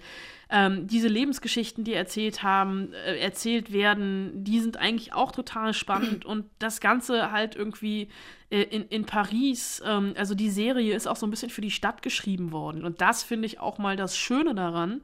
Ähm, 0.50 0.88
diese 0.88 1.10
Lebensgeschichten, 1.10 1.84
die 1.84 1.94
erzählt 1.94 2.42
haben, 2.42 2.94
äh, 2.94 3.20
erzählt 3.20 3.74
werden, 3.74 4.32
die 4.46 4.62
sind 4.62 4.78
eigentlich 4.78 5.14
auch 5.14 5.34
total 5.34 5.74
spannend. 5.74 6.24
Und 6.26 6.46
das 6.58 6.80
Ganze 6.80 7.32
halt 7.32 7.56
irgendwie 7.58 8.08
äh, 8.50 8.62
in, 8.62 8.84
in 8.88 9.06
Paris, 9.06 9.84
ähm, 9.86 10.14
also 10.18 10.36
die 10.36 10.50
Serie 10.50 10.96
ist 10.96 11.08
auch 11.08 11.18
so 11.18 11.28
ein 11.28 11.32
bisschen 11.32 11.52
für 11.52 11.62
die 11.62 11.70
Stadt 11.70 12.02
geschrieben 12.02 12.54
worden. 12.54 12.86
Und 12.86 13.02
das 13.02 13.24
finde 13.24 13.46
ich 13.46 13.60
auch 13.60 13.78
mal 13.78 13.98
das 13.98 14.18
Schöne 14.18 14.56
daran, 14.56 15.02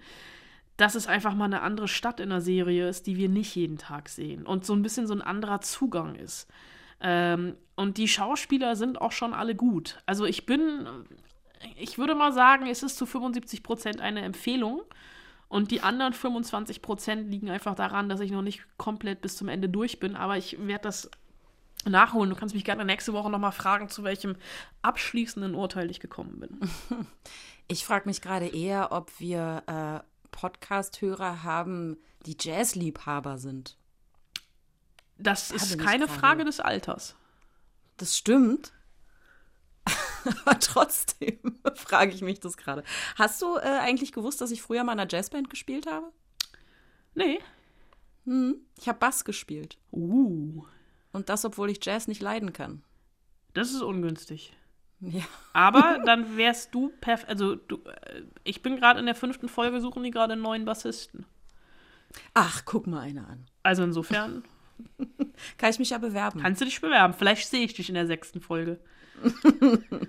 dass 0.77 0.95
es 0.95 1.07
einfach 1.07 1.35
mal 1.35 1.45
eine 1.45 1.61
andere 1.61 1.89
Stadt 1.89 2.21
in 2.21 2.29
der 2.29 2.41
Serie 2.41 2.87
ist, 2.87 3.05
die 3.05 3.17
wir 3.17 3.29
nicht 3.29 3.53
jeden 3.55 3.77
Tag 3.77 4.07
sehen. 4.07 4.45
Und 4.45 4.65
so 4.65 4.73
ein 4.73 4.81
bisschen 4.81 5.07
so 5.07 5.13
ein 5.13 5.21
anderer 5.21 5.59
Zugang 5.59 6.15
ist. 6.15 6.47
Ähm, 7.01 7.55
und 7.75 7.97
die 7.97 8.07
Schauspieler 8.07 8.75
sind 8.75 9.01
auch 9.01 9.11
schon 9.11 9.33
alle 9.33 9.55
gut. 9.55 9.97
Also 10.05 10.25
ich 10.25 10.45
bin, 10.45 10.87
ich 11.77 11.97
würde 11.97 12.15
mal 12.15 12.31
sagen, 12.31 12.67
es 12.67 12.83
ist 12.83 12.97
zu 12.97 13.05
75 13.05 13.63
Prozent 13.63 14.01
eine 14.01 14.21
Empfehlung. 14.21 14.81
Und 15.47 15.71
die 15.71 15.81
anderen 15.81 16.13
25 16.13 16.81
Prozent 16.81 17.29
liegen 17.29 17.49
einfach 17.49 17.75
daran, 17.75 18.09
dass 18.09 18.19
ich 18.19 18.31
noch 18.31 18.41
nicht 18.41 18.65
komplett 18.77 19.21
bis 19.21 19.37
zum 19.37 19.47
Ende 19.47 19.69
durch 19.69 19.99
bin. 19.99 20.15
Aber 20.15 20.37
ich 20.37 20.57
werde 20.59 20.83
das 20.83 21.09
nachholen. 21.85 22.29
Du 22.29 22.35
kannst 22.35 22.55
mich 22.55 22.65
gerne 22.65 22.83
nächste 22.83 23.13
Woche 23.13 23.29
nochmal 23.29 23.51
fragen, 23.51 23.89
zu 23.89 24.03
welchem 24.03 24.35
abschließenden 24.81 25.55
Urteil 25.55 25.89
ich 25.91 25.99
gekommen 25.99 26.39
bin. 26.39 26.59
Ich 27.67 27.83
frage 27.83 28.07
mich 28.07 28.21
gerade 28.21 28.45
eher, 28.45 28.91
ob 28.91 29.19
wir 29.19 29.63
äh, 29.65 30.27
Podcast-Hörer 30.29 31.41
haben, 31.41 31.97
die 32.27 32.37
Jazzliebhaber 32.39 33.39
sind. 33.39 33.75
Das 35.17 35.49
Da 35.49 35.55
ist 35.55 35.79
keine 35.79 36.07
Frage 36.07 36.43
des 36.45 36.59
Alters. 36.59 37.15
Das 37.97 38.17
stimmt. 38.17 38.73
Aber 40.45 40.59
trotzdem 40.59 41.39
frage 41.75 42.11
ich 42.11 42.21
mich 42.21 42.39
das 42.39 42.57
gerade. 42.57 42.83
Hast 43.15 43.41
du 43.41 43.57
äh, 43.57 43.61
eigentlich 43.61 44.11
gewusst, 44.11 44.41
dass 44.41 44.51
ich 44.51 44.61
früher 44.61 44.83
mal 44.83 44.93
in 44.93 44.99
einer 44.99 45.11
Jazzband 45.11 45.49
gespielt 45.49 45.85
habe? 45.87 46.11
Nee. 47.13 47.39
Hm. 48.25 48.57
Ich 48.77 48.87
habe 48.89 48.99
Bass 48.99 49.23
gespielt. 49.23 49.77
Uh, 49.91 50.65
Und 51.11 51.29
das, 51.29 51.45
obwohl 51.45 51.69
ich 51.69 51.83
Jazz 51.83 52.07
nicht 52.07 52.21
leiden 52.21 52.53
kann. 52.53 52.83
das 53.53 53.71
ist 53.71 53.81
ungünstig. 53.81 54.57
Ja. 54.99 55.23
Aber 55.53 56.01
dann 56.05 56.35
wärst 56.37 56.73
du 56.73 56.91
perfekt. 56.99 57.29
Also, 57.29 57.55
du, 57.55 57.77
äh, 57.85 58.23
ich 58.43 58.61
bin 58.61 58.75
gerade 58.77 58.99
in 58.99 59.05
der 59.05 59.15
fünften 59.15 59.47
Folge, 59.47 59.79
suchen 59.79 60.03
die 60.03 60.11
gerade 60.11 60.33
einen 60.33 60.41
neuen 60.41 60.65
Bassisten. 60.65 61.25
Ach, 62.33 62.63
guck 62.65 62.87
mal 62.87 63.01
eine 63.01 63.27
an. 63.27 63.45
Also 63.61 63.83
insofern 63.83 64.43
Kann 65.57 65.69
ich 65.69 65.79
mich 65.79 65.89
ja 65.89 65.97
bewerben. 65.97 66.41
kannst 66.41 66.61
du 66.61 66.65
dich 66.65 66.81
bewerben. 66.81 67.13
Vielleicht 67.13 67.47
sehe 67.47 67.65
ich 67.65 67.73
dich 67.73 67.89
in 67.89 67.95
der 67.95 68.07
sechsten 68.07 68.41
Folge. 68.41 68.79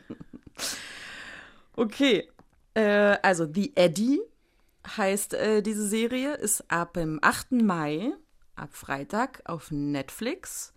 Okay. 1.76 2.28
Äh, 2.74 3.18
also 3.22 3.46
The 3.52 3.72
Eddie 3.76 4.20
heißt 4.96 5.34
äh, 5.34 5.62
diese 5.62 5.86
Serie, 5.86 6.34
ist 6.34 6.70
ab 6.70 6.94
dem 6.94 7.18
8. 7.22 7.52
Mai, 7.52 8.12
ab 8.56 8.70
Freitag 8.72 9.42
auf 9.44 9.70
Netflix. 9.70 10.72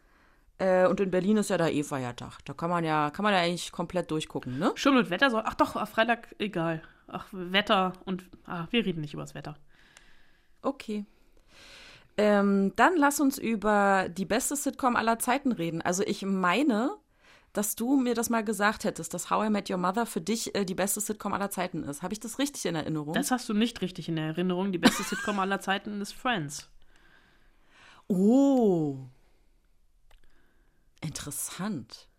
Äh, 0.58 0.88
und 0.88 1.00
in 1.00 1.10
Berlin 1.10 1.38
ist 1.38 1.50
ja 1.50 1.58
da 1.58 1.70
eh 1.70 1.84
Feiertag. 1.84 2.40
Da 2.44 2.54
kann 2.54 2.70
man 2.70 2.84
ja, 2.84 3.12
kann 3.12 3.24
man 3.24 3.34
ja 3.34 3.40
eigentlich 3.40 3.72
komplett 3.72 4.12
durchgucken, 4.12 4.60
ne? 4.60 4.74
Stimmt, 4.76 4.98
mit 4.98 5.10
Wetter 5.10 5.30
soll. 5.30 5.44
Ach 5.46 5.54
doch, 5.56 5.88
Freitag, 5.88 6.36
egal. 6.38 6.82
Ach, 7.08 7.28
Wetter 7.32 7.94
und. 8.06 8.30
Ah, 8.46 8.68
wir 8.70 8.86
reden 8.86 9.02
nicht 9.02 9.14
über 9.14 9.24
das 9.24 9.36
Wetter. 9.36 9.58
Okay. 10.62 11.06
Ähm, 12.20 12.74
dann 12.76 12.98
lass 12.98 13.22
uns 13.22 13.38
über 13.38 14.10
die 14.10 14.26
beste 14.26 14.58
Sitcom 14.58 14.98
aller 14.98 15.20
Zeiten 15.20 15.54
reden. 15.54 15.82
Also 15.82 16.04
ich 16.04 16.22
meine, 16.24 16.98
dass 17.54 17.78
du 17.78 17.96
mir 17.96 18.14
das 18.14 18.30
mal 18.30 18.44
gesagt 18.44 18.84
hättest, 18.84 19.14
dass 19.14 19.30
How 19.30 19.48
I 19.48 19.50
Met 19.50 19.70
Your 19.70 19.78
Mother 19.78 20.06
für 20.06 20.20
dich 20.20 20.54
äh, 20.54 20.66
die 20.66 20.76
beste 20.76 21.00
Sitcom 21.00 21.32
aller 21.32 21.50
Zeiten 21.50 21.82
ist. 21.84 22.02
Habe 22.02 22.14
ich 22.14 22.20
das 22.20 22.38
richtig 22.38 22.66
in 22.66 22.76
Erinnerung? 22.76 23.14
Das 23.14 23.32
hast 23.32 23.48
du 23.48 23.54
nicht 23.54 23.80
richtig 23.80 24.10
in 24.10 24.18
Erinnerung. 24.18 24.74
Die 24.74 24.78
beste 24.78 25.02
Sitcom 25.02 25.40
aller 25.40 25.62
Zeiten 25.62 26.02
ist 26.02 26.12
Friends. 26.12 26.70
Oh. 28.10 28.98
Interessant. 31.00 32.10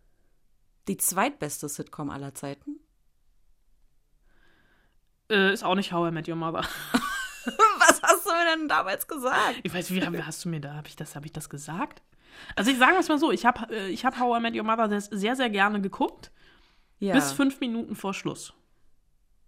Die 0.89 0.97
zweitbeste 0.97 1.69
Sitcom 1.69 2.09
aller 2.09 2.33
Zeiten? 2.33 2.81
Äh, 5.29 5.53
ist 5.53 5.63
auch 5.63 5.75
nicht 5.75 5.93
How 5.93 6.09
I 6.09 6.11
Met 6.11 6.27
Your 6.27 6.37
Mother. 6.37 6.67
Du 8.45 8.51
mir 8.51 8.57
denn 8.57 8.69
damals 8.69 9.07
gesagt? 9.09 9.61
Ich 9.63 9.73
weiß, 9.75 9.91
wie 9.93 10.01
hast 10.23 10.45
du 10.45 10.49
mir 10.49 10.61
da? 10.61 10.75
Habe 10.75 10.89
ich, 10.89 10.97
das- 10.97 11.15
hab 11.17 11.25
ich 11.25 11.33
das 11.33 11.49
gesagt? 11.51 12.03
Also 12.57 12.71
ich 12.71 12.79
sage 12.79 12.97
es 12.99 13.09
mal 13.09 13.19
so, 13.19 13.31
ich 13.33 13.45
habe 13.45 13.75
äh, 13.75 13.89
ich 13.89 14.05
hab 14.05 14.19
How 14.19 14.39
I 14.39 14.41
Met 14.43 14.55
Your 14.57 14.63
Mother 14.65 14.89
sehr, 14.89 15.01
sehr, 15.19 15.37
sehr 15.37 15.51
gerne 15.51 15.81
geguckt, 15.81 16.31
Ja. 16.99 17.15
bis 17.15 17.33
fünf 17.33 17.61
Minuten 17.61 17.95
vor 17.97 18.15
Schluss. 18.15 18.53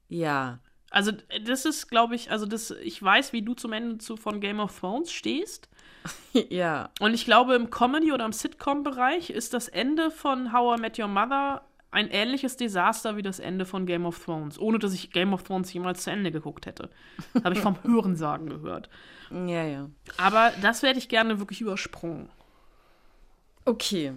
ja. 0.09 0.59
Also 0.91 1.13
äh, 1.31 1.41
das 1.41 1.65
ist, 1.65 1.89
glaube 1.89 2.15
ich, 2.15 2.31
also 2.31 2.45
das, 2.45 2.71
ich 2.71 3.03
weiß, 3.03 3.33
wie 3.33 3.41
du 3.41 3.55
zum 3.55 3.73
Ende 3.73 3.97
zu, 3.97 4.19
von 4.19 4.41
Game 4.41 4.61
of 4.61 4.79
Thrones 4.79 5.11
stehst. 5.11 5.71
ja. 6.51 6.91
Und 7.01 7.15
ich 7.15 7.25
glaube, 7.25 7.55
im 7.55 7.71
Comedy- 7.71 8.13
oder 8.13 8.27
im 8.27 8.33
Sitcom-Bereich 8.33 9.31
ist 9.31 9.55
das 9.55 9.69
Ende 9.69 10.11
von 10.11 10.53
How 10.53 10.77
I 10.77 10.81
Met 10.83 10.99
Your 10.99 11.09
Mother 11.09 11.63
ein 11.93 12.09
ähnliches 12.09 12.57
Desaster 12.57 13.17
wie 13.17 13.23
das 13.23 13.39
Ende 13.39 13.65
von 13.65 13.87
Game 13.87 14.07
of 14.07 14.25
Thrones, 14.25 14.59
ohne 14.59 14.79
dass 14.79 14.93
ich 14.95 15.13
Game 15.13 15.33
of 15.33 15.43
Thrones 15.45 15.73
jemals 15.73 16.03
zu 16.03 16.11
Ende 16.11 16.33
geguckt 16.33 16.67
hätte. 16.67 16.91
Habe 17.45 17.55
ich 17.55 17.61
vom 17.61 17.77
Hörensagen 17.83 18.49
gehört. 18.49 18.89
Ja, 19.31 19.63
ja. 19.65 19.91
Aber 20.17 20.53
das 20.61 20.83
werde 20.83 20.99
ich 20.99 21.09
gerne 21.09 21.39
wirklich 21.39 21.61
übersprungen. 21.61 22.29
Okay. 23.65 24.15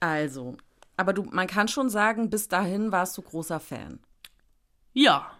Also. 0.00 0.56
Aber 0.96 1.12
du, 1.12 1.22
man 1.24 1.46
kann 1.46 1.68
schon 1.68 1.88
sagen, 1.88 2.28
bis 2.30 2.48
dahin 2.48 2.92
warst 2.92 3.16
du 3.16 3.22
großer 3.22 3.60
Fan 3.60 3.98
Ja, 4.92 5.30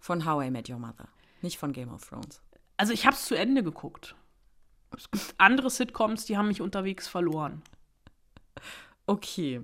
von 0.00 0.24
How 0.26 0.44
I 0.44 0.50
Met 0.50 0.68
Your 0.68 0.78
Mother. 0.78 1.08
Nicht 1.40 1.58
von 1.58 1.72
Game 1.72 1.92
of 1.92 2.06
Thrones. 2.06 2.42
also 2.76 2.92
ich 2.92 3.06
habe 3.06 3.16
es 3.16 3.24
zu 3.24 3.34
Ende 3.34 3.62
geguckt. 3.62 4.14
Es 4.96 5.10
gibt 5.10 5.34
andere 5.38 5.70
Sitcoms, 5.70 6.24
die 6.24 6.36
haben 6.36 6.48
mich 6.48 6.60
unterwegs 6.60 7.06
verloren. 7.08 7.62
Okay. 9.06 9.62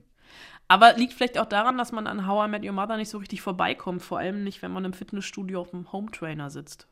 Aber 0.68 0.94
liegt 0.94 1.12
vielleicht 1.12 1.38
auch 1.38 1.46
daran, 1.46 1.76
dass 1.78 1.92
man 1.92 2.06
an 2.06 2.26
How 2.26 2.46
I 2.46 2.50
Met 2.50 2.64
Your 2.64 2.72
Mother 2.72 2.96
nicht 2.96 3.10
so 3.10 3.18
richtig 3.18 3.42
vorbeikommt, 3.42 4.02
vor 4.02 4.18
allem 4.18 4.42
nicht, 4.44 4.62
wenn 4.62 4.72
man 4.72 4.84
im 4.84 4.92
Fitnessstudio 4.94 5.60
auf 5.60 5.70
dem 5.70 5.92
Home 5.92 6.10
Trainer 6.10 6.50
sitzt. 6.50 6.86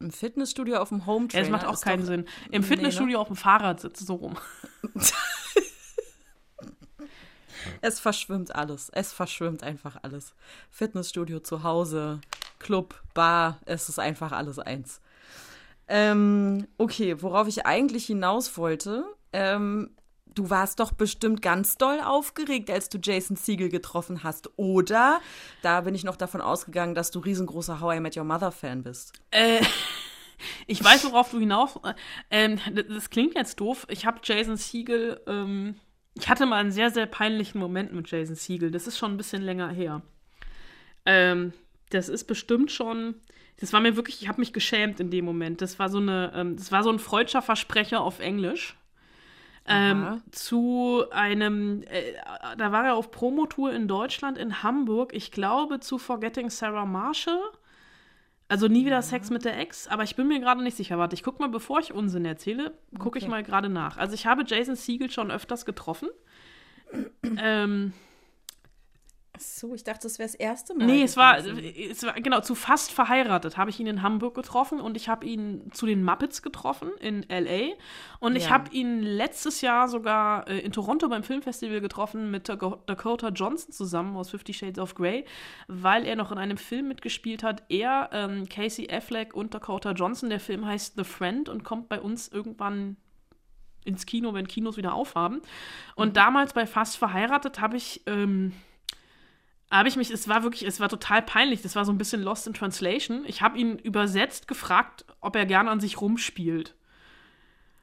Im 0.00 0.10
Fitnessstudio 0.10 0.76
auf 0.78 0.88
dem 0.90 1.06
Home 1.06 1.26
Ja, 1.26 1.28
Trainer. 1.40 1.42
das 1.44 1.50
macht 1.52 1.66
auch 1.66 1.80
keinen 1.80 2.00
doch- 2.00 2.06
Sinn. 2.08 2.26
Im 2.50 2.62
Nee, 2.62 2.66
Fitnessstudio 2.66 3.20
auf 3.20 3.28
dem 3.28 3.36
Fahrrad 3.36 3.80
sitzt, 3.80 4.06
so 4.06 4.14
rum. 4.16 4.36
Es 7.80 7.98
verschwimmt 8.00 8.54
alles. 8.54 8.90
Es 8.90 9.12
verschwimmt 9.12 9.62
einfach 9.62 9.96
alles. 10.02 10.34
Fitnessstudio 10.70 11.40
zu 11.40 11.62
Hause, 11.62 12.20
Club, 12.58 13.02
Bar, 13.14 13.58
es 13.64 13.88
ist 13.88 13.98
einfach 13.98 14.32
alles 14.32 14.58
eins. 14.58 15.00
Ähm, 15.88 16.66
okay, 16.78 17.20
worauf 17.22 17.48
ich 17.48 17.66
eigentlich 17.66 18.06
hinaus 18.06 18.56
wollte, 18.56 19.04
ähm, 19.32 19.90
du 20.36 20.50
warst 20.50 20.78
doch 20.78 20.92
bestimmt 20.92 21.42
ganz 21.42 21.76
doll 21.76 21.98
aufgeregt, 22.00 22.70
als 22.70 22.88
du 22.88 22.98
Jason 23.02 23.36
Siegel 23.36 23.68
getroffen 23.68 24.22
hast, 24.22 24.50
oder? 24.56 25.20
Da 25.62 25.80
bin 25.80 25.94
ich 25.94 26.04
noch 26.04 26.16
davon 26.16 26.40
ausgegangen, 26.40 26.94
dass 26.94 27.10
du 27.10 27.18
riesengroßer 27.18 27.80
How 27.80 27.96
I 27.96 28.00
Met 28.00 28.16
Your 28.16 28.24
Mother 28.24 28.52
Fan 28.52 28.82
bist. 28.82 29.14
Äh, 29.30 29.60
ich 30.66 30.82
weiß, 30.82 31.04
worauf 31.06 31.30
du 31.30 31.40
hinaus. 31.40 31.80
äh, 31.82 31.94
Ähm, 32.30 32.60
das, 32.88 33.10
klingt 33.10 33.34
jetzt 33.34 33.58
doof. 33.58 33.86
Ich 33.90 34.06
habe 34.06 34.20
Jason 34.22 34.56
Siegel. 34.56 35.20
Ähm, 35.26 35.76
ich 36.14 36.28
hatte 36.28 36.46
mal 36.46 36.58
einen 36.58 36.72
sehr, 36.72 36.90
sehr 36.90 37.06
peinlichen 37.06 37.58
Moment 37.58 37.92
mit 37.92 38.10
Jason 38.10 38.36
Siegel. 38.36 38.70
Das 38.70 38.86
ist 38.86 38.98
schon 38.98 39.12
ein 39.12 39.16
bisschen 39.16 39.42
länger 39.42 39.70
her. 39.70 40.02
Ähm, 41.06 41.52
das 41.90 42.08
ist 42.08 42.24
bestimmt 42.24 42.70
schon. 42.70 43.16
Das 43.58 43.72
war 43.72 43.80
mir 43.80 43.96
wirklich. 43.96 44.20
Ich 44.20 44.28
habe 44.28 44.40
mich 44.40 44.52
geschämt 44.52 45.00
in 45.00 45.10
dem 45.10 45.24
Moment. 45.24 45.62
Das 45.62 45.78
war 45.78 45.88
so 45.88 45.98
eine. 45.98 46.32
Ähm, 46.34 46.56
das 46.56 46.70
war 46.72 46.82
so 46.82 46.90
ein 46.90 46.98
freudscher 46.98 47.42
Versprecher 47.42 48.02
auf 48.02 48.20
Englisch. 48.20 48.76
Ähm, 49.68 50.22
zu 50.30 51.04
einem, 51.10 51.82
äh, 51.82 52.12
da 52.56 52.70
war 52.72 52.84
er 52.86 52.94
auf 52.94 53.10
Promotour 53.10 53.72
in 53.72 53.88
Deutschland, 53.88 54.38
in 54.38 54.62
Hamburg, 54.62 55.12
ich 55.14 55.32
glaube 55.32 55.80
zu 55.80 55.98
Forgetting 55.98 56.50
Sarah 56.50 56.84
Marshall. 56.86 57.40
Also 58.48 58.68
nie 58.68 58.86
wieder 58.86 59.02
Sex 59.02 59.30
mit 59.30 59.44
der 59.44 59.58
Ex, 59.58 59.88
aber 59.88 60.04
ich 60.04 60.14
bin 60.14 60.28
mir 60.28 60.38
gerade 60.38 60.62
nicht 60.62 60.76
sicher. 60.76 60.98
Warte, 60.98 61.14
ich 61.14 61.24
guck 61.24 61.40
mal, 61.40 61.48
bevor 61.48 61.80
ich 61.80 61.92
Unsinn 61.92 62.24
erzähle, 62.24 62.78
gucke 63.00 63.18
ich 63.18 63.24
Okay. 63.24 63.30
mal 63.30 63.42
gerade 63.42 63.68
nach. 63.68 63.96
Also 63.96 64.14
ich 64.14 64.24
habe 64.26 64.44
Jason 64.46 64.76
Siegel 64.76 65.10
schon 65.10 65.32
öfters 65.32 65.66
getroffen. 65.66 66.08
ähm, 67.38 67.92
So, 69.38 69.74
ich 69.74 69.84
dachte, 69.84 70.02
das 70.02 70.18
wäre 70.18 70.26
das 70.28 70.34
erste 70.34 70.74
Mal. 70.74 70.86
nee, 70.86 71.02
es 71.02 71.16
war, 71.16 71.38
es 71.38 72.02
war, 72.04 72.14
genau, 72.14 72.40
zu 72.40 72.54
fast 72.54 72.92
verheiratet 72.92 73.56
habe 73.56 73.70
ich 73.70 73.78
ihn 73.80 73.86
in 73.86 74.02
Hamburg 74.02 74.34
getroffen 74.34 74.80
und 74.80 74.96
ich 74.96 75.08
habe 75.08 75.26
ihn 75.26 75.70
zu 75.72 75.86
den 75.86 76.02
Muppets 76.04 76.42
getroffen 76.42 76.90
in 77.00 77.28
L.A. 77.28 77.74
Und 78.20 78.36
ich 78.36 78.44
Ja. 78.44 78.50
habe 78.50 78.70
ihn 78.74 79.02
letztes 79.02 79.60
Jahr 79.60 79.88
sogar 79.88 80.48
äh, 80.48 80.58
in 80.60 80.72
Toronto 80.72 81.08
beim 81.08 81.22
Filmfestival 81.22 81.80
getroffen 81.80 82.30
mit 82.30 82.48
Dakota 82.48 83.28
Johnson 83.28 83.72
zusammen 83.72 84.16
aus 84.16 84.30
Fifty 84.30 84.52
Shades 84.54 84.78
of 84.78 84.94
Grey, 84.94 85.24
weil 85.68 86.06
er 86.06 86.16
noch 86.16 86.32
in 86.32 86.38
einem 86.38 86.56
Film 86.56 86.88
mitgespielt 86.88 87.42
hat. 87.42 87.62
Er, 87.68 88.10
ähm, 88.12 88.48
Casey 88.48 88.88
Affleck 88.90 89.34
und 89.34 89.54
Dakota 89.54 89.92
Johnson. 89.92 90.30
Der 90.30 90.40
Film 90.40 90.66
heißt 90.66 90.94
The 90.96 91.04
Friend 91.04 91.48
und 91.48 91.64
kommt 91.64 91.88
bei 91.88 92.00
uns 92.00 92.28
irgendwann 92.28 92.96
ins 93.84 94.04
Kino, 94.04 94.34
wenn 94.34 94.48
Kinos 94.48 94.76
wieder 94.76 94.94
aufhaben. 94.94 95.40
Und 95.94 96.16
damals 96.16 96.52
bei 96.54 96.66
Fast 96.66 96.96
verheiratet 96.96 97.60
habe 97.60 97.76
ich 97.76 98.02
ähm, 98.06 98.52
habe 99.70 99.88
ich 99.88 99.96
mich, 99.96 100.10
es 100.10 100.28
war 100.28 100.42
wirklich, 100.42 100.66
es 100.66 100.80
war 100.80 100.88
total 100.88 101.22
peinlich, 101.22 101.62
das 101.62 101.74
war 101.74 101.84
so 101.84 101.92
ein 101.92 101.98
bisschen 101.98 102.22
Lost 102.22 102.46
in 102.46 102.54
Translation. 102.54 103.24
Ich 103.26 103.42
habe 103.42 103.58
ihn 103.58 103.78
übersetzt 103.78 104.48
gefragt, 104.48 105.04
ob 105.20 105.34
er 105.36 105.46
gerne 105.46 105.70
an 105.70 105.80
sich 105.80 106.00
rumspielt. 106.00 106.74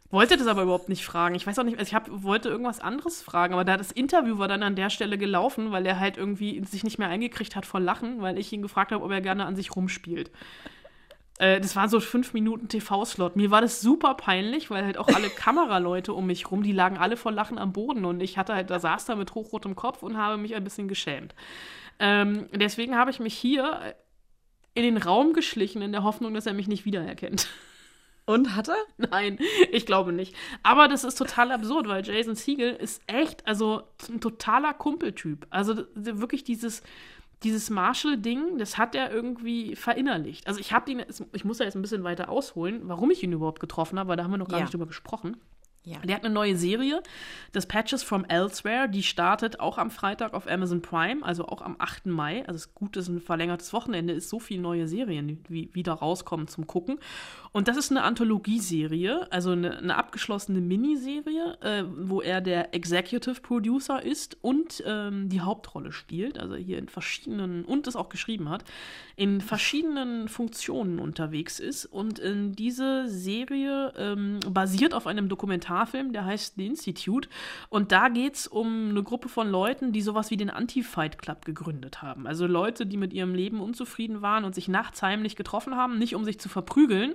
Wollte 0.09 0.38
das 0.38 0.47
aber 0.47 0.61
überhaupt 0.61 0.89
nicht 0.89 1.03
fragen. 1.03 1.34
Ich 1.34 1.47
weiß 1.47 1.57
auch 1.57 1.63
nicht, 1.63 1.79
also 1.79 1.89
ich 1.89 1.95
hab, 1.95 2.07
wollte 2.09 2.47
irgendwas 2.47 2.79
anderes 2.79 3.21
fragen, 3.23 3.53
aber 3.53 3.65
da 3.65 3.77
das 3.77 3.91
Interview 3.91 4.38
war 4.38 4.47
dann 4.47 4.61
an 4.61 4.75
der 4.75 4.91
Stelle 4.91 5.17
gelaufen, 5.17 5.71
weil 5.71 5.86
er 5.88 5.99
halt 5.99 6.17
irgendwie 6.17 6.63
sich 6.65 6.84
nicht 6.84 6.99
mehr 6.99 7.09
eingekriegt 7.09 7.55
hat 7.55 7.65
vor 7.65 7.79
Lachen, 7.79 8.21
weil 8.21 8.38
ich 8.38 8.53
ihn 8.53 8.61
gefragt 8.61 8.91
habe, 8.91 9.03
ob 9.03 9.11
er 9.11 9.21
gerne 9.21 9.45
an 9.45 9.55
sich 9.55 9.75
rumspielt. 9.75 10.29
Äh, 11.39 11.59
das 11.59 11.75
war 11.75 11.89
so 11.89 11.99
fünf 11.99 12.34
Minuten 12.34 12.67
TV-Slot. 12.67 13.36
Mir 13.36 13.51
war 13.51 13.61
das 13.61 13.81
super 13.81 14.13
peinlich, 14.15 14.69
weil 14.69 14.86
halt 14.86 14.97
auch 14.97 15.07
alle 15.07 15.29
Kameraleute 15.36 16.13
um 16.13 16.27
mich 16.27 16.51
rum, 16.51 16.63
die 16.63 16.71
lagen 16.71 16.97
alle 16.97 17.17
vor 17.17 17.31
Lachen 17.31 17.57
am 17.57 17.73
Boden 17.73 18.05
und 18.05 18.21
ich 18.21 18.38
hatte 18.38 18.53
halt, 18.53 18.69
da 18.69 18.79
saß 18.79 19.05
da 19.05 19.15
mit 19.15 19.34
hochrotem 19.36 19.75
Kopf 19.75 20.03
und 20.03 20.17
habe 20.17 20.38
mich 20.38 20.55
ein 20.55 20.63
bisschen 20.63 20.88
geschämt. 20.88 21.36
Ähm, 21.99 22.47
deswegen 22.53 22.95
habe 22.95 23.11
ich 23.11 23.19
mich 23.19 23.36
hier 23.36 23.95
in 24.73 24.84
den 24.84 24.97
Raum 24.97 25.34
geschlichen, 25.34 25.81
in 25.81 25.91
der 25.91 26.03
Hoffnung, 26.03 26.34
dass 26.34 26.45
er 26.45 26.53
mich 26.53 26.67
nicht 26.67 26.86
wiedererkennt. 26.86 27.47
Und 28.25 28.55
hat 28.55 28.69
er? 28.69 28.77
Nein, 28.95 29.38
ich 29.69 29.86
glaube 29.86 30.13
nicht. 30.13 30.34
Aber 30.63 30.88
das 30.88 31.03
ist 31.03 31.15
total 31.15 31.51
absurd, 31.51 31.89
weil 31.89 32.05
Jason 32.05 32.36
Siegel 32.36 32.73
ist 32.73 33.01
echt, 33.05 33.45
also 33.45 33.84
ein 34.07 34.21
totaler 34.21 34.73
Kumpeltyp. 34.73 35.45
Also 35.49 35.84
wirklich 35.93 36.45
dieses, 36.45 36.84
dieses 37.43 37.69
Marshall-Ding, 37.69 38.57
das 38.57 38.77
hat 38.77 38.95
er 38.95 39.11
irgendwie 39.11 39.75
verinnerlicht. 39.75 40.47
Also 40.47 40.59
ich 40.59 40.71
habe 40.73 40.91
ihn, 40.91 41.03
ich 41.33 41.45
muss 41.45 41.57
da 41.57 41.63
jetzt 41.65 41.75
ein 41.75 41.81
bisschen 41.81 42.03
weiter 42.03 42.29
ausholen, 42.29 42.81
warum 42.85 43.11
ich 43.11 43.23
ihn 43.23 43.31
überhaupt 43.33 43.59
getroffen 43.59 43.99
habe, 43.99 44.09
weil 44.09 44.17
da 44.17 44.23
haben 44.23 44.31
wir 44.31 44.37
noch 44.37 44.47
gar 44.47 44.59
Ja. 44.59 44.65
nicht 44.65 44.73
drüber 44.73 44.87
gesprochen. 44.87 45.37
Ja. 45.85 45.99
Der 45.99 46.15
hat 46.15 46.23
eine 46.23 46.33
neue 46.33 46.55
Serie, 46.55 47.03
das 47.51 47.65
Patches 47.65 48.03
from 48.03 48.23
Elsewhere, 48.23 48.87
die 48.87 49.03
startet 49.03 49.59
auch 49.59 49.77
am 49.77 49.91
Freitag 49.91 50.33
auf 50.33 50.47
Amazon 50.49 50.81
Prime, 50.81 51.25
also 51.25 51.45
auch 51.45 51.61
am 51.61 51.75
8. 51.77 52.05
Mai. 52.05 52.39
Also 52.47 52.55
es 52.55 52.65
ist 52.67 52.73
gut, 52.73 52.95
dass 52.95 53.09
ein 53.09 53.19
verlängertes 53.19 53.73
Wochenende 53.73 54.13
ist, 54.13 54.29
so 54.29 54.39
viele 54.39 54.61
neue 54.61 54.87
Serien, 54.87 55.27
die 55.27 55.39
wie, 55.49 55.69
wieder 55.75 55.91
rauskommen 55.91 56.47
zum 56.47 56.67
Gucken. 56.67 56.99
Und 57.54 57.68
das 57.68 57.78
ist 57.78 57.91
eine 57.91 58.01
Anthologieserie, 58.01 59.32
also 59.32 59.51
eine, 59.51 59.78
eine 59.78 59.95
abgeschlossene 59.95 60.60
Miniserie, 60.60 61.58
äh, 61.62 61.84
wo 61.95 62.20
er 62.20 62.41
der 62.41 62.74
Executive 62.74 63.41
Producer 63.41 64.04
ist 64.04 64.38
und 64.41 64.84
ähm, 64.88 65.30
die 65.30 65.41
Hauptrolle 65.41 65.91
spielt, 65.91 66.39
also 66.39 66.56
hier 66.56 66.80
in 66.80 66.89
verschiedenen, 66.89 67.64
und 67.64 67.86
es 67.86 67.95
auch 67.95 68.10
geschrieben 68.10 68.49
hat, 68.49 68.64
in 69.16 69.39
verschiedenen 69.39 70.28
Funktionen 70.28 70.97
unterwegs 70.97 71.60
ist. 71.60 71.86
Und 71.86 72.22
diese 72.24 73.08
Serie 73.08 73.93
ähm, 73.97 74.39
basiert 74.49 74.95
auf 74.95 75.06
einem 75.06 75.30
Dokumentarfilm, 75.30 76.12
der 76.12 76.26
heißt 76.26 76.56
The 76.56 76.66
Institute. 76.66 77.30
Und 77.70 77.91
da 77.91 78.10
geht 78.10 78.34
es 78.34 78.47
um 78.47 78.89
eine 78.89 79.04
Gruppe 79.04 79.30
von 79.30 79.47
Leuten, 79.49 79.91
die 79.91 80.01
sowas 80.01 80.32
wie 80.32 80.38
den 80.38 80.49
Anti-Fight 80.49 81.20
Club 81.20 81.45
gegründet 81.45 82.01
haben. 82.01 82.26
Also 82.26 82.47
Leute, 82.47 82.88
die 82.88 82.97
mit 82.97 83.14
ihrem 83.14 83.36
Leben 83.36 83.60
unzufrieden 83.60 84.24
waren 84.24 84.43
und 84.43 84.56
sich 84.56 84.68
nachts 84.68 85.04
heimlich 85.04 85.36
getroffen 85.36 85.76
haben, 85.76 85.99
nicht 85.99 86.16
um 86.16 86.26
sich 86.26 86.39
zu 86.39 86.49
verprügeln, 86.49 87.14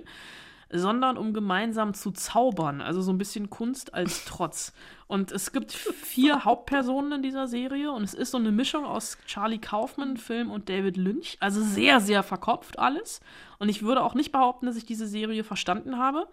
sondern 0.71 1.17
um 1.17 1.33
gemeinsam 1.33 1.93
zu 1.93 2.11
zaubern. 2.11 2.81
Also 2.81 3.01
so 3.01 3.11
ein 3.11 3.17
bisschen 3.17 3.49
Kunst 3.49 3.93
als 3.93 4.25
Trotz. 4.25 4.73
Und 5.07 5.31
es 5.31 5.51
gibt 5.51 5.71
vier 5.71 6.45
Hauptpersonen 6.45 7.13
in 7.13 7.21
dieser 7.23 7.47
Serie 7.47 7.91
und 7.91 8.03
es 8.03 8.13
ist 8.13 8.31
so 8.31 8.37
eine 8.37 8.51
Mischung 8.51 8.85
aus 8.85 9.17
Charlie 9.25 9.59
Kaufman, 9.59 10.17
Film 10.17 10.51
und 10.51 10.69
David 10.69 10.97
Lynch. 10.97 11.37
Also 11.39 11.61
sehr, 11.61 11.99
sehr 11.99 12.21
verkopft 12.21 12.77
alles. 12.77 13.19
Und 13.57 13.69
ich 13.69 13.81
würde 13.81 14.03
auch 14.03 14.13
nicht 14.13 14.31
behaupten, 14.31 14.67
dass 14.67 14.75
ich 14.75 14.85
diese 14.85 15.07
Serie 15.07 15.43
verstanden 15.43 15.97
habe. 15.97 16.27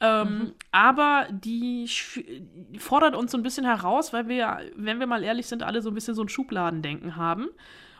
Ähm, 0.00 0.54
Aber 0.70 1.26
die 1.30 1.88
fordert 2.78 3.16
uns 3.16 3.32
so 3.32 3.38
ein 3.38 3.42
bisschen 3.42 3.64
heraus, 3.66 4.12
weil 4.12 4.28
wir, 4.28 4.60
wenn 4.76 5.00
wir 5.00 5.06
mal 5.06 5.24
ehrlich 5.24 5.46
sind, 5.46 5.62
alle 5.62 5.82
so 5.82 5.90
ein 5.90 5.94
bisschen 5.94 6.14
so 6.14 6.22
ein 6.22 6.28
Schubladendenken 6.28 7.16
haben 7.16 7.48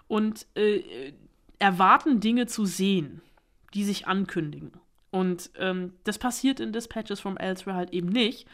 und 0.09 0.47
äh, 0.55 1.13
erwarten, 1.59 2.21
Dinge 2.21 2.47
zu 2.47 2.65
sehen, 2.65 3.21
die 3.75 3.85
sich 3.85 4.07
ankündigen. 4.07 4.73
Und 5.11 5.51
ähm, 5.59 5.95
das 6.05 6.19
passiert 6.19 6.61
in 6.61 6.73
Dispatches 6.73 7.21
from 7.21 7.37
Elsewhere 7.37 7.77
halt 7.77 7.93
eben 7.93 8.09
nicht. 8.09 8.47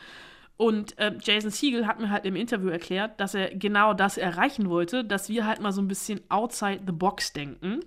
Und 0.57 0.95
ähm, 0.97 1.19
Jason 1.23 1.51
Siegel 1.51 1.87
hat 1.87 2.01
mir 2.01 2.11
halt 2.11 2.25
im 2.25 2.35
Interview 2.35 2.71
erklärt, 2.71 3.21
dass 3.21 3.35
er 3.35 3.55
genau 3.55 3.93
das 3.93 4.17
erreichen 4.17 4.71
wollte, 4.71 5.05
dass 5.05 5.29
wir 5.29 5.47
halt 5.47 5.61
mal 5.61 5.73
so 5.73 5.83
ein 5.83 5.89
bisschen 5.89 6.21
outside 6.31 6.81
the 6.87 6.93
box 6.93 7.35
denken 7.35 7.81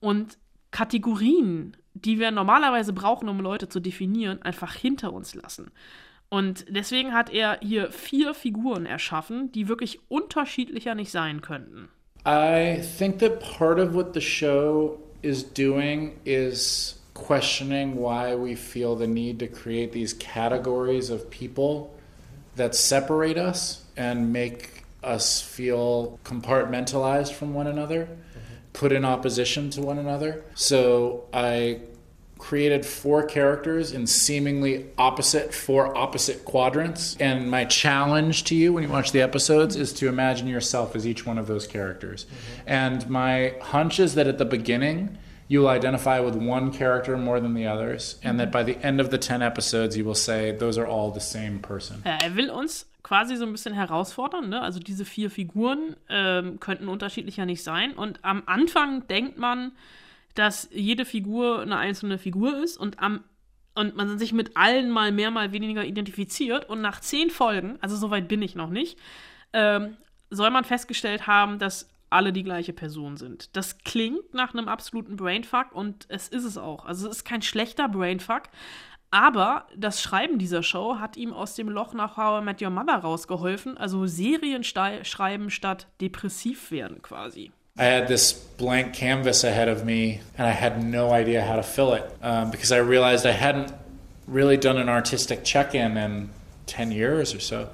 und 0.00 0.36
Kategorien, 0.70 1.76
die 1.94 2.18
wir 2.18 2.30
normalerweise 2.30 2.92
brauchen, 2.92 3.28
um 3.28 3.40
Leute 3.40 3.68
zu 3.68 3.80
definieren, 3.80 4.42
einfach 4.42 4.74
hinter 4.74 5.12
uns 5.12 5.34
lassen. 5.34 5.70
Und 6.28 6.66
deswegen 6.68 7.14
hat 7.14 7.30
er 7.30 7.58
hier 7.62 7.90
vier 7.90 8.34
Figuren 8.34 8.84
erschaffen, 8.84 9.50
die 9.52 9.68
wirklich 9.68 10.00
unterschiedlicher 10.08 10.94
nicht 10.94 11.10
sein 11.10 11.40
könnten. 11.40 11.88
I 12.26 12.82
think 12.98 13.18
that 13.20 13.40
part 13.40 13.78
of 13.78 13.94
what 13.94 14.12
the 14.12 14.20
show 14.20 14.98
is 15.22 15.50
doing 15.54 16.18
is 16.24 16.97
questioning 17.18 17.96
why 17.96 18.36
we 18.36 18.54
feel 18.54 18.94
the 18.94 19.06
need 19.06 19.40
to 19.40 19.48
create 19.48 19.92
these 19.92 20.14
categories 20.14 21.10
of 21.10 21.28
people 21.28 21.92
that 22.54 22.74
separate 22.76 23.36
us 23.36 23.84
and 23.96 24.32
make 24.32 24.84
us 25.02 25.42
feel 25.42 26.18
compartmentalized 26.24 27.32
from 27.32 27.54
one 27.54 27.66
another, 27.66 28.04
mm-hmm. 28.04 28.54
put 28.72 28.92
in 28.92 29.04
opposition 29.04 29.68
to 29.68 29.82
one 29.82 29.98
another. 29.98 30.44
So 30.54 31.24
I 31.32 31.80
created 32.38 32.86
four 32.86 33.24
characters 33.24 33.90
in 33.90 34.06
seemingly 34.06 34.86
opposite 34.96 35.52
four 35.52 35.98
opposite 35.98 36.44
quadrants. 36.44 37.16
And 37.18 37.50
my 37.50 37.64
challenge 37.64 38.44
to 38.44 38.54
you 38.54 38.72
when 38.72 38.84
you 38.84 38.88
watch 38.88 39.10
the 39.10 39.22
episodes 39.22 39.74
is 39.74 39.92
to 39.94 40.08
imagine 40.08 40.46
yourself 40.46 40.94
as 40.94 41.04
each 41.04 41.26
one 41.26 41.36
of 41.36 41.48
those 41.48 41.66
characters. 41.66 42.24
Mm-hmm. 42.26 42.68
And 42.68 43.10
my 43.10 43.54
hunch 43.60 43.98
is 43.98 44.14
that 44.14 44.28
at 44.28 44.38
the 44.38 44.44
beginning 44.44 45.18
you 45.48 45.62
will 45.62 45.68
identify 45.68 46.20
with 46.20 46.34
one 46.34 46.70
character 46.70 47.16
more 47.16 47.40
than 47.40 47.54
the 47.54 47.66
others 47.66 48.18
and 48.22 48.38
that 48.38 48.50
by 48.50 48.62
the 48.64 48.76
end 48.82 49.00
of 49.00 49.10
the 49.10 49.18
10 49.18 49.42
episodes 49.42 49.96
you 49.96 50.04
will 50.04 50.14
say 50.14 50.56
those 50.56 50.78
are 50.80 50.86
all 50.86 51.12
the 51.12 51.20
same 51.20 51.58
person 51.60 52.02
Ja, 52.04 52.18
er 52.22 52.36
will 52.36 52.50
uns 52.50 52.86
quasi 53.02 53.36
so 53.36 53.46
ein 53.46 53.52
bisschen 53.52 53.74
herausfordern. 53.74 54.50
Ne? 54.50 54.60
Also 54.60 54.80
diese 54.80 55.06
vier 55.06 55.30
Figuren 55.30 55.96
ähm, 56.10 56.60
könnten 56.60 56.88
unterschiedlicher 56.88 57.46
nicht 57.46 57.62
sein. 57.62 57.92
Und 57.92 58.22
am 58.22 58.42
Anfang 58.44 59.06
denkt 59.06 59.38
man, 59.38 59.72
dass 60.34 60.68
jede 60.72 61.06
Figur 61.06 61.62
eine 61.62 61.78
einzelne 61.78 62.18
Figur 62.18 62.62
ist 62.62 62.76
und 62.76 63.00
am 63.00 63.24
und 63.74 63.94
man 63.94 64.18
sich 64.18 64.32
mit 64.32 64.56
allen 64.56 64.90
mal 64.90 65.12
mehr, 65.12 65.30
mal 65.30 65.52
weniger 65.52 65.84
identifiziert. 65.84 66.68
Und 66.68 66.80
nach 66.80 67.00
zehn 67.00 67.30
Folgen, 67.30 67.78
also 67.80 67.96
soweit 67.96 68.26
bin 68.26 68.42
ich 68.42 68.56
noch 68.56 68.70
nicht, 68.70 68.98
ähm, 69.52 69.96
soll 70.30 70.50
man 70.50 70.64
festgestellt 70.64 71.28
haben, 71.28 71.60
dass 71.60 71.88
alle 72.10 72.32
die 72.32 72.42
gleiche 72.42 72.72
Person 72.72 73.16
sind. 73.16 73.56
Das 73.56 73.78
klingt 73.78 74.34
nach 74.34 74.54
einem 74.54 74.68
absoluten 74.68 75.16
Brainfuck 75.16 75.72
und 75.72 76.06
es 76.08 76.28
ist 76.28 76.44
es 76.44 76.58
auch. 76.58 76.84
Also 76.84 77.08
es 77.08 77.18
ist 77.18 77.24
kein 77.24 77.42
schlechter 77.42 77.88
Brainfuck, 77.88 78.44
aber 79.10 79.66
das 79.76 80.02
Schreiben 80.02 80.38
dieser 80.38 80.62
Show 80.62 80.98
hat 80.98 81.16
ihm 81.16 81.32
aus 81.32 81.54
dem 81.54 81.68
Loch 81.68 81.94
nach 81.94 82.16
How 82.16 82.42
I 82.42 82.44
Met 82.44 82.60
Your 82.60 82.70
Mother 82.70 82.96
rausgeholfen. 82.96 83.78
Also 83.78 84.06
Serien 84.06 84.64
schreiben 84.64 85.50
statt 85.50 85.86
depressiv 86.00 86.70
werden 86.70 87.00
quasi. 87.00 87.50
I 87.78 87.84
had 87.84 88.08
this 88.08 88.32
blank 88.32 88.92
canvas 88.92 89.44
ahead 89.44 89.68
of 89.68 89.84
me, 89.84 90.20
and 90.36 90.48
I 90.48 90.52
had 90.52 90.82
no 90.82 91.12
idea 91.12 91.46
how 91.46 91.54
to 91.54 91.62
fill 91.62 91.94
it 91.94 92.02
um, 92.22 92.50
because 92.50 92.72
I 92.72 92.80
realized 92.80 93.24
I 93.24 93.32
hadn't 93.32 93.72
really 94.26 94.56
done 94.56 94.78
an 94.78 94.88
artistic 94.88 95.44
check 95.44 95.74
in 95.74 95.96
in 95.96 96.30
10 96.66 96.90
years 96.90 97.34
or 97.34 97.40
so. 97.40 97.68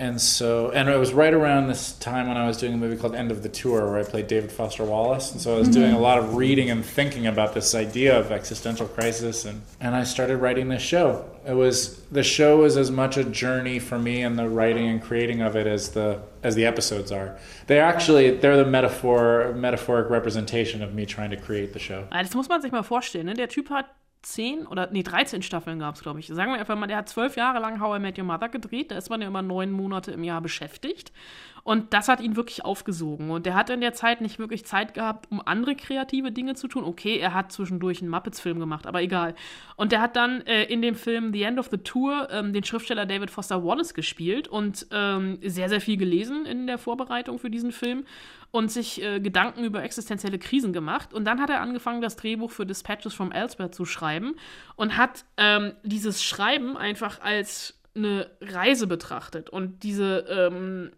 And 0.00 0.18
so, 0.18 0.70
and 0.70 0.88
it 0.88 0.96
was 0.96 1.12
right 1.12 1.34
around 1.34 1.66
this 1.66 1.92
time 1.92 2.26
when 2.26 2.38
I 2.38 2.46
was 2.46 2.56
doing 2.56 2.72
a 2.72 2.76
movie 2.78 2.96
called 2.96 3.14
End 3.14 3.30
of 3.30 3.42
the 3.42 3.50
Tour, 3.50 3.86
where 3.86 3.98
I 3.98 4.02
played 4.02 4.28
David 4.28 4.50
Foster 4.50 4.82
Wallace. 4.82 5.30
And 5.30 5.42
so 5.42 5.54
I 5.54 5.58
was 5.58 5.68
doing 5.68 5.92
a 5.92 5.98
lot 5.98 6.16
of 6.16 6.36
reading 6.36 6.70
and 6.70 6.82
thinking 6.82 7.26
about 7.26 7.52
this 7.52 7.74
idea 7.74 8.18
of 8.18 8.32
existential 8.32 8.88
crisis. 8.88 9.44
And, 9.44 9.60
and 9.78 9.94
I 9.94 10.04
started 10.04 10.38
writing 10.38 10.68
this 10.68 10.80
show. 10.80 11.28
It 11.46 11.52
was, 11.52 12.00
the 12.10 12.22
show 12.22 12.62
was 12.62 12.78
as 12.78 12.90
much 12.90 13.18
a 13.18 13.24
journey 13.24 13.78
for 13.78 13.98
me 13.98 14.22
in 14.22 14.36
the 14.36 14.48
writing 14.48 14.88
and 14.88 15.02
creating 15.02 15.42
of 15.42 15.54
it 15.54 15.66
as 15.66 15.90
the, 15.90 16.22
as 16.42 16.54
the 16.54 16.64
episodes 16.64 17.12
are. 17.12 17.38
They're 17.66 17.84
actually, 17.84 18.30
they're 18.38 18.56
the 18.56 18.70
metaphor, 18.70 19.52
metaphoric 19.54 20.08
representation 20.08 20.82
of 20.82 20.94
me 20.94 21.04
trying 21.04 21.28
to 21.30 21.36
create 21.36 21.74
the 21.74 21.78
show. 21.78 22.08
Ah, 22.10 22.22
Das 22.22 22.34
muss 22.34 22.48
man 22.48 22.62
sich 22.62 22.72
mal 22.72 22.82
vorstellen. 22.82 23.26
Ne? 23.26 23.34
Der 23.34 23.48
Typ 23.48 23.68
hat 23.68 23.84
10 24.22 24.66
oder 24.66 24.88
nee, 24.92 25.02
13 25.02 25.42
Staffeln 25.42 25.78
gab 25.78 25.94
es, 25.94 26.02
glaube 26.02 26.20
ich. 26.20 26.26
Sagen 26.26 26.52
wir 26.52 26.60
einfach 26.60 26.76
mal, 26.76 26.86
der 26.86 26.98
hat 26.98 27.08
zwölf 27.08 27.36
Jahre 27.36 27.58
lang 27.58 27.80
How 27.80 27.96
I 27.96 28.00
Met 28.00 28.18
Your 28.18 28.24
Mother 28.24 28.48
gedreht. 28.48 28.90
Da 28.90 28.96
ist 28.96 29.10
man 29.10 29.22
ja 29.22 29.28
immer 29.28 29.42
neun 29.42 29.72
Monate 29.72 30.12
im 30.12 30.24
Jahr 30.24 30.40
beschäftigt. 30.40 31.12
Und 31.62 31.92
das 31.92 32.08
hat 32.08 32.20
ihn 32.20 32.36
wirklich 32.36 32.64
aufgesogen. 32.64 33.30
Und 33.30 33.46
er 33.46 33.54
hat 33.54 33.70
in 33.70 33.80
der 33.80 33.92
Zeit 33.92 34.20
nicht 34.20 34.38
wirklich 34.38 34.64
Zeit 34.64 34.94
gehabt, 34.94 35.30
um 35.30 35.42
andere 35.44 35.74
kreative 35.74 36.32
Dinge 36.32 36.54
zu 36.54 36.68
tun. 36.68 36.84
Okay, 36.84 37.18
er 37.18 37.34
hat 37.34 37.52
zwischendurch 37.52 38.00
einen 38.00 38.10
Muppets-Film 38.10 38.58
gemacht, 38.58 38.86
aber 38.86 39.02
egal. 39.02 39.34
Und 39.76 39.92
er 39.92 40.00
hat 40.00 40.16
dann 40.16 40.40
äh, 40.46 40.64
in 40.64 40.82
dem 40.82 40.94
Film 40.94 41.32
The 41.32 41.42
End 41.42 41.58
of 41.58 41.68
the 41.70 41.78
Tour 41.78 42.28
ähm, 42.30 42.52
den 42.52 42.64
Schriftsteller 42.64 43.06
David 43.06 43.30
Foster 43.30 43.62
Wallace 43.64 43.94
gespielt 43.94 44.48
und 44.48 44.86
ähm, 44.90 45.38
sehr, 45.42 45.68
sehr 45.68 45.80
viel 45.80 45.96
gelesen 45.96 46.46
in 46.46 46.66
der 46.66 46.78
Vorbereitung 46.78 47.38
für 47.38 47.50
diesen 47.50 47.72
Film 47.72 48.04
und 48.50 48.70
sich 48.70 49.02
äh, 49.02 49.20
Gedanken 49.20 49.64
über 49.64 49.82
existenzielle 49.82 50.38
Krisen 50.38 50.72
gemacht. 50.72 51.14
Und 51.14 51.24
dann 51.24 51.40
hat 51.40 51.50
er 51.50 51.60
angefangen, 51.60 52.00
das 52.00 52.16
Drehbuch 52.16 52.50
für 52.50 52.66
Dispatches 52.66 53.14
from 53.14 53.32
Elsewhere 53.32 53.70
zu 53.70 53.84
schreiben 53.84 54.34
und 54.76 54.96
hat 54.96 55.24
ähm, 55.36 55.74
dieses 55.82 56.22
Schreiben 56.22 56.76
einfach 56.76 57.20
als 57.20 57.80
eine 57.94 58.30
Reise 58.40 58.86
betrachtet. 58.86 59.50
Und 59.50 59.82
diese, 59.82 60.26
ähm, 60.28 60.90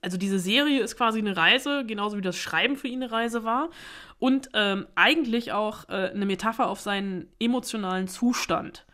also 0.00 0.16
diese 0.16 0.38
Serie 0.38 0.80
ist 0.80 0.96
quasi 0.96 1.18
eine 1.18 1.36
Reise, 1.36 1.84
genauso 1.86 2.16
wie 2.16 2.22
das 2.22 2.36
Schreiben 2.36 2.76
für 2.76 2.88
ihn 2.88 3.02
eine 3.02 3.12
Reise 3.12 3.44
war. 3.44 3.70
Und 4.18 4.50
ähm, 4.54 4.86
eigentlich 4.94 5.52
auch 5.52 5.88
äh, 5.88 6.10
eine 6.14 6.26
Metapher 6.26 6.68
auf 6.68 6.80
seinen 6.80 7.28
emotionalen 7.38 8.08
Zustand, 8.08 8.86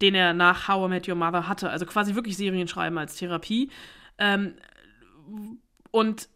den 0.00 0.14
er 0.14 0.34
nach 0.34 0.68
How 0.68 0.86
I 0.86 0.88
Met 0.88 1.08
Your 1.08 1.16
Mother 1.16 1.48
hatte. 1.48 1.70
Also 1.70 1.86
quasi 1.86 2.14
wirklich 2.14 2.36
Serien 2.36 2.68
schreiben 2.68 2.98
als 2.98 3.16
Therapie. 3.16 3.70
Ähm, 4.18 4.54
und 5.90 6.28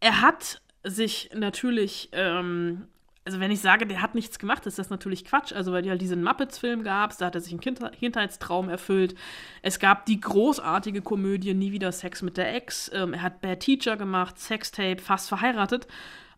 er 0.00 0.20
hat 0.22 0.60
sich 0.82 1.30
natürlich, 1.34 2.08
ähm, 2.12 2.88
also 3.24 3.38
wenn 3.38 3.50
ich 3.50 3.60
sage, 3.60 3.86
der 3.86 4.00
hat 4.00 4.14
nichts 4.14 4.38
gemacht, 4.38 4.66
ist 4.66 4.78
das 4.78 4.90
natürlich 4.90 5.24
Quatsch. 5.24 5.52
Also 5.52 5.72
weil 5.72 5.82
die 5.82 5.90
halt 5.90 6.00
diesen 6.00 6.24
Muppets-Film 6.24 6.82
gab, 6.82 7.16
da 7.18 7.26
hat 7.26 7.34
er 7.34 7.40
sich 7.40 7.52
einen 7.52 7.60
kind 7.60 7.80
Kindheitstraum 7.92 8.68
erfüllt. 8.70 9.14
Es 9.62 9.78
gab 9.78 10.06
die 10.06 10.20
großartige 10.20 11.02
Komödie 11.02 11.54
Nie 11.54 11.72
wieder 11.72 11.92
Sex 11.92 12.22
mit 12.22 12.38
der 12.38 12.54
Ex. 12.54 12.90
Ähm, 12.94 13.12
er 13.12 13.22
hat 13.22 13.42
Bad 13.42 13.60
Teacher 13.60 13.96
gemacht, 13.96 14.38
Sextape, 14.38 15.02
fast 15.02 15.28
verheiratet. 15.28 15.86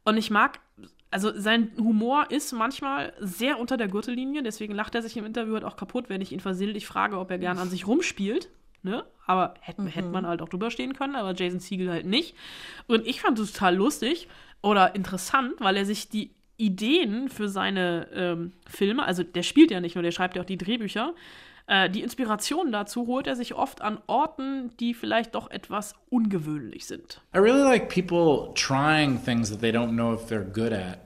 Und 0.04 0.16
ich 0.16 0.30
mag, 0.30 0.58
also 1.12 1.30
sein 1.38 1.70
Humor 1.78 2.30
ist 2.30 2.52
manchmal 2.52 3.12
sehr 3.20 3.60
unter 3.60 3.76
der 3.76 3.86
Gürtellinie, 3.86 4.42
deswegen 4.42 4.74
lacht 4.74 4.96
er 4.96 5.02
sich 5.02 5.16
im 5.16 5.24
Interview 5.24 5.54
halt 5.54 5.64
auch 5.64 5.76
kaputt, 5.76 6.08
wenn 6.08 6.20
ich 6.20 6.32
ihn 6.32 6.40
versehentlich 6.40 6.86
frage, 6.86 7.18
ob 7.18 7.30
er 7.30 7.38
gern 7.38 7.58
an 7.58 7.70
sich 7.70 7.86
rumspielt. 7.86 8.48
Ne? 8.82 9.04
Aber 9.26 9.54
hätte, 9.60 9.84
hätte 9.84 10.08
man 10.08 10.26
halt 10.26 10.42
auch 10.42 10.48
drüber 10.48 10.70
stehen 10.70 10.94
können, 10.94 11.16
aber 11.16 11.34
Jason 11.34 11.60
Siegel 11.60 11.90
halt 11.90 12.06
nicht. 12.06 12.34
Und 12.88 13.06
ich 13.06 13.20
fand 13.20 13.38
es 13.38 13.52
total 13.52 13.76
lustig 13.76 14.28
oder 14.60 14.94
interessant, 14.94 15.54
weil 15.58 15.76
er 15.76 15.84
sich 15.84 16.08
die 16.08 16.30
Ideen 16.56 17.28
für 17.28 17.48
seine 17.48 18.08
ähm, 18.14 18.52
Filme, 18.66 19.04
also 19.04 19.22
der 19.22 19.42
spielt 19.42 19.70
ja 19.70 19.80
nicht 19.80 19.94
nur, 19.94 20.02
der 20.02 20.12
schreibt 20.12 20.36
ja 20.36 20.42
auch 20.42 20.46
die 20.46 20.58
Drehbücher, 20.58 21.14
äh, 21.66 21.88
die 21.88 22.02
Inspiration 22.02 22.72
dazu 22.72 23.06
holt 23.06 23.26
er 23.26 23.36
sich 23.36 23.54
oft 23.54 23.82
an 23.82 23.98
Orten, 24.06 24.76
die 24.78 24.94
vielleicht 24.94 25.34
doch 25.34 25.50
etwas 25.50 25.94
ungewöhnlich 26.10 26.86
sind. 26.86 27.20
I 27.34 27.38
really 27.38 27.62
like 27.62 27.88
people 27.88 28.52
trying 28.54 29.22
things 29.22 29.50
that 29.50 29.60
they 29.60 29.70
don't 29.70 29.92
know 29.92 30.14
if 30.14 30.30
they're 30.30 30.44
good 30.44 30.72
at. 30.72 30.98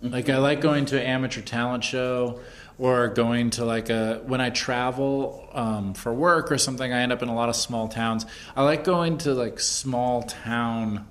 Like 0.00 0.28
I 0.28 0.36
like 0.36 0.60
going 0.60 0.84
to 0.86 0.96
an 0.96 1.06
amateur 1.06 1.42
talent 1.42 1.84
show 1.84 2.38
or 2.78 3.08
going 3.08 3.50
to 3.50 3.64
like 3.64 3.88
a 3.90 4.20
when 4.24 4.40
I 4.40 4.50
travel 4.50 5.48
um, 5.52 5.94
for 5.94 6.12
work 6.12 6.50
or 6.50 6.58
something. 6.58 6.92
I 6.92 7.00
end 7.00 7.12
up 7.12 7.22
in 7.22 7.28
a 7.28 7.34
lot 7.34 7.48
of 7.48 7.56
small 7.56 7.88
towns. 7.88 8.26
I 8.56 8.62
like 8.62 8.84
going 8.84 9.18
to 9.18 9.34
like 9.34 9.60
small 9.60 10.22
town 10.22 11.06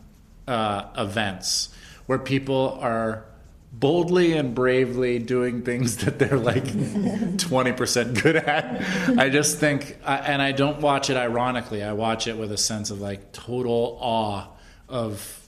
uh, 0.47 0.87
events 0.97 1.69
where 2.05 2.19
people 2.19 2.77
are 2.81 3.25
boldly 3.71 4.33
and 4.33 4.53
bravely 4.53 5.17
doing 5.19 5.63
things 5.63 5.97
that 6.05 6.19
they're 6.19 6.37
like 6.37 6.65
20% 6.65 8.21
good 8.21 8.35
at. 8.35 9.17
I 9.17 9.29
just 9.29 9.57
think, 9.57 9.97
and 10.05 10.41
I 10.41 10.51
don't 10.51 10.79
watch 10.79 11.09
it 11.09 11.17
ironically, 11.17 11.83
I 11.83 11.93
watch 11.93 12.27
it 12.27 12.37
with 12.37 12.51
a 12.51 12.57
sense 12.57 12.91
of 12.91 13.01
like 13.01 13.31
total 13.31 13.97
awe 13.99 14.47
of 14.87 15.39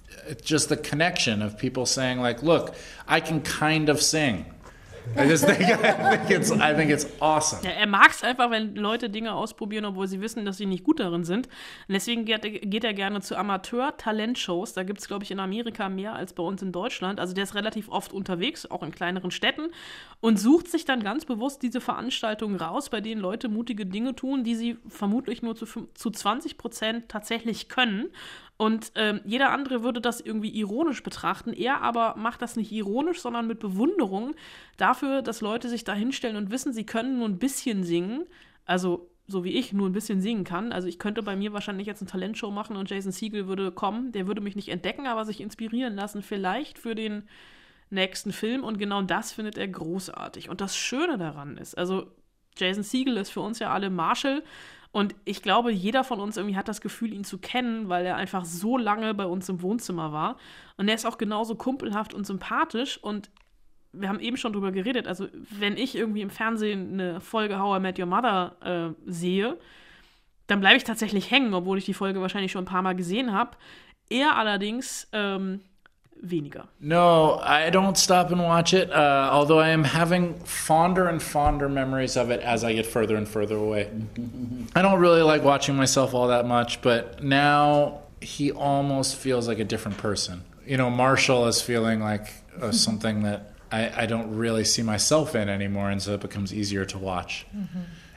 just 0.44 0.70
the 0.70 0.78
connection 0.78 1.42
of 1.42 1.58
people 1.58 1.86
saying, 1.86 2.20
like, 2.20 2.42
look, 2.42 2.76
I 3.08 3.20
can 3.20 3.42
kind 3.42 3.90
of 3.90 4.02
sing. 4.02 4.46
I 5.18 5.30
just 5.30 5.46
think, 5.46 5.62
I 5.62 6.18
think 6.18 6.30
it's 6.30 6.52
I 6.52 6.74
think 6.76 6.90
it's 6.92 7.08
awesome. 7.22 7.62
Ja, 7.64 7.72
er 7.72 7.88
mag 7.88 8.10
es 8.10 8.24
einfach, 8.24 8.52
wenn 8.52 8.76
Leute 8.76 9.10
Dinge 9.10 9.34
ausprobieren, 9.34 9.86
obwohl 9.86 10.08
sie 10.08 10.20
wissen, 10.22 10.46
dass 10.46 10.58
sie 10.58 10.66
nicht 10.66 10.84
gut 10.84 11.00
darin 11.00 11.24
sind. 11.24 11.48
Und 11.48 11.94
deswegen 11.94 12.26
geht, 12.26 12.44
er- 12.44 12.52
geht 12.52 12.84
er 12.84 12.94
gerne 12.94 13.22
zu 13.22 13.36
Amateur-Talentshows. 13.38 14.74
Da 14.74 14.84
gibt 14.84 15.00
es, 15.00 15.08
glaube 15.08 15.24
ich, 15.24 15.32
in 15.32 15.40
Amerika 15.40 15.90
mehr 15.90 16.14
als 16.14 16.34
bei 16.34 16.44
uns 16.44 16.62
in 16.62 16.72
Deutschland. 16.72 17.20
Also 17.20 17.34
der 17.34 17.44
ist 17.44 17.56
relativ 17.56 17.90
oft 17.90 18.12
unterwegs, 18.14 18.66
auch 18.70 18.84
in 18.84 18.92
kleineren 18.92 19.32
Städten, 19.32 19.68
und 20.22 20.40
sucht 20.40 20.70
sich 20.70 20.86
dann 20.86 21.04
ganz 21.04 21.26
bewusst 21.26 21.62
diese 21.62 21.82
Veranstaltungen 21.82 22.56
raus, 22.56 22.90
bei 22.90 23.02
denen 23.02 23.22
Leute 23.22 23.48
mutige 23.48 23.86
Dinge 23.86 24.16
tun, 24.16 24.44
die 24.44 24.56
sie 24.56 24.78
vermutlich 24.88 25.42
nur 25.42 25.56
zu, 25.56 25.66
zu 25.94 26.10
20 26.10 26.58
Prozent 26.58 27.10
tatsächlich 27.10 27.70
können. 27.70 28.08
Und 28.58 28.94
ähm, 28.96 29.20
jeder 29.26 29.52
andere 29.52 29.84
würde 29.84 30.00
das 30.00 30.22
irgendwie 30.22 30.50
ironisch 30.50 31.04
betrachten. 31.04 31.52
Er 31.52 31.82
aber 31.82 32.16
macht 32.16 32.42
das 32.42 32.56
nicht 32.56 32.72
ironisch, 32.72 33.20
sondern 33.20 33.48
mit 33.48 33.60
Bewunderung 33.60 34.34
dafür, 34.78 35.22
dass 35.22 35.42
Leute 35.42 35.68
sich 35.68 35.84
da 35.84 35.94
hinstellen 35.94 36.38
und 36.38 36.52
wissen, 36.52 36.72
sie 36.72 36.86
können 36.86 37.18
nur 37.18 37.28
ein 37.28 37.38
bisschen 37.38 37.84
singen. 37.84 38.26
Also 38.66 39.10
so 39.28 39.44
wie 39.44 39.54
ich 39.54 39.74
nur 39.74 39.90
ein 39.90 39.94
bisschen 39.94 40.22
singen 40.22 40.44
kann. 40.44 40.72
Also 40.72 40.88
ich 40.88 41.00
könnte 41.00 41.24
bei 41.24 41.36
mir 41.36 41.52
wahrscheinlich 41.52 41.88
jetzt 41.88 42.02
eine 42.02 42.10
Talentshow 42.10 42.52
machen 42.52 42.78
und 42.78 42.90
Jason 42.90 43.12
Siegel 43.12 43.48
würde 43.48 43.72
kommen. 43.72 44.12
Der 44.12 44.28
würde 44.28 44.42
mich 44.42 44.56
nicht 44.56 44.70
entdecken, 44.70 45.08
aber 45.08 45.26
sich 45.26 45.42
inspirieren 45.42 45.96
lassen, 45.96 46.22
vielleicht 46.22 46.78
für 46.78 46.96
den 46.96 47.24
nächsten 47.90 48.32
Film. 48.32 48.64
Und 48.64 48.78
genau 48.78 49.02
das 49.02 49.34
findet 49.34 49.58
er 49.58 49.68
großartig. 49.68 50.50
Und 50.50 50.62
das 50.62 50.78
Schöne 50.78 51.18
daran 51.18 51.58
ist, 51.58 51.78
also 51.78 52.12
Jason 52.58 52.84
Siegel 52.84 53.18
ist 53.18 53.32
für 53.32 53.42
uns 53.42 53.60
ja 53.60 53.72
alle 53.72 53.90
Marshall 53.90 54.44
Und 54.96 55.14
ich 55.26 55.42
glaube, 55.42 55.74
jeder 55.74 56.06
von 56.06 56.22
uns 56.22 56.38
irgendwie 56.38 56.56
hat 56.56 56.70
das 56.70 56.80
Gefühl, 56.80 57.12
ihn 57.12 57.26
zu 57.26 57.38
kennen, 57.38 57.90
weil 57.90 58.06
er 58.06 58.16
einfach 58.16 58.46
so 58.46 58.78
lange 58.78 59.14
bei 59.14 59.26
uns 59.26 59.50
im 59.50 59.62
Wohnzimmer 59.62 60.14
war. 60.14 60.38
Und 60.78 60.88
er 60.88 60.96
ist 60.96 61.06
auch 61.06 61.18
genauso 61.18 61.56
kumpelhaft 61.56 62.14
und 62.14 62.26
sympathisch. 62.26 62.98
Und 63.04 63.30
wir 63.92 64.08
haben 64.08 64.22
eben 64.22 64.38
schon 64.38 64.54
drüber 64.54 64.72
geredet. 64.72 65.06
Also, 65.06 65.28
wenn 65.50 65.76
ich 65.76 65.98
irgendwie 65.98 66.22
im 66.22 66.30
Fernsehen 66.30 66.94
eine 66.94 67.20
Folge 67.20 67.60
How 67.60 67.78
I 67.78 67.82
Met 67.82 68.00
Your 68.00 68.06
Mother 68.06 68.96
äh, 69.06 69.12
sehe, 69.12 69.58
dann 70.48 70.62
bleibe 70.62 70.78
ich 70.78 70.86
tatsächlich 70.86 71.30
hängen, 71.30 71.54
obwohl 71.54 71.78
ich 71.78 71.84
die 71.84 71.94
Folge 71.94 72.22
wahrscheinlich 72.22 72.54
schon 72.54 72.64
ein 72.64 72.72
paar 72.72 72.82
Mal 72.82 72.96
gesehen 72.96 73.34
habe. 73.34 73.58
Er 74.10 74.38
allerdings 74.38 75.10
ähm, 75.12 75.60
weniger. 76.24 76.68
No, 76.80 77.36
I 77.36 77.70
don't 77.70 77.98
stop 77.98 78.32
and 78.32 78.42
watch 78.42 78.74
it. 78.74 78.92
Uh, 78.92 79.30
although 79.32 79.60
I 79.60 79.70
am 79.70 79.84
having 79.84 80.36
fonder 80.40 81.08
and 81.08 81.22
fonder 81.22 81.70
memories 81.70 82.18
of 82.18 82.30
it 82.32 82.42
as 82.42 82.64
I 82.64 82.74
get 82.74 82.86
further 82.86 83.16
and 83.16 83.28
further 83.28 83.56
away. 83.56 83.92
I 84.76 84.82
don't 84.82 85.00
really 85.00 85.22
like 85.22 85.44
watching 85.44 85.76
myself 85.76 86.14
all 86.14 86.28
that 86.28 86.46
much, 86.46 86.82
but 86.82 87.24
now 87.24 88.02
he 88.22 88.52
almost 88.52 89.16
feels 89.16 89.48
like 89.48 89.60
a 89.60 89.64
different 89.66 89.98
person. 89.98 90.44
You 90.66 90.78
know, 90.78 90.90
Marshall 90.90 91.48
is 91.48 91.62
feeling 91.62 92.00
like 92.00 92.28
uh, 92.60 92.72
something 92.86 93.24
that 93.24 93.54
I, 93.72 94.04
I 94.04 94.06
don't 94.06 94.36
really 94.36 94.64
see 94.64 94.82
myself 94.82 95.36
in 95.36 95.50
anymore, 95.50 95.90
and 95.90 96.02
so 96.02 96.14
it 96.14 96.22
becomes 96.22 96.54
easier 96.54 96.86
to 96.86 96.98
watch. 96.98 97.46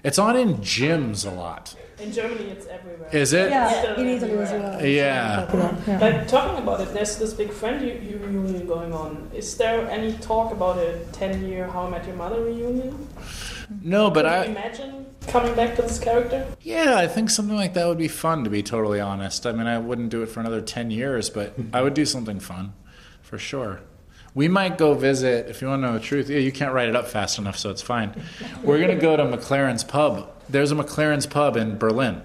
It's 0.05 0.18
on 0.18 0.36
in 0.36 0.57
gyms 0.59 1.30
a 1.30 1.34
lot. 1.34 1.74
In 2.01 2.12
Germany, 2.12 2.51
it's 2.51 2.66
everywhere. 2.66 3.09
Is 3.12 3.32
it? 3.32 3.51
Yeah, 3.51 3.94
in 3.96 4.07
Italy 4.07 4.38
as 4.38 4.51
well. 4.53 4.84
Yeah. 4.86 5.51
Yeah. 5.86 5.99
But 5.99 6.28
talking 6.28 6.62
about 6.62 6.80
it, 6.80 6.94
there's 6.94 7.16
this 7.18 7.32
big 7.34 7.51
friend 7.51 7.84
u- 7.84 8.01
u- 8.11 8.18
reunion 8.18 8.66
going 8.68 8.92
on. 8.92 9.28
Is 9.34 9.57
there 9.57 9.88
any 9.90 10.12
talk 10.18 10.53
about 10.53 10.78
a 10.78 11.01
10 11.12 11.44
year 11.44 11.66
How 11.66 11.86
I 11.86 11.90
Met 11.90 12.07
Your 12.07 12.14
Mother 12.16 12.42
reunion? 12.44 13.09
No, 13.82 14.11
but 14.11 14.24
Can 14.24 14.32
I. 14.32 14.44
you 14.44 14.51
imagine 14.53 15.07
coming 15.26 15.55
back 15.57 15.74
to 15.76 15.82
this 15.82 15.99
character? 15.99 16.46
Yeah, 16.62 16.96
I 16.99 17.09
think 17.09 17.30
something 17.30 17.57
like 17.57 17.74
that 17.74 17.86
would 17.88 17.99
be 17.99 18.09
fun, 18.09 18.44
to 18.44 18.51
be 18.51 18.62
totally 18.62 19.01
honest. 19.01 19.44
I 19.44 19.53
mean, 19.53 19.66
I 19.66 19.78
wouldn't 19.78 20.11
do 20.11 20.22
it 20.22 20.28
for 20.28 20.38
another 20.40 20.61
10 20.61 20.90
years, 20.92 21.30
but 21.30 21.55
I 21.72 21.82
would 21.82 21.94
do 21.94 22.05
something 22.07 22.38
fun, 22.38 22.74
for 23.22 23.38
sure. 23.38 23.80
We 24.34 24.46
might 24.46 24.78
go 24.78 24.94
visit, 24.94 25.49
if 25.49 25.61
you 25.61 25.68
want 25.68 25.82
to 25.82 25.88
know 25.88 25.94
the 25.94 26.01
truth, 26.05 26.30
yeah, 26.30 26.38
you 26.38 26.53
can't 26.53 26.72
write 26.72 26.88
it 26.88 26.94
up 26.94 27.09
fast 27.09 27.38
enough, 27.38 27.59
so 27.59 27.70
it's 27.70 27.82
fine. 27.82 28.14
We're 28.62 28.78
going 28.78 28.94
to 28.94 29.01
go 29.03 29.16
to 29.16 29.24
McLaren's 29.24 29.82
Pub. 29.82 30.30
There's 30.51 30.72
a 30.72 30.74
McLaren's 30.74 31.26
Pub 31.26 31.57
in 31.57 31.78
Berlin. 31.78 32.22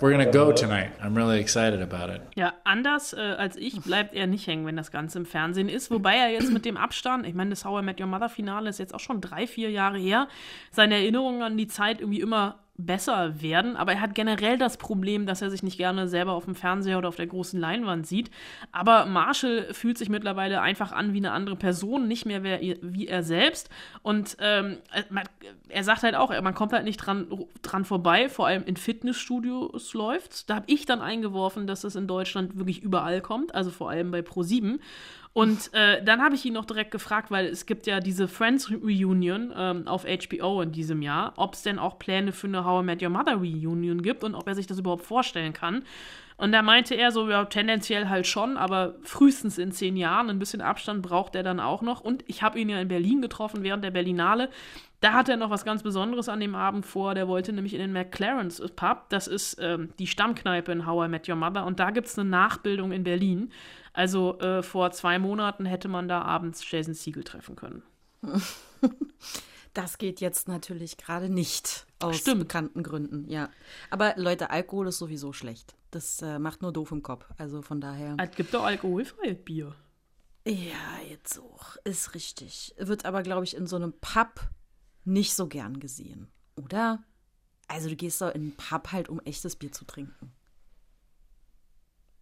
We're 0.00 0.16
to 0.16 0.32
go 0.32 0.50
tonight. 0.50 0.90
I'm 1.00 1.16
really 1.16 1.38
excited 1.38 1.80
about 1.80 2.12
it. 2.12 2.22
Ja, 2.34 2.54
anders 2.64 3.12
äh, 3.12 3.20
als 3.20 3.54
ich 3.56 3.80
bleibt 3.82 4.14
er 4.14 4.26
nicht 4.26 4.48
hängen, 4.48 4.66
wenn 4.66 4.74
das 4.74 4.90
Ganze 4.90 5.18
im 5.18 5.26
Fernsehen 5.26 5.68
ist. 5.68 5.92
Wobei 5.92 6.16
er 6.16 6.30
jetzt 6.30 6.52
mit 6.52 6.64
dem 6.64 6.76
Abstand, 6.76 7.24
ich 7.24 7.34
meine, 7.34 7.50
das 7.50 7.64
How 7.64 7.80
I 7.80 7.84
Met 7.84 8.00
Your 8.00 8.08
Mother 8.08 8.28
Finale 8.28 8.68
ist 8.68 8.80
jetzt 8.80 8.92
auch 8.96 9.00
schon 9.00 9.20
drei, 9.20 9.46
vier 9.46 9.70
Jahre 9.70 9.98
her, 9.98 10.26
seine 10.72 10.96
Erinnerungen 10.96 11.42
an 11.42 11.56
die 11.56 11.68
Zeit 11.68 12.00
irgendwie 12.00 12.20
immer 12.20 12.58
besser 12.86 13.40
werden. 13.40 13.76
Aber 13.76 13.92
er 13.92 14.00
hat 14.00 14.14
generell 14.14 14.58
das 14.58 14.76
Problem, 14.76 15.26
dass 15.26 15.42
er 15.42 15.50
sich 15.50 15.62
nicht 15.62 15.78
gerne 15.78 16.08
selber 16.08 16.32
auf 16.32 16.44
dem 16.44 16.54
Fernseher 16.54 16.98
oder 16.98 17.08
auf 17.08 17.16
der 17.16 17.26
großen 17.26 17.58
Leinwand 17.58 18.06
sieht. 18.06 18.30
Aber 18.72 19.06
Marshall 19.06 19.72
fühlt 19.72 19.98
sich 19.98 20.08
mittlerweile 20.08 20.60
einfach 20.60 20.92
an 20.92 21.12
wie 21.12 21.18
eine 21.18 21.32
andere 21.32 21.56
Person, 21.56 22.08
nicht 22.08 22.26
mehr 22.26 22.42
wie 22.42 23.06
er 23.06 23.22
selbst. 23.22 23.70
Und 24.02 24.36
ähm, 24.40 24.78
man, 25.10 25.24
er 25.68 25.84
sagt 25.84 26.02
halt 26.02 26.14
auch, 26.14 26.30
man 26.42 26.54
kommt 26.54 26.72
halt 26.72 26.84
nicht 26.84 26.98
dran, 26.98 27.26
dran 27.62 27.84
vorbei, 27.84 28.28
vor 28.28 28.46
allem 28.46 28.64
in 28.64 28.76
Fitnessstudios 28.76 29.94
läuft. 29.94 30.50
Da 30.50 30.56
habe 30.56 30.66
ich 30.68 30.86
dann 30.86 31.00
eingeworfen, 31.00 31.66
dass 31.66 31.84
es 31.84 31.96
in 31.96 32.06
Deutschland 32.06 32.58
wirklich 32.58 32.82
überall 32.82 33.20
kommt, 33.20 33.54
also 33.54 33.70
vor 33.70 33.90
allem 33.90 34.10
bei 34.10 34.20
Pro7. 34.20 34.78
Und 35.34 35.72
äh, 35.72 36.04
dann 36.04 36.20
habe 36.20 36.34
ich 36.34 36.44
ihn 36.44 36.52
noch 36.52 36.66
direkt 36.66 36.90
gefragt, 36.90 37.30
weil 37.30 37.46
es 37.46 37.64
gibt 37.64 37.86
ja 37.86 38.00
diese 38.00 38.28
Friends 38.28 38.70
Reunion 38.70 39.52
ähm, 39.56 39.88
auf 39.88 40.04
HBO 40.04 40.60
in 40.60 40.72
diesem 40.72 41.00
Jahr, 41.00 41.32
ob 41.36 41.54
es 41.54 41.62
denn 41.62 41.78
auch 41.78 41.98
Pläne 41.98 42.32
für 42.32 42.48
eine 42.48 42.66
How 42.66 42.82
I 42.82 42.84
Met 42.84 43.02
Your 43.02 43.08
Mother 43.08 43.36
Reunion 43.36 44.02
gibt 44.02 44.24
und 44.24 44.34
ob 44.34 44.46
er 44.46 44.54
sich 44.54 44.66
das 44.66 44.78
überhaupt 44.78 45.06
vorstellen 45.06 45.54
kann. 45.54 45.84
Und 46.36 46.52
da 46.52 46.60
meinte 46.60 46.94
er 46.94 47.12
so, 47.12 47.30
ja, 47.30 47.44
tendenziell 47.46 48.08
halt 48.08 48.26
schon, 48.26 48.56
aber 48.56 48.96
frühestens 49.04 49.58
in 49.58 49.72
zehn 49.72 49.96
Jahren, 49.96 50.28
ein 50.28 50.38
bisschen 50.38 50.60
Abstand 50.60 51.00
braucht 51.00 51.34
er 51.34 51.42
dann 51.42 51.60
auch 51.60 51.82
noch. 51.82 52.00
Und 52.00 52.24
ich 52.26 52.42
habe 52.42 52.58
ihn 52.58 52.68
ja 52.68 52.80
in 52.80 52.88
Berlin 52.88 53.22
getroffen 53.22 53.62
während 53.62 53.84
der 53.84 53.90
Berlinale. 53.90 54.50
Da 55.02 55.14
hat 55.14 55.28
er 55.28 55.36
noch 55.36 55.50
was 55.50 55.64
ganz 55.64 55.82
Besonderes 55.82 56.28
an 56.28 56.38
dem 56.38 56.54
Abend 56.54 56.86
vor. 56.86 57.14
Der 57.14 57.26
wollte 57.26 57.52
nämlich 57.52 57.74
in 57.74 57.80
den 57.80 57.92
McLaren's 57.92 58.62
Pub. 58.76 59.06
Das 59.08 59.26
ist 59.26 59.56
ähm, 59.60 59.92
die 59.98 60.06
Stammkneipe 60.06 60.70
in 60.70 60.86
How 60.86 61.06
I 61.06 61.08
Met 61.08 61.28
Your 61.28 61.34
Mother. 61.34 61.66
Und 61.66 61.80
da 61.80 61.90
gibt 61.90 62.06
es 62.06 62.16
eine 62.16 62.30
Nachbildung 62.30 62.92
in 62.92 63.02
Berlin. 63.02 63.50
Also 63.92 64.38
äh, 64.38 64.62
vor 64.62 64.92
zwei 64.92 65.18
Monaten 65.18 65.66
hätte 65.66 65.88
man 65.88 66.06
da 66.06 66.22
abends 66.22 66.64
Jason 66.70 66.94
Siegel 66.94 67.24
treffen 67.24 67.56
können. 67.56 67.82
Das 69.74 69.96
geht 69.96 70.20
jetzt 70.20 70.48
natürlich 70.48 70.98
gerade 70.98 71.30
nicht 71.30 71.86
aus 71.98 72.18
Stimmt. 72.18 72.40
bekannten 72.40 72.82
Gründen, 72.82 73.26
ja. 73.30 73.48
Aber 73.88 74.12
Leute, 74.16 74.50
Alkohol 74.50 74.88
ist 74.88 74.98
sowieso 74.98 75.32
schlecht. 75.32 75.74
Das 75.90 76.20
äh, 76.20 76.38
macht 76.38 76.60
nur 76.60 76.74
doof 76.74 76.92
im 76.92 77.02
Kopf. 77.02 77.24
Also 77.38 77.62
von 77.62 77.80
daher. 77.80 78.16
Es 78.18 78.32
gibt 78.32 78.52
doch 78.52 78.64
alkoholfreies 78.64 79.38
Bier. 79.42 79.74
Ja, 80.46 81.08
jetzt 81.08 81.32
so. 81.32 81.56
Ist 81.84 82.14
richtig. 82.14 82.74
Wird 82.76 83.06
aber, 83.06 83.22
glaube 83.22 83.44
ich, 83.44 83.56
in 83.56 83.66
so 83.66 83.76
einem 83.76 83.94
Pub 83.94 84.50
nicht 85.04 85.34
so 85.34 85.46
gern 85.46 85.80
gesehen. 85.80 86.28
Oder? 86.56 87.02
Also 87.68 87.88
du 87.88 87.96
gehst 87.96 88.20
doch 88.20 88.28
in 88.28 88.42
einen 88.42 88.56
Pub 88.56 88.92
halt, 88.92 89.08
um 89.08 89.20
echtes 89.20 89.56
Bier 89.56 89.72
zu 89.72 89.84
trinken. 89.84 90.32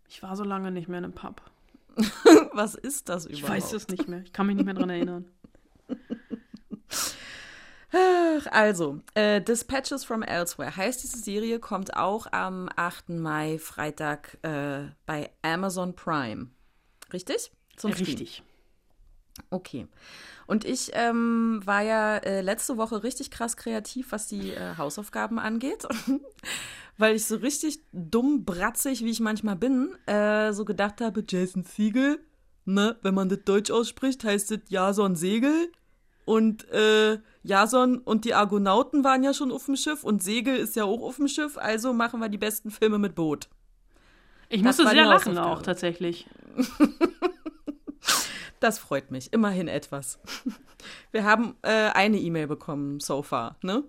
Ich 0.08 0.22
war 0.22 0.36
so 0.36 0.44
lange 0.44 0.70
nicht 0.70 0.88
mehr 0.88 0.98
in 0.98 1.04
einem 1.04 1.14
Pub. 1.14 1.42
Was 2.52 2.74
ist 2.74 3.08
das 3.08 3.26
überhaupt? 3.26 3.42
Ich 3.42 3.48
weiß 3.48 3.72
es 3.72 3.88
nicht 3.88 4.08
mehr. 4.08 4.22
Ich 4.22 4.32
kann 4.32 4.46
mich 4.46 4.56
nicht 4.56 4.64
mehr 4.64 4.74
dran 4.74 4.90
erinnern. 4.90 5.26
Also, 8.50 9.00
äh, 9.14 9.40
Dispatches 9.42 10.04
from 10.04 10.22
Elsewhere 10.22 10.76
heißt 10.76 11.02
diese 11.02 11.18
Serie, 11.18 11.58
kommt 11.58 11.96
auch 11.96 12.26
am 12.32 12.68
8. 12.76 13.10
Mai, 13.10 13.58
Freitag, 13.58 14.38
äh, 14.42 14.88
bei 15.06 15.30
Amazon 15.42 15.94
Prime. 15.94 16.50
Richtig? 17.12 17.50
Zum 17.76 17.92
Stream. 17.92 18.26
Okay. 19.48 19.86
Und 20.46 20.64
ich 20.64 20.90
ähm, 20.94 21.60
war 21.64 21.82
ja 21.82 22.16
äh, 22.16 22.40
letzte 22.40 22.76
Woche 22.76 23.04
richtig 23.04 23.30
krass 23.30 23.56
kreativ, 23.56 24.10
was 24.10 24.26
die 24.26 24.50
äh, 24.50 24.76
Hausaufgaben 24.76 25.38
angeht. 25.38 25.86
Weil 26.98 27.14
ich 27.14 27.24
so 27.24 27.36
richtig 27.36 27.80
dumm, 27.92 28.44
bratzig, 28.44 29.04
wie 29.04 29.10
ich 29.10 29.20
manchmal 29.20 29.56
bin, 29.56 29.94
äh, 30.06 30.52
so 30.52 30.64
gedacht 30.64 31.00
habe, 31.00 31.24
Jason 31.26 31.64
Siegel, 31.64 32.18
ne, 32.64 32.96
wenn 33.02 33.14
man 33.14 33.28
das 33.28 33.44
Deutsch 33.44 33.70
ausspricht, 33.70 34.24
heißt 34.24 34.50
es 34.50 34.60
Jason 34.68 35.16
Segel. 35.16 35.70
Und 36.24 36.68
äh, 36.70 37.18
Jason 37.42 37.98
und 37.98 38.24
die 38.24 38.34
Argonauten 38.34 39.02
waren 39.02 39.22
ja 39.22 39.32
schon 39.32 39.50
auf 39.50 39.66
dem 39.66 39.76
Schiff 39.76 40.04
und 40.04 40.22
Segel 40.22 40.56
ist 40.56 40.76
ja 40.76 40.84
auch 40.84 41.02
auf 41.02 41.16
dem 41.16 41.28
Schiff, 41.28 41.56
also 41.58 41.92
machen 41.92 42.20
wir 42.20 42.28
die 42.28 42.38
besten 42.38 42.70
Filme 42.70 42.98
mit 42.98 43.14
Boot. 43.14 43.48
Ich 44.48 44.62
Das 44.62 44.78
musste 44.78 44.94
sehr 44.94 45.06
lachen 45.06 45.38
auch 45.38 45.62
tatsächlich. 45.62 46.26
Das 48.60 48.78
freut 48.78 49.10
mich, 49.10 49.32
immerhin 49.32 49.68
etwas. 49.68 50.20
Wir 51.12 51.24
haben 51.24 51.56
äh, 51.62 51.90
eine 51.90 52.18
E-Mail 52.18 52.46
bekommen 52.46 53.00
so 53.00 53.22
far, 53.22 53.56
ne? 53.62 53.84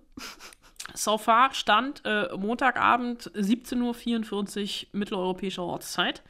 So 0.94 1.18
far 1.18 1.54
stand 1.54 2.02
äh, 2.04 2.28
Montagabend 2.36 3.30
17.44 3.34 4.84
Uhr 4.84 4.88
mitteleuropäischer 4.98 5.62
Ortszeit. 5.62 6.22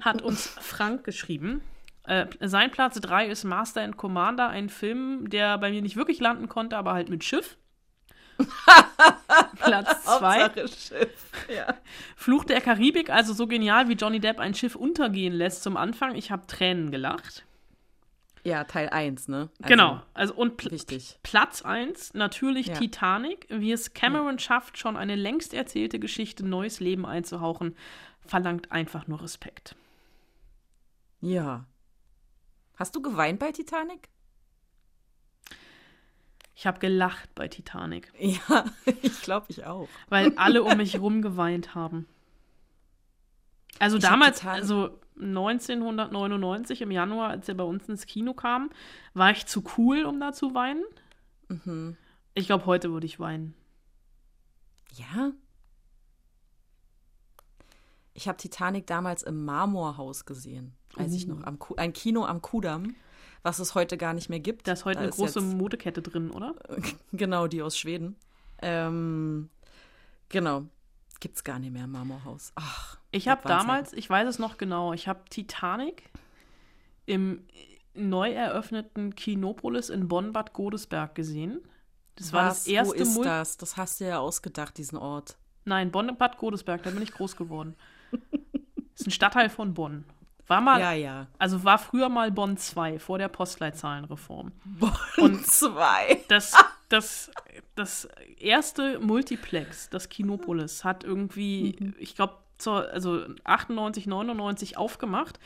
Hat 0.00 0.22
uns 0.22 0.46
Frank 0.46 1.04
geschrieben. 1.04 1.62
Äh, 2.04 2.26
sein 2.40 2.70
Platz 2.70 3.00
3 3.00 3.28
ist 3.28 3.44
Master 3.44 3.82
and 3.82 3.96
Commander, 3.96 4.48
ein 4.48 4.70
Film, 4.70 5.28
der 5.30 5.58
bei 5.58 5.70
mir 5.70 5.82
nicht 5.82 5.96
wirklich 5.96 6.18
landen 6.18 6.48
konnte, 6.48 6.76
aber 6.76 6.94
halt 6.94 7.10
mit 7.10 7.22
Schiff. 7.22 7.58
Platz 9.56 10.04
2. 10.04 10.44
Hauptsache 10.44 10.68
Schiff. 10.68 11.30
Ja. 11.54 11.74
Fluch 12.16 12.44
der 12.44 12.60
Karibik, 12.60 13.10
also 13.10 13.34
so 13.34 13.46
genial, 13.46 13.88
wie 13.88 13.94
Johnny 13.94 14.18
Depp 14.18 14.40
ein 14.40 14.54
Schiff 14.54 14.74
untergehen 14.74 15.34
lässt 15.34 15.62
zum 15.62 15.76
Anfang. 15.76 16.14
Ich 16.16 16.30
habe 16.30 16.46
Tränen 16.46 16.90
gelacht. 16.90 17.44
Ja, 18.44 18.64
Teil 18.64 18.88
1, 18.88 19.28
ne? 19.28 19.50
Also, 19.58 19.68
genau. 19.68 20.02
Also 20.14 20.34
und 20.34 20.56
Pl 20.56 20.70
Wichtig. 20.72 21.18
Platz 21.22 21.62
1, 21.62 22.14
natürlich 22.14 22.66
Ja. 22.68 22.74
Titanic, 22.74 23.46
wie 23.50 23.70
es 23.72 23.94
Cameron 23.94 24.38
schafft, 24.40 24.78
schon 24.78 24.96
eine 24.96 25.14
längst 25.14 25.54
erzählte 25.54 25.98
Geschichte 26.00 26.44
neues 26.44 26.80
Leben 26.80 27.06
einzuhauchen, 27.06 27.76
verlangt 28.26 28.72
einfach 28.72 29.06
nur 29.06 29.22
Respekt. 29.22 29.76
Ja. 31.20 31.66
Hast 32.76 32.96
du 32.96 33.02
geweint 33.02 33.38
bei 33.38 33.52
Titanic? 33.52 34.08
Ich 36.54 36.66
habe 36.66 36.78
gelacht 36.80 37.34
bei 37.34 37.48
Titanic, 37.48 38.12
Ja, 38.18 38.64
ich 39.02 39.22
glaube 39.22 39.46
ich 39.48 39.64
auch. 39.64 39.88
weil 40.08 40.36
alle 40.36 40.62
um 40.62 40.76
mich 40.78 40.94
herum 40.94 41.22
geweint 41.22 41.74
haben. 41.74 42.08
Also 43.78 43.96
Ich 43.98 44.04
hab 44.04 44.10
damals, 44.12 44.38
Titanic- 44.40 44.60
also 44.62 44.98
1999 45.18 46.82
im 46.82 46.90
Januar, 46.90 47.30
als 47.30 47.48
er 47.48 47.54
bei 47.54 47.64
uns 47.64 47.88
ins 47.88 48.06
Kino 48.06 48.34
kam, 48.34 48.70
war 49.14 49.30
ich 49.30 49.46
zu 49.46 49.62
cool, 49.76 50.04
um 50.04 50.18
da 50.20 50.32
zu 50.32 50.54
weinen. 50.54 50.84
Mhm. 51.48 51.96
Ich 52.34 52.46
glaube, 52.46 52.66
heute 52.66 52.92
würde 52.92 53.06
ich 53.06 53.20
weinen. 53.20 53.54
Ja? 54.94 55.32
Ich 58.14 58.28
habe 58.28 58.36
Titanic 58.38 58.86
damals 58.86 59.22
im 59.22 59.44
Marmorhaus 59.44 60.24
gesehen, 60.26 60.74
weiß 60.96 61.12
ich 61.14 61.26
noch. 61.26 61.42
Am 61.44 61.58
Ku 61.58 61.74
ein 61.76 61.92
Kino 61.92 62.24
am 62.26 62.42
Kudamm, 62.42 62.94
was 63.42 63.58
es 63.58 63.74
heute 63.74 63.96
gar 63.96 64.12
nicht 64.12 64.28
mehr 64.28 64.40
gibt. 64.40 64.68
Da 64.68 64.72
ist 64.72 64.84
heute 64.84 64.96
Da 64.98 65.02
eine 65.04 65.12
große 65.12 65.40
jetzt- 65.40 65.54
Modekette 65.54 66.02
drin, 66.02 66.30
oder? 66.30 66.54
Genau, 67.12 67.46
die 67.46 67.62
aus 67.62 67.76
Schweden. 67.78 68.16
Ähm, 68.60 69.48
genau. 70.28 70.64
Gibt's 71.20 71.42
gar 71.44 71.58
nicht 71.58 71.72
mehr, 71.72 71.86
Marmorhaus. 71.86 72.52
Ach. 72.54 72.98
Ich 73.12 73.28
habe 73.28 73.46
damals, 73.46 73.92
ich 73.92 74.08
weiß 74.10 74.26
es 74.28 74.38
noch 74.38 74.58
genau, 74.58 74.92
ich 74.92 75.06
habe 75.06 75.20
Titanic 75.30 76.10
im 77.06 77.44
neu 77.94 78.32
eröffneten 78.32 79.14
Kinopolis 79.14 79.90
in 79.90 80.08
Bonn-Bad 80.08 80.52
Godesberg 80.54 81.14
gesehen. 81.14 81.60
Das 82.16 82.32
war 82.32 82.46
Was? 82.48 82.64
das 82.64 82.66
erste 82.68 82.88
Wo 82.94 83.02
ist 83.02 83.14
Mul- 83.14 83.24
das? 83.24 83.56
Das 83.58 83.76
hast 83.76 84.00
du 84.00 84.06
ja 84.06 84.18
ausgedacht, 84.18 84.76
diesen 84.78 84.96
Ort. 84.98 85.36
Nein, 85.64 85.90
Bonn-Bad 85.90 86.38
Godesberg, 86.38 86.82
da 86.82 86.90
bin 86.90 87.02
ich 87.02 87.12
groß 87.12 87.36
geworden. 87.36 87.76
Das 88.10 89.00
ist 89.02 89.06
ein 89.06 89.10
Stadtteil 89.10 89.48
von 89.50 89.74
Bonn. 89.74 90.04
War 90.46 90.60
mal, 90.60 90.80
Ja, 90.80 90.92
ja. 90.92 91.26
also 91.38 91.64
war 91.64 91.78
früher 91.78 92.08
mal 92.08 92.30
Bonn 92.32 92.56
2 92.56 92.98
vor 92.98 93.18
der 93.18 93.28
Postleitzahlenreform. 93.28 94.52
Und 95.18 95.46
zwei. 95.46 96.22
Das, 96.28 96.52
das, 96.88 97.30
das 97.74 98.08
erste 98.38 98.98
Multiplex, 99.00 99.88
das 99.88 100.08
Kinopolis, 100.08 100.82
hat 100.84 101.04
irgendwie, 101.04 101.94
ich 101.98 102.16
glaube, 102.16 102.34
also 102.70 103.24
98, 103.44 104.06
99 104.06 104.76
aufgemacht 104.76 105.38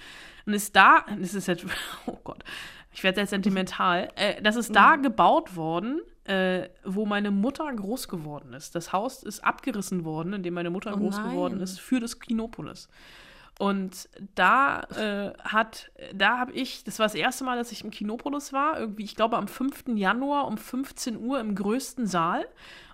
und 0.44 0.54
ist 0.54 0.76
da, 0.76 1.04
das 1.18 1.34
ist 1.34 1.48
jetzt, 1.48 1.64
oh 2.06 2.18
Gott, 2.24 2.44
ich 2.92 3.02
werde 3.02 3.20
jetzt 3.20 3.30
sentimental, 3.30 4.08
äh, 4.16 4.40
das 4.42 4.56
ist 4.56 4.74
da 4.74 4.96
gebaut 4.96 5.56
worden, 5.56 6.00
äh, 6.24 6.68
wo 6.84 7.06
meine 7.06 7.30
Mutter 7.30 7.70
groß 7.72 8.08
geworden 8.08 8.52
ist. 8.52 8.74
Das 8.74 8.92
Haus 8.92 9.22
ist 9.22 9.44
abgerissen 9.44 10.04
worden, 10.04 10.32
in 10.32 10.42
dem 10.42 10.54
meine 10.54 10.70
Mutter 10.70 10.94
Oh 10.94 10.98
groß 10.98 11.18
nein. 11.18 11.30
geworden 11.30 11.60
ist, 11.60 11.78
für 11.78 12.00
das 12.00 12.20
Kinopolis. 12.20 12.88
Und 13.58 14.08
da 14.34 14.80
äh, 14.82 15.32
hat, 15.42 15.90
da 16.14 16.38
habe 16.38 16.52
ich, 16.52 16.84
das 16.84 16.98
war 16.98 17.06
das 17.06 17.14
erste 17.14 17.44
Mal, 17.44 17.56
dass 17.56 17.72
ich 17.72 17.84
im 17.84 17.90
Kinopolis 17.90 18.52
war, 18.52 18.78
irgendwie, 18.78 19.04
ich 19.04 19.16
glaube, 19.16 19.38
am 19.38 19.48
5. 19.48 19.84
Januar 19.94 20.46
um 20.46 20.58
15 20.58 21.16
Uhr 21.16 21.40
im 21.40 21.54
größten 21.54 22.06
Saal. 22.06 22.46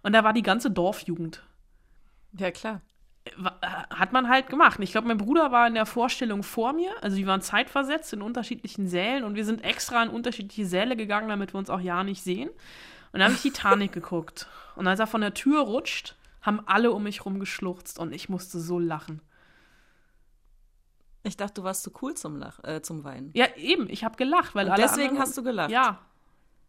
Und 0.02 0.12
da 0.12 0.22
war 0.22 0.32
die 0.32 0.42
ganze 0.42 0.70
Dorfjugend. 0.70 1.42
Ja, 2.38 2.50
klar. 2.52 2.80
Wa- 3.36 3.58
Hat 3.90 4.12
man 4.12 4.28
halt 4.28 4.48
gemacht. 4.48 4.78
Ich 4.80 4.92
glaube, 4.92 5.08
mein 5.08 5.18
Bruder 5.18 5.52
war 5.52 5.66
in 5.66 5.74
der 5.74 5.86
Vorstellung 5.86 6.42
vor 6.42 6.72
mir. 6.72 6.90
Also, 7.02 7.16
die 7.16 7.26
waren 7.26 7.40
zeitversetzt 7.40 8.12
in 8.12 8.22
unterschiedlichen 8.22 8.88
Sälen. 8.88 9.24
Und 9.24 9.34
wir 9.36 9.44
sind 9.44 9.62
extra 9.64 10.02
in 10.02 10.08
unterschiedliche 10.10 10.66
Säle 10.66 10.96
gegangen, 10.96 11.28
damit 11.28 11.54
wir 11.54 11.58
uns 11.58 11.70
auch 11.70 11.80
ja 11.80 12.02
nicht 12.04 12.22
sehen. 12.22 12.48
Und 12.48 13.20
dann 13.20 13.24
habe 13.24 13.34
ich 13.34 13.42
Titanic 13.42 13.92
geguckt. 13.92 14.48
Und 14.76 14.86
als 14.88 14.98
er 15.00 15.06
von 15.06 15.20
der 15.20 15.34
Tür 15.34 15.60
rutscht, 15.62 16.16
haben 16.40 16.60
alle 16.66 16.90
um 16.92 17.04
mich 17.04 17.24
rum 17.24 17.38
geschluchzt. 17.38 17.98
Und 17.98 18.12
ich 18.12 18.28
musste 18.28 18.58
so 18.58 18.78
lachen. 18.78 19.20
Ich 21.22 21.36
dachte, 21.36 21.54
du 21.60 21.64
warst 21.64 21.84
zu 21.84 21.92
cool 22.02 22.14
zum, 22.14 22.36
Lach 22.36 22.58
äh, 22.64 22.82
zum 22.82 23.04
Weinen. 23.04 23.30
Ja, 23.34 23.46
eben, 23.56 23.88
ich 23.88 24.02
habe 24.02 24.16
gelacht, 24.16 24.54
weil 24.56 24.66
Und 24.66 24.72
alle 24.72 24.82
deswegen 24.82 25.10
anderen, 25.10 25.22
hast 25.22 25.36
du 25.38 25.42
gelacht? 25.44 25.70
Ja. 25.70 26.00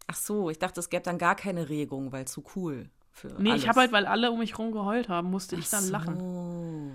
Ach 0.06 0.16
so, 0.16 0.50
ich 0.52 0.60
dachte, 0.60 0.80
es 0.80 0.90
gäbe 0.90 1.02
dann 1.04 1.18
gar 1.18 1.36
keine 1.36 1.70
Regung, 1.70 2.12
weil 2.12 2.26
zu 2.28 2.44
cool 2.56 2.90
für 3.14 3.30
Nee, 3.40 3.52
alles. 3.52 3.64
ich 3.64 3.70
habe 3.70 3.80
halt, 3.80 3.92
weil 3.92 4.06
alle 4.06 4.32
um 4.32 4.40
mich 4.40 4.58
rum 4.58 4.72
geheult 4.72 5.08
haben, 5.08 5.30
musste 5.30 5.56
ich 5.56 5.70
dann 5.70 5.84
Ach 5.86 5.92
lachen. 5.92 6.20
So. 6.20 6.92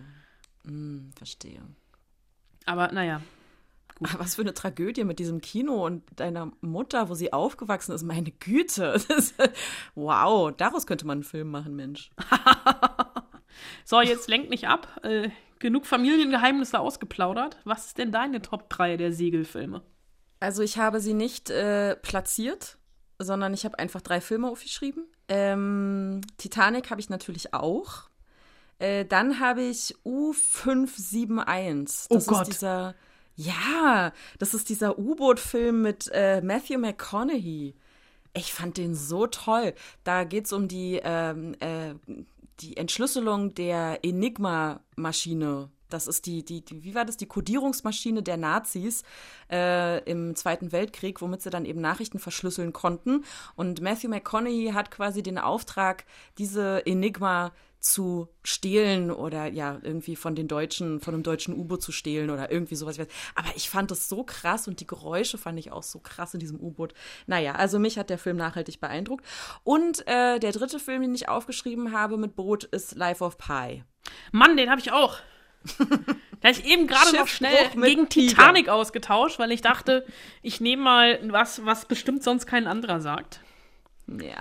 Hm, 0.69 1.11
verstehe. 1.17 1.63
Aber 2.67 2.93
naja, 2.93 3.23
Aber 4.01 4.21
Was 4.21 4.35
für 4.35 4.43
eine 4.43 4.53
Tragödie 4.55 5.05
mit 5.05 5.19
diesem 5.19 5.41
Kino 5.41 5.85
und 5.87 6.03
deiner 6.17 6.53
Mutter, 6.61 7.09
wo 7.09 7.15
sie 7.15 7.33
aufgewachsen 7.33 7.93
ist. 7.93 8.03
Meine 8.03 8.31
Güte. 8.31 8.93
Das 9.09 9.31
ist, 9.31 9.35
wow, 9.95 10.53
daraus 10.57 10.87
könnte 10.87 11.07
man 11.07 11.19
einen 11.19 11.25
Film 11.25 11.51
machen, 11.51 11.75
Mensch. 11.77 12.11
so, 13.85 14.01
jetzt 14.01 14.29
lenkt 14.29 14.51
nicht 14.51 14.69
ab. 14.69 15.01
Äh, 15.03 15.31
genug 15.59 15.87
Familiengeheimnisse 15.87 16.79
ausgeplaudert. 16.79 17.57
Was 17.65 17.87
ist 17.87 17.99
denn 17.99 18.13
deine 18.13 18.43
Top 18.43 18.69
3 18.71 18.97
der 18.97 19.13
Segelfilme? 19.13 19.83
Also 20.41 20.63
ich 20.63 20.79
habe 20.79 21.01
sie 21.01 21.15
nicht 21.15 21.51
äh, 21.51 21.97
platziert, 21.97 22.78
sondern 23.19 23.55
ich 23.55 23.65
habe 23.65 23.79
einfach 23.79 24.01
drei 24.01 24.21
Filme 24.21 24.49
aufgeschrieben. 24.49 25.05
Ähm, 25.29 26.21
Titanic 26.37 26.91
habe 26.91 27.01
ich 27.01 27.11
natürlich 27.11 27.55
auch. 27.55 28.09
Äh, 28.79 29.05
dann 29.05 29.41
habe 29.41 29.63
ich 29.63 29.97
U571. 30.05 32.07
Oh 32.11 32.15
Das 32.15 32.27
Gott. 32.27 32.43
ist 32.43 32.53
dieser, 32.55 32.95
ja, 33.35 34.13
das 34.39 34.55
ist 34.55 34.69
dieser 34.69 34.99
U-Boot-Film 34.99 35.83
mit 35.83 36.09
äh, 36.13 36.41
Matthew 36.41 36.79
McConaughey. 36.79 37.75
Ich 38.35 38.53
fand 38.53 38.77
den 38.77 38.95
so 38.95 39.27
toll. 39.27 39.75
Da 40.05 40.25
geht 40.25 40.47
es 40.47 40.53
um 40.53 40.69
die, 40.69 41.01
ähm, 41.03 41.55
äh, 41.61 41.95
die 42.61 42.77
Entschlüsselung 42.77 43.55
der 43.55 44.05
Enigma-Maschine. 44.05 45.71
Das 45.89 46.07
ist 46.07 46.27
die, 46.27 46.45
die, 46.45 46.65
die, 46.65 46.85
wie 46.85 46.95
war 46.95 47.05
das, 47.05 47.17
die 47.17 47.27
Kodierungsmaschine 47.27 48.23
der 48.23 48.37
Nazis 48.37 49.03
äh, 49.51 50.03
im 50.05 50.35
Zweiten 50.37 50.73
Weltkrieg, 50.73 51.21
womit 51.21 51.43
sie 51.43 51.51
dann 51.51 51.65
eben 51.65 51.81
Nachrichten 51.81 52.19
verschlüsseln 52.19 52.73
konnten. 52.73 53.25
Und 53.57 53.81
Matthew 53.81 54.09
McConaughey 54.09 54.73
hat 54.75 54.91
quasi 54.91 55.23
den 55.23 55.39
Auftrag, 55.39 56.05
diese 56.37 56.85
Enigma 56.87 57.53
zu 57.81 58.29
stehlen 58.43 59.11
oder 59.11 59.47
ja, 59.47 59.79
irgendwie 59.83 60.17
von 60.17 60.35
den 60.35 60.49
Deutschen, 60.49 61.01
von 61.01 61.15
einem 61.15 61.23
deutschen 61.23 61.57
U-Boot 61.57 61.83
zu 61.83 61.93
stehlen 61.93 62.31
oder 62.31 62.51
irgendwie 62.51 62.75
sowas. 62.75 62.99
Aber 63.35 63.49
ich 63.55 63.71
fand 63.71 63.91
das 63.91 64.09
so 64.09 64.25
krass 64.25 64.67
und 64.67 64.81
die 64.81 64.87
Geräusche 64.87 65.39
fand 65.39 65.59
ich 65.59 65.71
auch 65.71 65.85
so 65.85 66.01
krass 66.01 66.35
in 66.35 66.41
diesem 66.41 66.59
U-Boot. 66.61 66.93
Naja, 67.27 67.53
also 67.53 67.79
mich 67.79 67.99
hat 67.99 68.11
der 68.11 68.19
Film 68.19 68.37
nachhaltig 68.37 68.81
beeindruckt. 68.81 69.25
Und 69.63 70.07
äh, 70.09 70.41
der 70.41 70.53
dritte 70.53 70.81
Film, 70.81 71.03
den 71.03 71.15
ich 71.15 71.29
aufgeschrieben 71.29 71.93
habe 71.93 72.17
mit 72.17 72.35
Boot, 72.35 72.65
ist 72.65 72.97
Life 72.97 73.23
of 73.23 73.39
Pi. 73.39 73.85
Mann, 74.33 74.57
den 74.57 74.71
habe 74.71 74.81
ich 74.81 74.91
auch. 74.91 75.19
Da 76.41 76.49
habe 76.49 76.59
ich 76.59 76.65
eben 76.67 76.87
gerade 76.87 77.17
noch 77.17 77.27
schnell 77.27 77.69
gegen 77.75 78.09
Tiger. 78.09 78.29
Titanic 78.29 78.69
ausgetauscht, 78.69 79.39
weil 79.39 79.51
ich 79.53 79.61
dachte, 79.61 80.07
ich 80.43 80.61
nehme 80.61 80.83
mal 80.83 81.19
was, 81.33 81.65
was 81.65 81.85
bestimmt 81.87 82.23
sonst 82.23 82.47
kein 82.47 82.67
anderer 82.67 83.01
sagt. 83.01 83.41
Ja. 84.07 84.37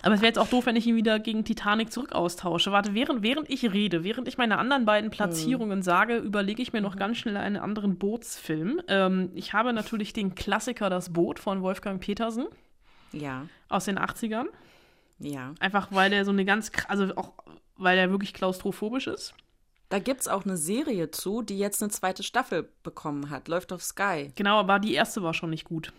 Aber 0.00 0.14
es 0.14 0.20
wäre 0.20 0.28
jetzt 0.28 0.38
auch 0.38 0.48
doof, 0.48 0.66
wenn 0.66 0.76
ich 0.76 0.86
ihn 0.86 0.96
wieder 0.96 1.18
gegen 1.18 1.44
Titanic 1.44 1.92
zurück 1.92 2.12
austausche. 2.12 2.72
Warte, 2.72 2.94
während, 2.94 3.22
während 3.22 3.50
ich 3.50 3.70
rede, 3.72 4.04
während 4.04 4.28
ich 4.28 4.38
meine 4.38 4.58
anderen 4.58 4.84
beiden 4.84 5.10
Platzierungen 5.10 5.82
sage, 5.82 6.16
überlege 6.16 6.62
ich 6.62 6.72
mir 6.72 6.80
noch 6.80 6.96
ganz 6.96 7.18
schnell 7.18 7.36
einen 7.36 7.56
anderen 7.56 7.98
Bootsfilm. 7.98 8.80
Ähm, 8.88 9.30
ich 9.34 9.52
habe 9.52 9.72
natürlich 9.72 10.12
den 10.12 10.34
Klassiker 10.34 10.88
Das 10.88 11.12
Boot 11.12 11.38
von 11.38 11.62
Wolfgang 11.62 12.00
Petersen 12.00 12.46
Ja, 13.12 13.46
aus 13.68 13.84
den 13.86 13.98
80ern. 13.98 14.46
ja. 15.18 15.52
Einfach 15.58 15.88
weil 15.90 16.10
der 16.10 16.24
so 16.24 16.30
eine 16.30 16.44
ganz, 16.44 16.70
also 16.86 17.14
auch 17.16 17.32
weil 17.76 17.98
er 17.98 18.10
wirklich 18.10 18.32
klaustrophobisch 18.32 19.06
ist. 19.08 19.34
Da 19.90 19.98
gibt 19.98 20.20
es 20.20 20.28
auch 20.28 20.44
eine 20.44 20.56
Serie 20.56 21.10
zu, 21.10 21.40
die 21.42 21.58
jetzt 21.58 21.82
eine 21.82 21.90
zweite 21.90 22.22
Staffel 22.22 22.68
bekommen 22.82 23.30
hat. 23.30 23.48
Läuft 23.48 23.72
auf 23.72 23.82
Sky. 23.82 24.30
Genau, 24.34 24.58
aber 24.58 24.78
die 24.78 24.92
erste 24.94 25.22
war 25.22 25.32
schon 25.34 25.50
nicht 25.50 25.64
gut. 25.64 25.92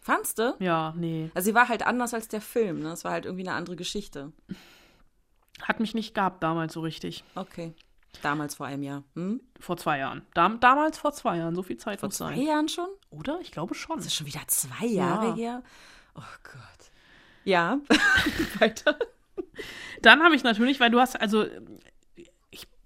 Fandst 0.00 0.38
du? 0.38 0.54
Ja, 0.58 0.92
nee. 0.96 1.30
Also 1.34 1.46
sie 1.46 1.54
war 1.54 1.68
halt 1.68 1.86
anders 1.86 2.12
als 2.12 2.28
der 2.28 2.40
Film, 2.40 2.80
ne? 2.80 2.90
Es 2.92 3.04
war 3.04 3.12
halt 3.12 3.24
irgendwie 3.24 3.46
eine 3.48 3.56
andere 3.56 3.76
Geschichte. 3.76 4.32
Hat 5.62 5.80
mich 5.80 5.94
nicht 5.94 6.14
gehabt 6.14 6.42
damals 6.42 6.72
so 6.74 6.80
richtig. 6.80 7.24
Okay. 7.34 7.72
Damals 8.20 8.56
vor 8.56 8.66
einem 8.66 8.82
Jahr. 8.82 9.04
Hm? 9.14 9.40
Vor 9.60 9.76
zwei 9.78 9.98
Jahren. 9.98 10.22
Dam 10.34 10.60
damals 10.60 10.98
vor 10.98 11.12
zwei 11.12 11.38
Jahren. 11.38 11.54
So 11.54 11.62
viel 11.62 11.78
Zeit 11.78 12.00
Vor 12.00 12.08
muss 12.08 12.16
zwei 12.18 12.34
sein. 12.34 12.42
Jahren 12.42 12.68
schon? 12.68 12.88
Oder? 13.10 13.38
Ich 13.40 13.52
glaube 13.52 13.74
schon. 13.74 13.96
Das 13.96 14.06
ist 14.06 14.14
schon 14.14 14.26
wieder 14.26 14.42
zwei 14.48 14.84
Jahre 14.86 15.28
Ja. 15.28 15.34
her. 15.36 15.62
Oh 16.16 16.20
Gott. 16.42 16.90
Ja. 17.44 17.78
Weiter. 18.58 18.98
Dann 20.02 20.22
habe 20.22 20.34
ich 20.34 20.42
natürlich, 20.42 20.80
weil 20.80 20.90
du 20.90 21.00
hast, 21.00 21.18
also 21.18 21.46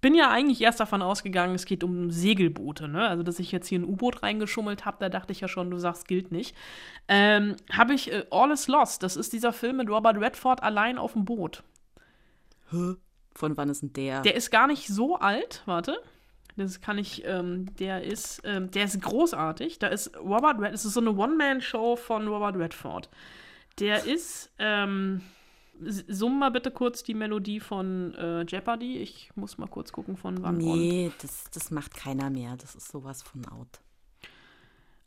bin 0.07 0.15
ja 0.15 0.31
eigentlich 0.31 0.61
erst 0.61 0.79
davon 0.79 1.03
ausgegangen, 1.03 1.57
es 1.57 1.65
geht 1.65 1.83
um 1.83 2.13
Segelboote, 2.13 2.87
ne? 2.87 3.09
Also, 3.09 3.25
dass 3.25 3.41
ich 3.41 3.51
jetzt 3.51 3.67
hier 3.67 3.81
ein 3.81 3.85
U-Boot 3.85 4.23
reingeschummelt 4.23 4.85
habe, 4.85 4.99
da 5.01 5.09
dachte 5.09 5.33
ich 5.33 5.41
ja 5.41 5.49
schon, 5.49 5.69
du 5.69 5.79
sagst, 5.79 6.07
gilt 6.07 6.31
nicht. 6.31 6.55
Ähm, 7.09 7.57
habe 7.73 7.93
ich 7.93 8.13
äh, 8.13 8.25
All 8.31 8.53
is 8.53 8.69
Lost, 8.69 9.03
das 9.03 9.17
ist 9.17 9.33
dieser 9.33 9.53
Film 9.53 9.79
mit 9.79 9.91
Robert 9.91 10.17
Redford 10.17 10.63
allein 10.63 10.97
auf 10.97 11.15
dem 11.15 11.25
Boot. 11.25 11.65
Von 12.71 12.97
wann 13.35 13.69
ist 13.69 13.83
denn 13.83 13.95
der? 13.95 14.23
Der 14.23 14.37
ist 14.37 14.53
gar 14.53 14.69
nicht 14.69 14.87
so 14.87 15.17
alt, 15.17 15.65
warte. 15.67 16.01
Das 16.55 16.81
kann 16.81 16.99
ich, 16.99 17.25
ähm, 17.27 17.75
der 17.75 18.05
ist, 18.05 18.43
ähm, 18.45 18.71
der 18.71 18.85
ist 18.85 19.03
großartig. 19.03 19.81
Da 19.81 19.89
ist 19.89 20.17
Robert 20.19 20.61
Red, 20.61 20.73
es 20.73 20.85
ist 20.85 20.95
so 20.95 21.01
eine 21.01 21.17
One-Man-Show 21.17 21.97
von 21.97 22.29
Robert 22.29 22.55
Redford. 22.55 23.11
Der 23.81 24.05
ist, 24.05 24.53
ähm, 24.61 25.23
summ 25.81 26.39
mal 26.39 26.51
bitte 26.51 26.71
kurz 26.71 27.03
die 27.03 27.15
Melodie 27.15 27.61
von 27.61 28.15
äh, 28.15 28.43
Jeopardy. 28.43 28.99
Ich 28.99 29.31
muss 29.35 29.59
mal 29.59 29.69
kurz 29.69 29.93
gucken, 29.93 30.17
von 30.17 30.43
wann. 30.43 30.57
nee, 30.59 31.13
das, 31.21 31.45
das 31.53 31.71
macht 31.71 31.95
keiner 31.95 32.31
mehr. 32.31 32.57
Das 32.57 32.75
ist 32.75 32.89
sowas 32.89 33.23
von 33.23 33.47
out. 33.47 33.81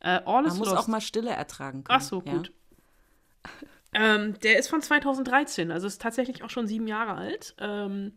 Äh, 0.00 0.20
Man 0.24 0.44
muss 0.44 0.58
Lost. 0.58 0.76
auch 0.76 0.86
mal 0.88 1.00
Stille 1.00 1.30
ertragen 1.30 1.84
können. 1.84 1.98
Ach 2.00 2.02
so, 2.02 2.22
ja? 2.24 2.32
gut. 2.32 2.52
Ähm, 3.92 4.38
der 4.40 4.58
ist 4.58 4.68
von 4.68 4.82
2013, 4.82 5.70
also 5.70 5.86
ist 5.86 6.00
tatsächlich 6.00 6.44
auch 6.44 6.50
schon 6.50 6.66
sieben 6.66 6.86
Jahre 6.86 7.14
alt. 7.14 7.54
Ähm, 7.58 8.12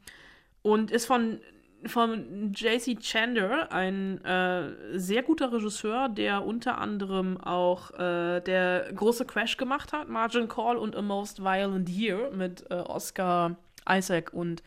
und 0.61 0.91
ist 0.91 1.05
von, 1.05 1.41
von 1.85 2.53
J.C. 2.53 2.97
Chander, 3.01 3.71
ein 3.71 4.23
äh, 4.23 4.97
sehr 4.97 5.23
guter 5.23 5.51
Regisseur, 5.51 6.09
der 6.09 6.45
unter 6.45 6.77
anderem 6.77 7.39
auch 7.39 7.91
äh, 7.91 8.41
der 8.41 8.91
große 8.93 9.25
Crash 9.25 9.57
gemacht 9.57 9.93
hat, 9.93 10.09
Margin 10.09 10.47
Call 10.47 10.77
und 10.77 10.95
A 10.95 11.01
Most 11.01 11.43
Violent 11.43 11.89
Year 11.89 12.31
mit 12.31 12.69
äh, 12.69 12.75
Oscar 12.75 13.55
Isaac 13.89 14.33
und 14.33 14.63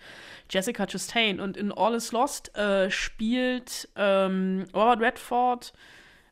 Jessica 0.50 0.86
Chastain. 0.86 1.40
Und 1.40 1.56
in 1.56 1.72
All 1.72 1.94
is 1.94 2.12
Lost 2.12 2.56
äh, 2.56 2.90
spielt 2.90 3.88
ähm, 3.96 4.64
Robert 4.74 5.00
Redford 5.00 5.72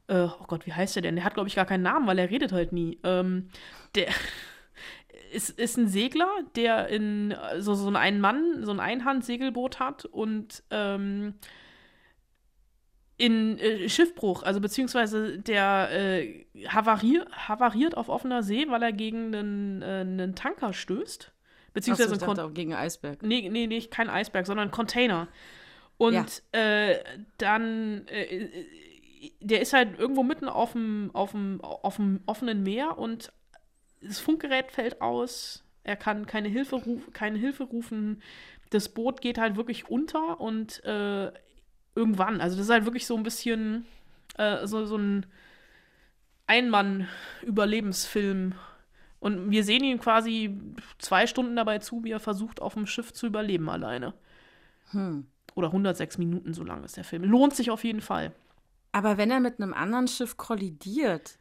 äh, 0.09 0.24
oh 0.24 0.45
Gott, 0.47 0.66
wie 0.66 0.72
heißt 0.72 0.97
der 0.97 1.03
denn? 1.03 1.16
Der 1.16 1.24
hat, 1.24 1.35
glaube 1.35 1.49
ich, 1.49 1.55
gar 1.55 1.64
keinen 1.64 1.82
Namen, 1.82 2.07
weil 2.07 2.18
er 2.18 2.30
redet 2.30 2.53
halt 2.53 2.72
nie. 2.72 2.99
Ähm, 3.05 3.49
der 3.95 4.09
ist, 5.35 5.51
ist 5.51 5.76
ein 5.76 5.89
Segler, 5.89 6.28
der 6.57 6.89
in 6.89 7.32
äh, 7.32 7.61
so, 7.61 7.74
so 7.74 7.89
einen 7.91 8.20
Mann, 8.20 8.64
so 8.64 8.72
ein 8.72 8.80
Einhand-Segelboot 8.80 9.80
hat 9.80 10.05
und 10.05 10.62
ähm, 10.70 11.35
in 13.16 13.59
äh, 13.59 13.89
Schiffbruch, 13.89 14.43
also 14.43 14.61
beziehungsweise 14.61 15.39
der 15.39 15.89
äh, 15.93 16.47
havarier, 16.66 17.26
havariert 17.30 17.97
auf 17.97 18.09
offener 18.09 18.43
See, 18.43 18.66
weil 18.68 18.82
er 18.82 18.93
gegen 18.93 19.35
einen, 19.35 19.82
äh, 19.82 20.01
einen 20.01 20.35
Tanker 20.35 20.72
stößt. 20.72 21.32
Beziehungsweise 21.72 22.12
einen 22.12 22.37
dachte 22.37 22.53
gegen 22.53 22.74
Eisberg. 22.74 23.22
Nee, 23.22 23.49
nee, 23.51 23.66
nee, 23.66 23.80
kein 23.82 24.09
Eisberg, 24.09 24.47
sondern 24.47 24.68
ein 24.68 24.72
Container. 24.72 25.28
Und 25.97 26.43
äh, 26.53 26.97
dann, 27.39 28.07
äh, 28.09 28.49
der 29.41 29.61
ist 29.61 29.72
halt 29.72 29.99
irgendwo 29.99 30.22
mitten 30.22 30.49
auf 30.49 30.72
dem, 30.72 31.11
auf 31.14 31.32
dem, 31.32 31.61
auf 31.61 31.97
dem 31.97 32.20
offenen 32.26 32.62
Meer 32.62 32.99
und 32.99 33.32
das 34.07 34.21
Funkgerät 34.21 34.71
fällt 34.71 35.01
aus. 35.01 35.65
Er 35.83 35.97
kann 35.97 36.27
keine 36.27 36.49
Hilfe, 36.49 36.77
ruf, 36.77 37.03
keine 37.13 37.39
Hilfe 37.39 37.65
rufen. 37.65 38.23
Das 38.71 38.89
Boot 38.89 39.21
geht 39.21 39.39
halt 39.39 39.57
wirklich 39.57 39.89
unter 39.89 40.41
und 40.41 40.83
äh, 40.85 41.31
irgendwann, 41.95 42.41
also 42.41 42.57
das 42.57 42.67
ist 42.67 42.73
halt 42.73 42.87
wirklich 42.87 43.07
so 43.07 43.17
ein 43.17 43.23
bisschen 43.23 43.87
äh, 44.37 44.67
so, 44.67 44.85
so 44.87 44.97
ein 44.97 45.27
Einmann-Überlebensfilm. 46.47 48.55
Und 49.21 49.51
wir 49.51 49.65
sehen 49.65 49.85
ihn 49.85 49.99
quasi 49.99 50.59
zwei 50.99 51.27
Stunden 51.27 51.57
dabei 51.57 51.79
zu, 51.79 52.05
wie 52.05 52.11
er 52.11 52.21
versucht, 52.21 52.61
auf 52.61 52.75
dem 52.75 52.87
Schiff 52.87 53.13
zu 53.13 53.27
überleben 53.27 53.71
alleine. 53.71 54.13
Oder 55.55 55.69
106 55.69 56.19
Minuten, 56.19 56.53
so 56.53 56.65
lang 56.65 56.85
ist 56.85 56.97
der 56.97 57.05
Film. 57.05 57.25
Lohnt 57.25 57.55
sich 57.55 57.71
auf 57.71 57.85
jeden 57.85 58.03
Fall. 58.03 58.33
Aber 58.93 59.17
wenn 59.17 59.31
er 59.31 59.41
mit 59.41 59.61
einem 59.61 59.73
anderen 59.73 60.09
Schiff 60.09 60.37
kollidiert, 60.37 61.39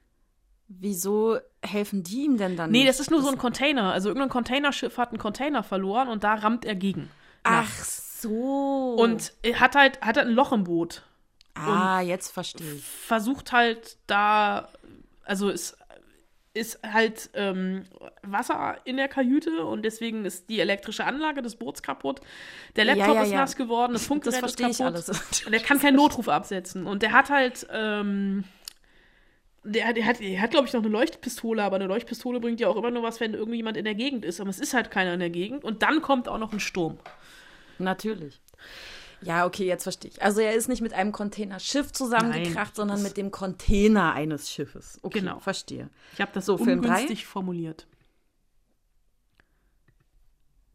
wieso 0.79 1.37
helfen 1.61 2.03
die 2.03 2.23
ihm 2.23 2.37
denn 2.37 2.55
dann 2.57 2.71
Nee, 2.71 2.85
das 2.85 2.99
ist 2.99 3.11
nur 3.11 3.21
so 3.21 3.29
ein 3.29 3.37
Container. 3.37 3.93
Also 3.93 4.09
irgendein 4.09 4.29
Containerschiff 4.29 4.97
hat 4.97 5.09
einen 5.09 5.17
Container 5.19 5.63
verloren 5.63 6.07
und 6.09 6.23
da 6.23 6.35
rammt 6.35 6.65
er 6.65 6.75
gegen. 6.75 7.09
Ach 7.43 7.63
nachts. 7.67 8.21
so. 8.21 8.95
Und 8.97 9.33
er 9.41 9.59
hat 9.59 9.75
halt, 9.75 10.01
hat 10.01 10.17
halt 10.17 10.27
ein 10.27 10.33
Loch 10.33 10.51
im 10.51 10.63
Boot. 10.63 11.03
ah, 11.55 12.01
jetzt 12.01 12.31
verstehe 12.31 12.73
ich. 12.73 12.83
Versucht 12.83 13.51
halt 13.51 13.97
da, 14.07 14.69
also 15.23 15.49
es 15.49 15.77
ist 16.55 16.79
halt 16.83 17.31
ähm, 17.33 17.85
Wasser 18.21 18.77
in 18.85 18.97
der 18.97 19.07
Kajüte 19.07 19.65
und 19.65 19.81
deswegen 19.83 20.23
ist 20.23 20.49
die 20.49 20.59
elektrische 20.59 21.03
Anlage 21.05 21.41
des 21.41 21.55
Boots 21.55 21.81
kaputt. 21.81 22.21
Der 22.75 22.85
Ja, 22.85 22.93
Laptop 22.93 23.15
ja, 23.15 23.23
ist 23.23 23.31
ja. 23.31 23.37
nass 23.39 23.55
geworden, 23.55 23.93
das 23.93 24.05
Funkgerät 24.05 24.43
Das 24.43 24.51
ist 24.51 24.77
kaputt. 24.77 25.47
Und 25.47 25.53
er 25.53 25.59
kann 25.61 25.79
keinen 25.79 25.95
Notruf 25.97 26.27
absetzen. 26.27 26.85
Und 26.85 27.01
der 27.01 27.11
hat 27.11 27.29
halt, 27.31 27.65
ähm, 27.71 28.43
der, 29.63 29.93
der 29.93 30.05
hat, 30.05 30.19
der 30.19 30.41
hat 30.41 30.51
glaube 30.51 30.67
ich, 30.67 30.73
noch 30.73 30.81
eine 30.81 30.89
Leuchtpistole, 30.89 31.63
aber 31.63 31.77
eine 31.77 31.85
Leuchtpistole 31.87 32.39
bringt 32.39 32.59
ja 32.59 32.67
auch 32.67 32.75
immer 32.75 32.91
nur 32.91 33.03
was, 33.03 33.19
wenn 33.19 33.33
irgendjemand 33.33 33.77
in 33.77 33.85
der 33.85 33.95
Gegend 33.95 34.25
ist. 34.25 34.39
Aber 34.41 34.49
es 34.49 34.59
ist 34.59 34.73
halt 34.73 34.91
keiner 34.91 35.13
in 35.13 35.19
der 35.19 35.29
Gegend. 35.29 35.63
Und 35.63 35.83
dann 35.83 36.01
kommt 36.01 36.27
auch 36.27 36.37
noch 36.37 36.51
ein 36.53 36.59
Sturm. 36.59 36.97
Natürlich. 37.79 38.41
Ja, 39.21 39.45
okay, 39.45 39.65
jetzt 39.65 39.83
verstehe 39.83 40.11
ich. 40.11 40.21
Also 40.21 40.41
er 40.41 40.53
ist 40.53 40.67
nicht 40.67 40.81
mit 40.81 40.93
einem 40.93 41.13
Containerschiff 41.13 41.93
zusammengekracht, 41.93 42.55
Nein, 42.55 42.75
sondern 42.75 43.03
mit 43.03 43.15
dem 43.15 43.31
Container 43.31 44.13
eines 44.13 44.51
Schiffes. 44.51 44.99
Okay, 45.01 45.19
Genau. 45.19 45.39
verstehe. 45.39 45.89
Ich 46.13 46.19
habe 46.19 46.31
das 46.33 46.45
So, 46.45 46.55
ungünstig 46.55 47.25
formuliert. 47.25 47.87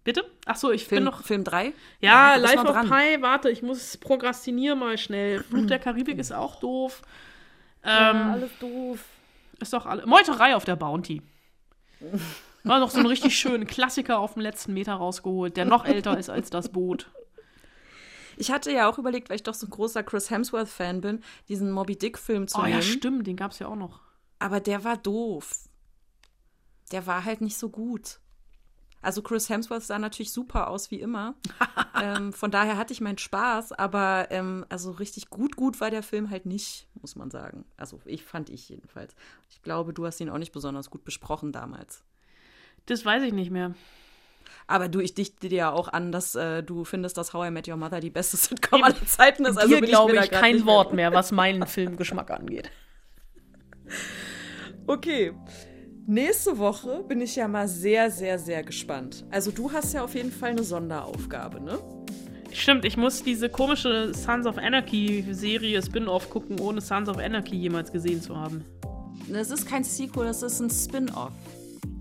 Bitte? 0.05 0.24
Ach 0.47 0.57
so, 0.57 0.70
ich 0.72 0.86
Film, 0.86 1.05
bin 1.05 1.12
noch. 1.12 1.22
Film 1.22 1.45
3? 1.45 1.74
Ja, 2.01 2.36
du 2.36 2.41
bist 2.41 2.55
Life 2.55 2.64
noch 2.66 2.74
of 2.74 2.86
dran. 2.86 2.89
Pi, 2.89 3.20
warte, 3.22 3.51
ich 3.51 3.62
muss 3.62 3.99
prokrastinieren 3.99 4.78
mal 4.78 4.97
schnell. 4.97 5.43
Fluch 5.43 5.66
der 5.66 5.78
Karibik 5.78 6.18
ist 6.18 6.32
auch 6.32 6.59
doof. 6.61 7.03
Ähm, 7.84 8.16
alles 8.32 8.50
doof. 8.60 9.04
ist 9.60 9.72
doch 9.72 9.86
alle. 9.86 10.06
Meuterei 10.06 10.54
auf 10.56 10.64
der 10.64 10.76
Bounty. 10.76 11.22
War 12.64 12.80
noch 12.80 12.90
so 12.90 12.98
ein 12.98 13.06
richtig 13.06 13.38
schönen 13.38 13.66
Klassiker 13.66 14.18
auf 14.18 14.34
dem 14.34 14.42
letzten 14.42 14.74
Meter 14.74 14.94
rausgeholt, 14.94 15.56
der 15.56 15.64
noch 15.64 15.84
älter 15.84 16.18
ist 16.18 16.28
als 16.28 16.50
das 16.50 16.70
Boot. 16.70 17.10
Ich 18.36 18.50
hatte 18.52 18.70
ja 18.72 18.88
auch 18.88 18.98
überlegt, 18.98 19.30
weil 19.30 19.36
ich 19.36 19.42
doch 19.42 19.54
so 19.54 19.66
ein 19.66 19.70
großer 19.70 20.02
Chris 20.02 20.30
Hemsworth-Fan 20.30 21.00
bin, 21.00 21.22
diesen 21.48 21.70
Moby 21.72 21.96
Dick-Film 21.96 22.46
zu 22.46 22.58
Oh 22.58 22.62
nehmen. 22.62 22.74
ja, 22.74 22.82
stimmt, 22.82 23.26
den 23.26 23.36
gab 23.36 23.52
es 23.52 23.58
ja 23.58 23.68
auch 23.68 23.74
noch. 23.76 24.00
Aber 24.38 24.60
der 24.60 24.84
war 24.84 24.96
doof. 24.96 25.68
Der 26.92 27.06
war 27.06 27.24
halt 27.24 27.40
nicht 27.40 27.56
so 27.58 27.68
gut. 27.68 28.18
Also 29.01 29.22
Chris 29.22 29.49
Hemsworth 29.49 29.84
sah 29.84 29.99
natürlich 29.99 30.32
super 30.32 30.68
aus 30.68 30.90
wie 30.90 31.01
immer. 31.01 31.34
ähm, 32.03 32.32
von 32.32 32.51
daher 32.51 32.76
hatte 32.76 32.92
ich 32.92 33.01
meinen 33.01 33.18
Spaß, 33.18 33.72
aber 33.72 34.28
ähm, 34.30 34.66
also 34.68 34.90
richtig 34.90 35.30
gut, 35.30 35.57
gut 35.57 35.80
war 35.80 35.90
der 35.90 36.03
Film 36.03 36.30
halt 36.30 36.46
nicht, 36.46 36.88
muss 37.01 37.14
man 37.14 37.30
sagen. 37.30 37.64
Also 37.76 38.01
ich 38.05 38.24
fand 38.24 38.51
ich 38.51 38.68
jedenfalls. 38.68 39.14
Ich 39.51 39.62
glaube, 39.62 39.92
du 39.92 40.05
hast 40.05 40.20
ihn 40.20 40.30
auch 40.30 40.38
nicht 40.38 40.53
besonders 40.53 40.90
gut 40.90 41.05
besprochen 41.05 41.53
damals. 41.53 42.03
Das 42.86 43.05
weiß 43.05 43.22
ich 43.22 43.32
nicht 43.32 43.51
mehr. 43.51 43.74
Aber 44.66 44.88
du, 44.88 45.01
ich 45.01 45.14
dichte 45.14 45.49
dir 45.49 45.57
ja 45.57 45.72
auch 45.72 45.88
an, 45.88 46.12
dass 46.12 46.34
äh, 46.34 46.62
du 46.62 46.84
findest, 46.84 47.16
dass 47.16 47.32
How 47.32 47.49
I 47.49 47.51
Met 47.51 47.68
Your 47.68 47.76
Mother 47.76 48.01
die 48.01 48.11
beste 48.11 48.36
Sitcom 48.38 48.82
aller 48.82 49.07
Zeiten 49.07 49.44
ist. 49.44 49.57
Also 49.57 49.74
Dir 49.74 49.80
bin 49.80 49.90
glaube 49.90 50.12
ich 50.12 50.30
grad 50.30 50.40
kein 50.40 50.66
Wort 50.66 50.92
mehr, 50.94 51.12
was 51.12 51.32
meinen 51.32 51.66
Filmgeschmack 51.66 52.30
angeht. 52.30 52.70
Okay. 54.86 55.34
Nächste 56.11 56.56
Woche 56.56 57.04
bin 57.06 57.20
ich 57.20 57.36
ja 57.36 57.46
mal 57.48 57.68
sehr, 57.68 58.11
sehr, 58.11 58.38
sehr 58.38 58.62
gespannt. 58.62 59.26
Also 59.30 59.50
du 59.50 59.70
hast 59.70 59.92
ja 59.92 60.02
auf 60.02 60.14
jeden 60.14 60.32
Fall 60.32 60.52
eine 60.52 60.64
Sonderaufgabe, 60.64 61.61
ne? 61.61 61.78
Stimmt, 62.50 62.86
ich 62.86 62.96
muss 62.96 63.22
diese 63.22 63.50
komische 63.50 64.14
Sons 64.14 64.46
of 64.46 64.56
Anarchy 64.56 65.22
Serie 65.32 65.82
Spin-off 65.82 66.30
gucken, 66.30 66.59
ohne 66.61 66.80
Sons 66.80 67.11
of 67.11 67.18
Anarchy 67.18 67.56
jemals 67.56 67.92
gesehen 67.92 68.22
zu 68.22 68.34
haben. 68.34 68.64
Das 69.28 69.50
ist 69.50 69.68
kein 69.68 69.84
Sequel, 69.84 70.24
das 70.24 70.42
ist 70.42 70.61
ein 70.61 70.70
Spin-off. 70.70 71.34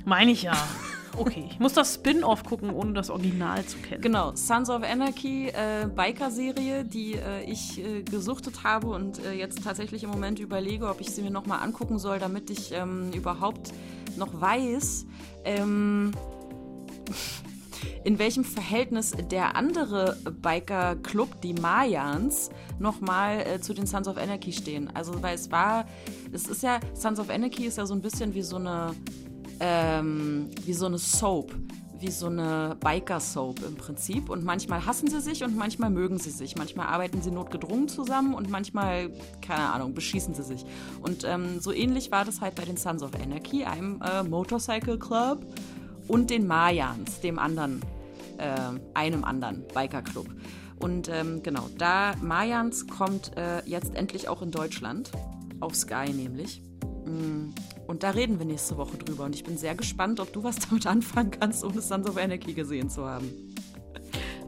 Meine 0.05 0.32
ich 0.32 0.43
ja. 0.43 0.53
Okay, 1.18 1.45
ich 1.49 1.59
muss 1.59 1.74
das 1.74 1.95
Spin-off 1.95 2.43
gucken, 2.43 2.70
ohne 2.70 2.93
das 2.93 3.09
Original 3.09 3.65
zu 3.65 3.78
kennen. 3.80 4.01
Genau, 4.01 4.36
Sons 4.36 4.70
of 4.70 4.84
Anarchy, 4.84 5.47
äh, 5.47 5.88
Biker-Serie, 5.88 6.84
die 6.84 7.13
äh, 7.13 7.43
ich 7.43 7.84
äh, 7.84 8.03
gesuchtet 8.03 8.63
habe 8.63 8.88
und 8.88 9.26
äh, 9.26 9.34
jetzt 9.34 9.63
tatsächlich 9.63 10.03
im 10.03 10.11
Moment 10.11 10.39
überlege, 10.39 10.88
ob 10.88 11.01
ich 11.01 11.09
sie 11.09 11.24
mir 11.24 11.32
nochmal 11.32 11.63
angucken 11.63 11.97
soll, 11.97 12.20
damit 12.20 12.51
ich 12.51 12.72
ähm, 12.72 13.11
überhaupt 13.13 13.74
noch 14.15 14.39
weiß, 14.39 15.07
ähm, 15.43 16.11
in 18.03 18.20
welchem 18.20 18.43
Verhältnis 18.43 19.15
der 19.32 19.55
andere 19.55 20.18
Biker-Club, 20.24 21.41
die 21.41 21.53
Mayans, 21.53 22.51
nochmal 22.80 23.39
äh, 23.39 23.59
zu 23.59 23.74
den 23.74 23.88
Sons 23.88 24.07
of 24.07 24.18
Anarchy 24.18 24.51
stehen. 24.51 24.89
Also, 24.93 25.22
weil 25.24 25.36
es 25.36 25.51
war, 25.51 25.86
es 26.32 26.47
ist 26.47 26.61
ja, 26.63 26.80
Sons 26.93 27.20
of 27.20 27.30
Anarchy 27.30 27.65
ist 27.65 27.78
ja 27.78 27.88
so 27.88 27.95
ein 27.95 28.01
bisschen 28.01 28.36
wie 28.36 28.43
so 28.43 28.57
eine, 28.57 28.93
ähm, 29.60 30.49
wie 30.66 30.74
so 30.74 30.86
eine 30.86 30.97
Soap, 30.97 31.53
wie 31.99 32.12
so 32.12 32.28
eine 32.28 32.78
Biker-Soap 32.80 33.64
im 33.68 33.76
Prinzip. 33.76 34.30
Und 34.30 34.43
manchmal 34.43 34.86
hassen 34.86 35.10
sie 35.10 35.22
sich 35.22 35.43
und 35.43 35.55
manchmal 35.55 35.89
mögen 35.89 36.20
sie 36.20 36.30
sich. 36.30 36.55
Manchmal 36.55 36.88
arbeiten 36.88 37.22
sie 37.22 37.32
notgedrungen 37.32 37.88
zusammen 37.88 38.34
und 38.34 38.49
manchmal, 38.49 39.10
keine 39.41 39.74
Ahnung, 39.74 39.93
beschießen 39.93 40.34
sie 40.34 40.43
sich. 40.43 40.66
Und 41.01 41.24
ähm, 41.24 41.60
so 41.60 41.72
ähnlich 41.72 42.12
war 42.12 42.26
das 42.26 42.41
halt 42.41 42.55
bei 42.55 42.66
den 42.66 42.78
Sons 42.78 43.03
of 43.03 43.12
Anarchy, 43.16 43.64
einem 43.64 44.01
äh, 44.01 44.24
Motorcycle 44.24 44.99
Club 44.99 45.45
und 46.08 46.30
den 46.30 46.47
Mayans, 46.47 47.20
dem 47.22 47.39
anderen, 47.39 47.82
äh, 48.38 48.55
einem 48.93 49.24
anderen 49.24 49.66
Biker-Club. 49.74 50.28
Und 50.80 51.10
ähm, 51.10 51.41
genau, 51.41 51.68
da 51.78 52.14
Mayans 52.22 52.88
kommt 52.88 53.36
äh, 53.36 53.64
jetzt 53.66 53.95
endlich 53.95 54.30
auch 54.30 54.41
in 54.41 54.51
Deutschland, 54.51 55.12
auf 55.60 55.76
Sky 55.76 56.12
nämlich. 56.14 56.62
Mm, 57.05 57.49
Und 57.88 58.04
da 58.04 58.12
reden 58.12 58.38
wir 58.38 58.46
nächste 58.46 58.78
Woche 58.78 58.98
drüber. 58.98 59.24
Und 59.24 59.36
ich 59.36 59.44
bin 59.44 59.58
sehr 59.58 59.76
gespannt, 59.76 60.20
ob 60.20 60.32
du 60.34 60.44
was 60.44 60.58
damit 60.70 60.86
anfangen 60.86 61.32
kannst, 61.32 61.64
ohne 61.64 61.82
Sons 61.82 62.08
of 62.08 62.18
Anarchy 62.18 62.54
gesehen 62.54 62.90
zu 62.90 63.06
haben. 63.06 63.32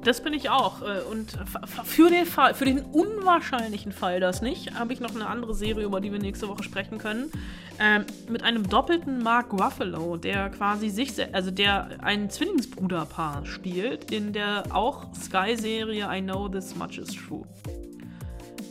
Das 0.04 0.24
bin 0.24 0.34
ich 0.34 0.50
auch. 0.50 0.82
äh, 0.82 1.02
Und 1.10 1.38
für 1.84 2.10
den 2.10 2.26
Fall, 2.26 2.54
für 2.54 2.66
den 2.66 2.80
unwahrscheinlichen 2.80 3.92
Fall 3.92 4.20
das 4.20 4.42
nicht, 4.42 4.74
habe 4.78 4.94
ich 4.94 5.00
noch 5.00 5.14
eine 5.14 5.28
andere 5.28 5.54
Serie, 5.54 5.86
über 5.86 6.00
die 6.00 6.12
wir 6.12 6.20
nächste 6.20 6.48
Woche 6.48 6.64
sprechen 6.64 6.98
können. 6.98 7.32
Ähm, 7.80 8.06
mit 8.30 8.44
einem 8.44 8.68
doppelten 8.68 9.22
Mark 9.22 9.52
Ruffalo, 9.54 10.18
der 10.18 10.50
quasi 10.50 10.90
sich, 10.90 11.14
also 11.34 11.52
der 11.52 11.90
ein 12.02 12.30
Zwillingsbruderpaar 12.30 13.46
spielt 13.46 14.12
in 14.12 14.34
der 14.34 14.64
auch 14.72 15.14
Sky-Serie 15.14 16.08
I 16.12 16.22
Know 16.22 16.48
This 16.48 16.76
Much 16.76 16.98
Is 16.98 17.10
True. 17.10 17.46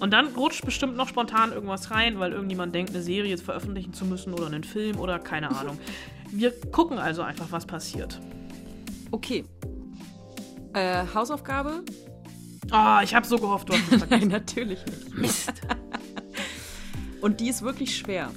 Und 0.01 0.13
dann 0.13 0.29
rutscht 0.29 0.65
bestimmt 0.65 0.97
noch 0.97 1.09
spontan 1.09 1.53
irgendwas 1.53 1.91
rein, 1.91 2.19
weil 2.19 2.33
irgendjemand 2.33 2.75
denkt, 2.75 2.91
eine 2.91 3.03
Serie 3.03 3.31
jetzt 3.31 3.45
veröffentlichen 3.45 3.93
zu 3.93 4.05
müssen 4.05 4.33
oder 4.33 4.47
einen 4.47 4.65
Film 4.65 4.99
oder 4.99 5.19
keine 5.19 5.51
Ahnung. 5.57 5.79
Wir 6.31 6.53
gucken 6.71 6.99
also 6.99 7.23
einfach, 7.23 7.47
was 7.51 7.67
passiert. 7.67 8.21
Okay. 9.11 9.45
Äh, 10.75 11.05
Hausaufgabe? 11.15 11.83
Ah, 12.71 13.03
ich 13.03 13.15
habe 13.15 13.27
so 13.27 13.39
gehofft, 13.39 13.71
du 13.71 13.75
hast 13.75 13.93
es. 13.93 14.11
Nein, 14.11 14.29
natürlich 14.29 14.85
nicht. 14.87 15.15
Mist. 15.17 15.53
Und 17.21 17.41
die 17.41 17.49
ist 17.49 17.63
wirklich 17.63 17.97
schwer. 17.97 18.31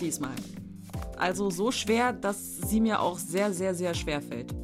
Diesmal. 0.00 0.32
Also 1.18 1.50
so 1.50 1.70
schwer, 1.70 2.12
dass 2.12 2.58
sie 2.58 2.80
mir 2.80 3.00
auch 3.00 3.18
sehr, 3.18 3.52
sehr, 3.52 3.74
sehr 3.74 3.94
schwer 3.94 4.22
fällt. 4.22 4.54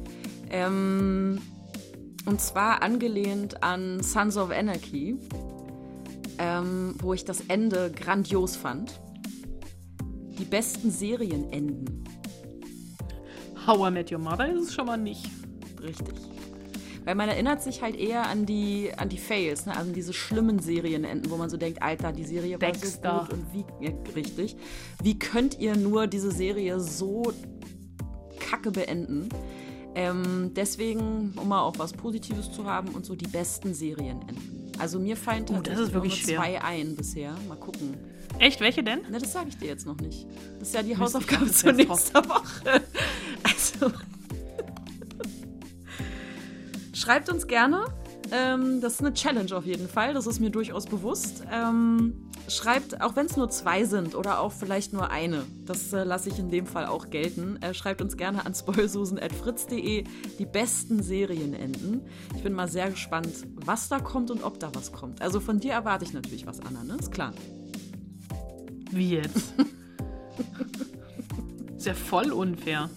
Ähm, 0.49 1.41
und 2.25 2.41
zwar 2.41 2.81
angelehnt 2.81 3.61
an 3.61 4.01
Sons 4.01 4.37
of 4.37 4.51
Anarchy, 4.51 5.17
ähm, 6.55 6.95
wo 6.99 7.13
ich 7.13 7.25
das 7.25 7.41
Ende 7.47 7.91
grandios 7.91 8.55
fand. 8.55 8.99
Die 10.39 10.45
besten 10.45 10.91
Serienenden. 10.91 12.03
How 13.65 13.87
I 13.87 13.91
Met 13.91 14.11
Your 14.11 14.19
Mother 14.19 14.51
ist 14.51 14.69
es 14.69 14.73
schon 14.73 14.85
mal 14.85 14.97
nicht. 14.97 15.29
Richtig. 15.81 16.15
Weil 17.05 17.15
man 17.15 17.29
erinnert 17.29 17.61
sich 17.61 17.81
halt 17.83 17.95
eher 17.95 18.27
an 18.27 18.45
die, 18.47 18.91
an 18.97 19.09
die 19.09 19.19
Fails, 19.19 19.67
ne? 19.67 19.77
also 19.77 19.91
diese 19.91 20.11
schlimmen 20.11 20.57
Serienenden, 20.57 21.29
wo 21.29 21.37
man 21.37 21.51
so 21.51 21.57
denkt, 21.57 21.81
Alter, 21.83 22.11
die 22.11 22.23
Serie 22.23 22.59
war 22.59 22.73
so 22.73 22.97
gut 22.99 23.31
und 23.31 23.53
wie, 23.53 23.63
ja, 23.79 23.91
richtig, 24.15 24.57
wie 25.03 25.19
könnt 25.19 25.59
ihr 25.59 25.75
nur 25.75 26.07
diese 26.07 26.31
Serie 26.31 26.79
so 26.79 27.31
kacke 28.39 28.71
beenden? 28.71 29.29
Ähm, 29.93 30.51
deswegen, 30.55 31.33
um 31.39 31.47
mal 31.47 31.61
auch 31.61 31.77
was 31.77 31.93
Positives 31.93 32.51
zu 32.51 32.65
haben 32.65 32.89
und 32.89 33.05
so 33.05 33.15
die 33.15 33.27
besten 33.27 33.75
Serienenden. 33.75 34.64
Also 34.79 34.99
mir 34.99 35.15
fallen 35.15 35.43
Oh, 35.43 35.53
das 35.53 35.55
tatsächlich 35.55 35.87
ist 35.87 35.93
wirklich 35.93 36.27
nur 36.27 36.35
zwei 36.37 36.61
ein 36.61 36.95
bisher. 36.95 37.35
Mal 37.47 37.57
gucken. 37.57 37.97
Echt, 38.39 38.59
welche 38.59 38.83
denn? 38.83 39.01
Ne, 39.09 39.19
das 39.19 39.31
sage 39.31 39.49
ich 39.49 39.57
dir 39.57 39.67
jetzt 39.67 39.85
noch 39.85 39.97
nicht. 39.97 40.27
Das 40.59 40.69
ist 40.69 40.73
ja 40.75 40.81
die 40.83 40.89
Mist, 40.89 40.99
Hausaufgabe 41.01 41.51
zur 41.51 41.71
nächsten 41.73 42.15
Woche. 42.15 42.81
Also. 43.43 43.91
Schreibt 46.93 47.29
uns 47.29 47.47
gerne. 47.47 47.85
Ähm, 48.31 48.81
das 48.81 48.93
ist 48.95 49.01
eine 49.01 49.13
Challenge 49.13 49.55
auf 49.55 49.65
jeden 49.65 49.87
Fall. 49.87 50.13
Das 50.13 50.25
ist 50.27 50.39
mir 50.39 50.49
durchaus 50.49 50.85
bewusst. 50.87 51.43
Ähm, 51.51 52.24
schreibt, 52.47 53.01
auch 53.01 53.15
wenn 53.15 53.25
es 53.25 53.37
nur 53.37 53.49
zwei 53.49 53.85
sind 53.85 54.15
oder 54.15 54.39
auch 54.39 54.51
vielleicht 54.51 54.93
nur 54.93 55.09
eine, 55.09 55.43
das 55.65 55.91
äh, 55.93 56.03
lasse 56.03 56.29
ich 56.29 56.39
in 56.39 56.49
dem 56.49 56.65
Fall 56.65 56.85
auch 56.85 57.09
gelten. 57.09 57.61
Äh, 57.61 57.73
schreibt 57.73 58.01
uns 58.01 58.17
gerne 58.17 58.45
an 58.45 58.53
spoilsusen.fritz.de 58.53 60.03
die 60.39 60.45
besten 60.45 61.01
Serienenden. 61.01 62.01
Ich 62.35 62.43
bin 62.43 62.53
mal 62.53 62.67
sehr 62.67 62.89
gespannt, 62.89 63.47
was 63.55 63.89
da 63.89 63.99
kommt 63.99 64.31
und 64.31 64.43
ob 64.43 64.59
da 64.59 64.73
was 64.73 64.91
kommt. 64.91 65.21
Also 65.21 65.39
von 65.39 65.59
dir 65.59 65.73
erwarte 65.73 66.05
ich 66.05 66.13
natürlich 66.13 66.45
was, 66.45 66.59
Anna, 66.59 66.83
ne? 66.83 66.97
Ist 66.99 67.11
klar. 67.11 67.33
Wie 68.91 69.11
jetzt? 69.11 69.53
ist 71.77 71.85
ja 71.85 71.93
voll 71.93 72.31
unfair. 72.31 72.89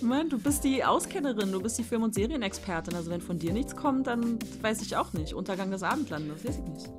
Mann, 0.00 0.28
du 0.28 0.38
bist 0.38 0.64
die 0.64 0.84
Auskennerin, 0.84 1.52
du 1.52 1.60
bist 1.60 1.78
die 1.78 1.84
Film- 1.84 2.02
und 2.02 2.14
Serienexpertin. 2.14 2.94
Also 2.94 3.10
wenn 3.10 3.20
von 3.20 3.38
dir 3.38 3.52
nichts 3.52 3.76
kommt, 3.76 4.08
dann 4.08 4.38
weiß 4.60 4.82
ich 4.82 4.96
auch 4.96 5.12
nicht. 5.12 5.34
Untergang 5.34 5.70
des 5.70 5.82
Abendlandes, 5.82 6.44
weiß 6.44 6.58
ich 6.58 6.64
nicht. 6.64 6.90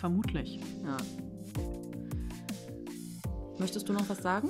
Vermutlich. 0.00 0.58
Ja. 0.82 0.96
Möchtest 3.58 3.86
du 3.86 3.92
noch 3.92 4.08
was 4.08 4.22
sagen? 4.22 4.48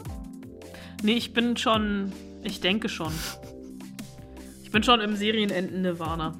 Nee, 1.02 1.14
ich 1.14 1.32
bin 1.32 1.56
schon. 1.56 2.12
Ich 2.44 2.60
denke 2.60 2.88
schon. 2.88 3.12
Ich 4.62 4.70
bin 4.70 4.84
schon 4.84 5.00
im 5.00 5.16
Serienenden 5.16 5.82
Nirvana. 5.82 6.38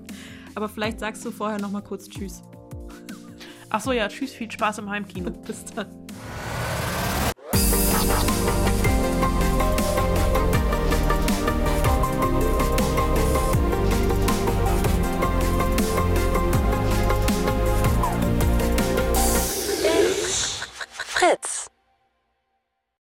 Aber 0.54 0.68
vielleicht 0.68 1.00
sagst 1.00 1.24
du 1.24 1.30
vorher 1.30 1.58
noch 1.58 1.70
mal 1.70 1.80
kurz 1.80 2.08
Tschüss. 2.10 2.42
Ach 3.70 3.80
so, 3.80 3.92
ja, 3.92 4.08
tschüss, 4.08 4.32
viel 4.32 4.50
Spaß 4.50 4.78
im 4.78 4.90
Heimkino. 4.90 5.30
Bis 5.46 5.64
dann. 5.64 5.99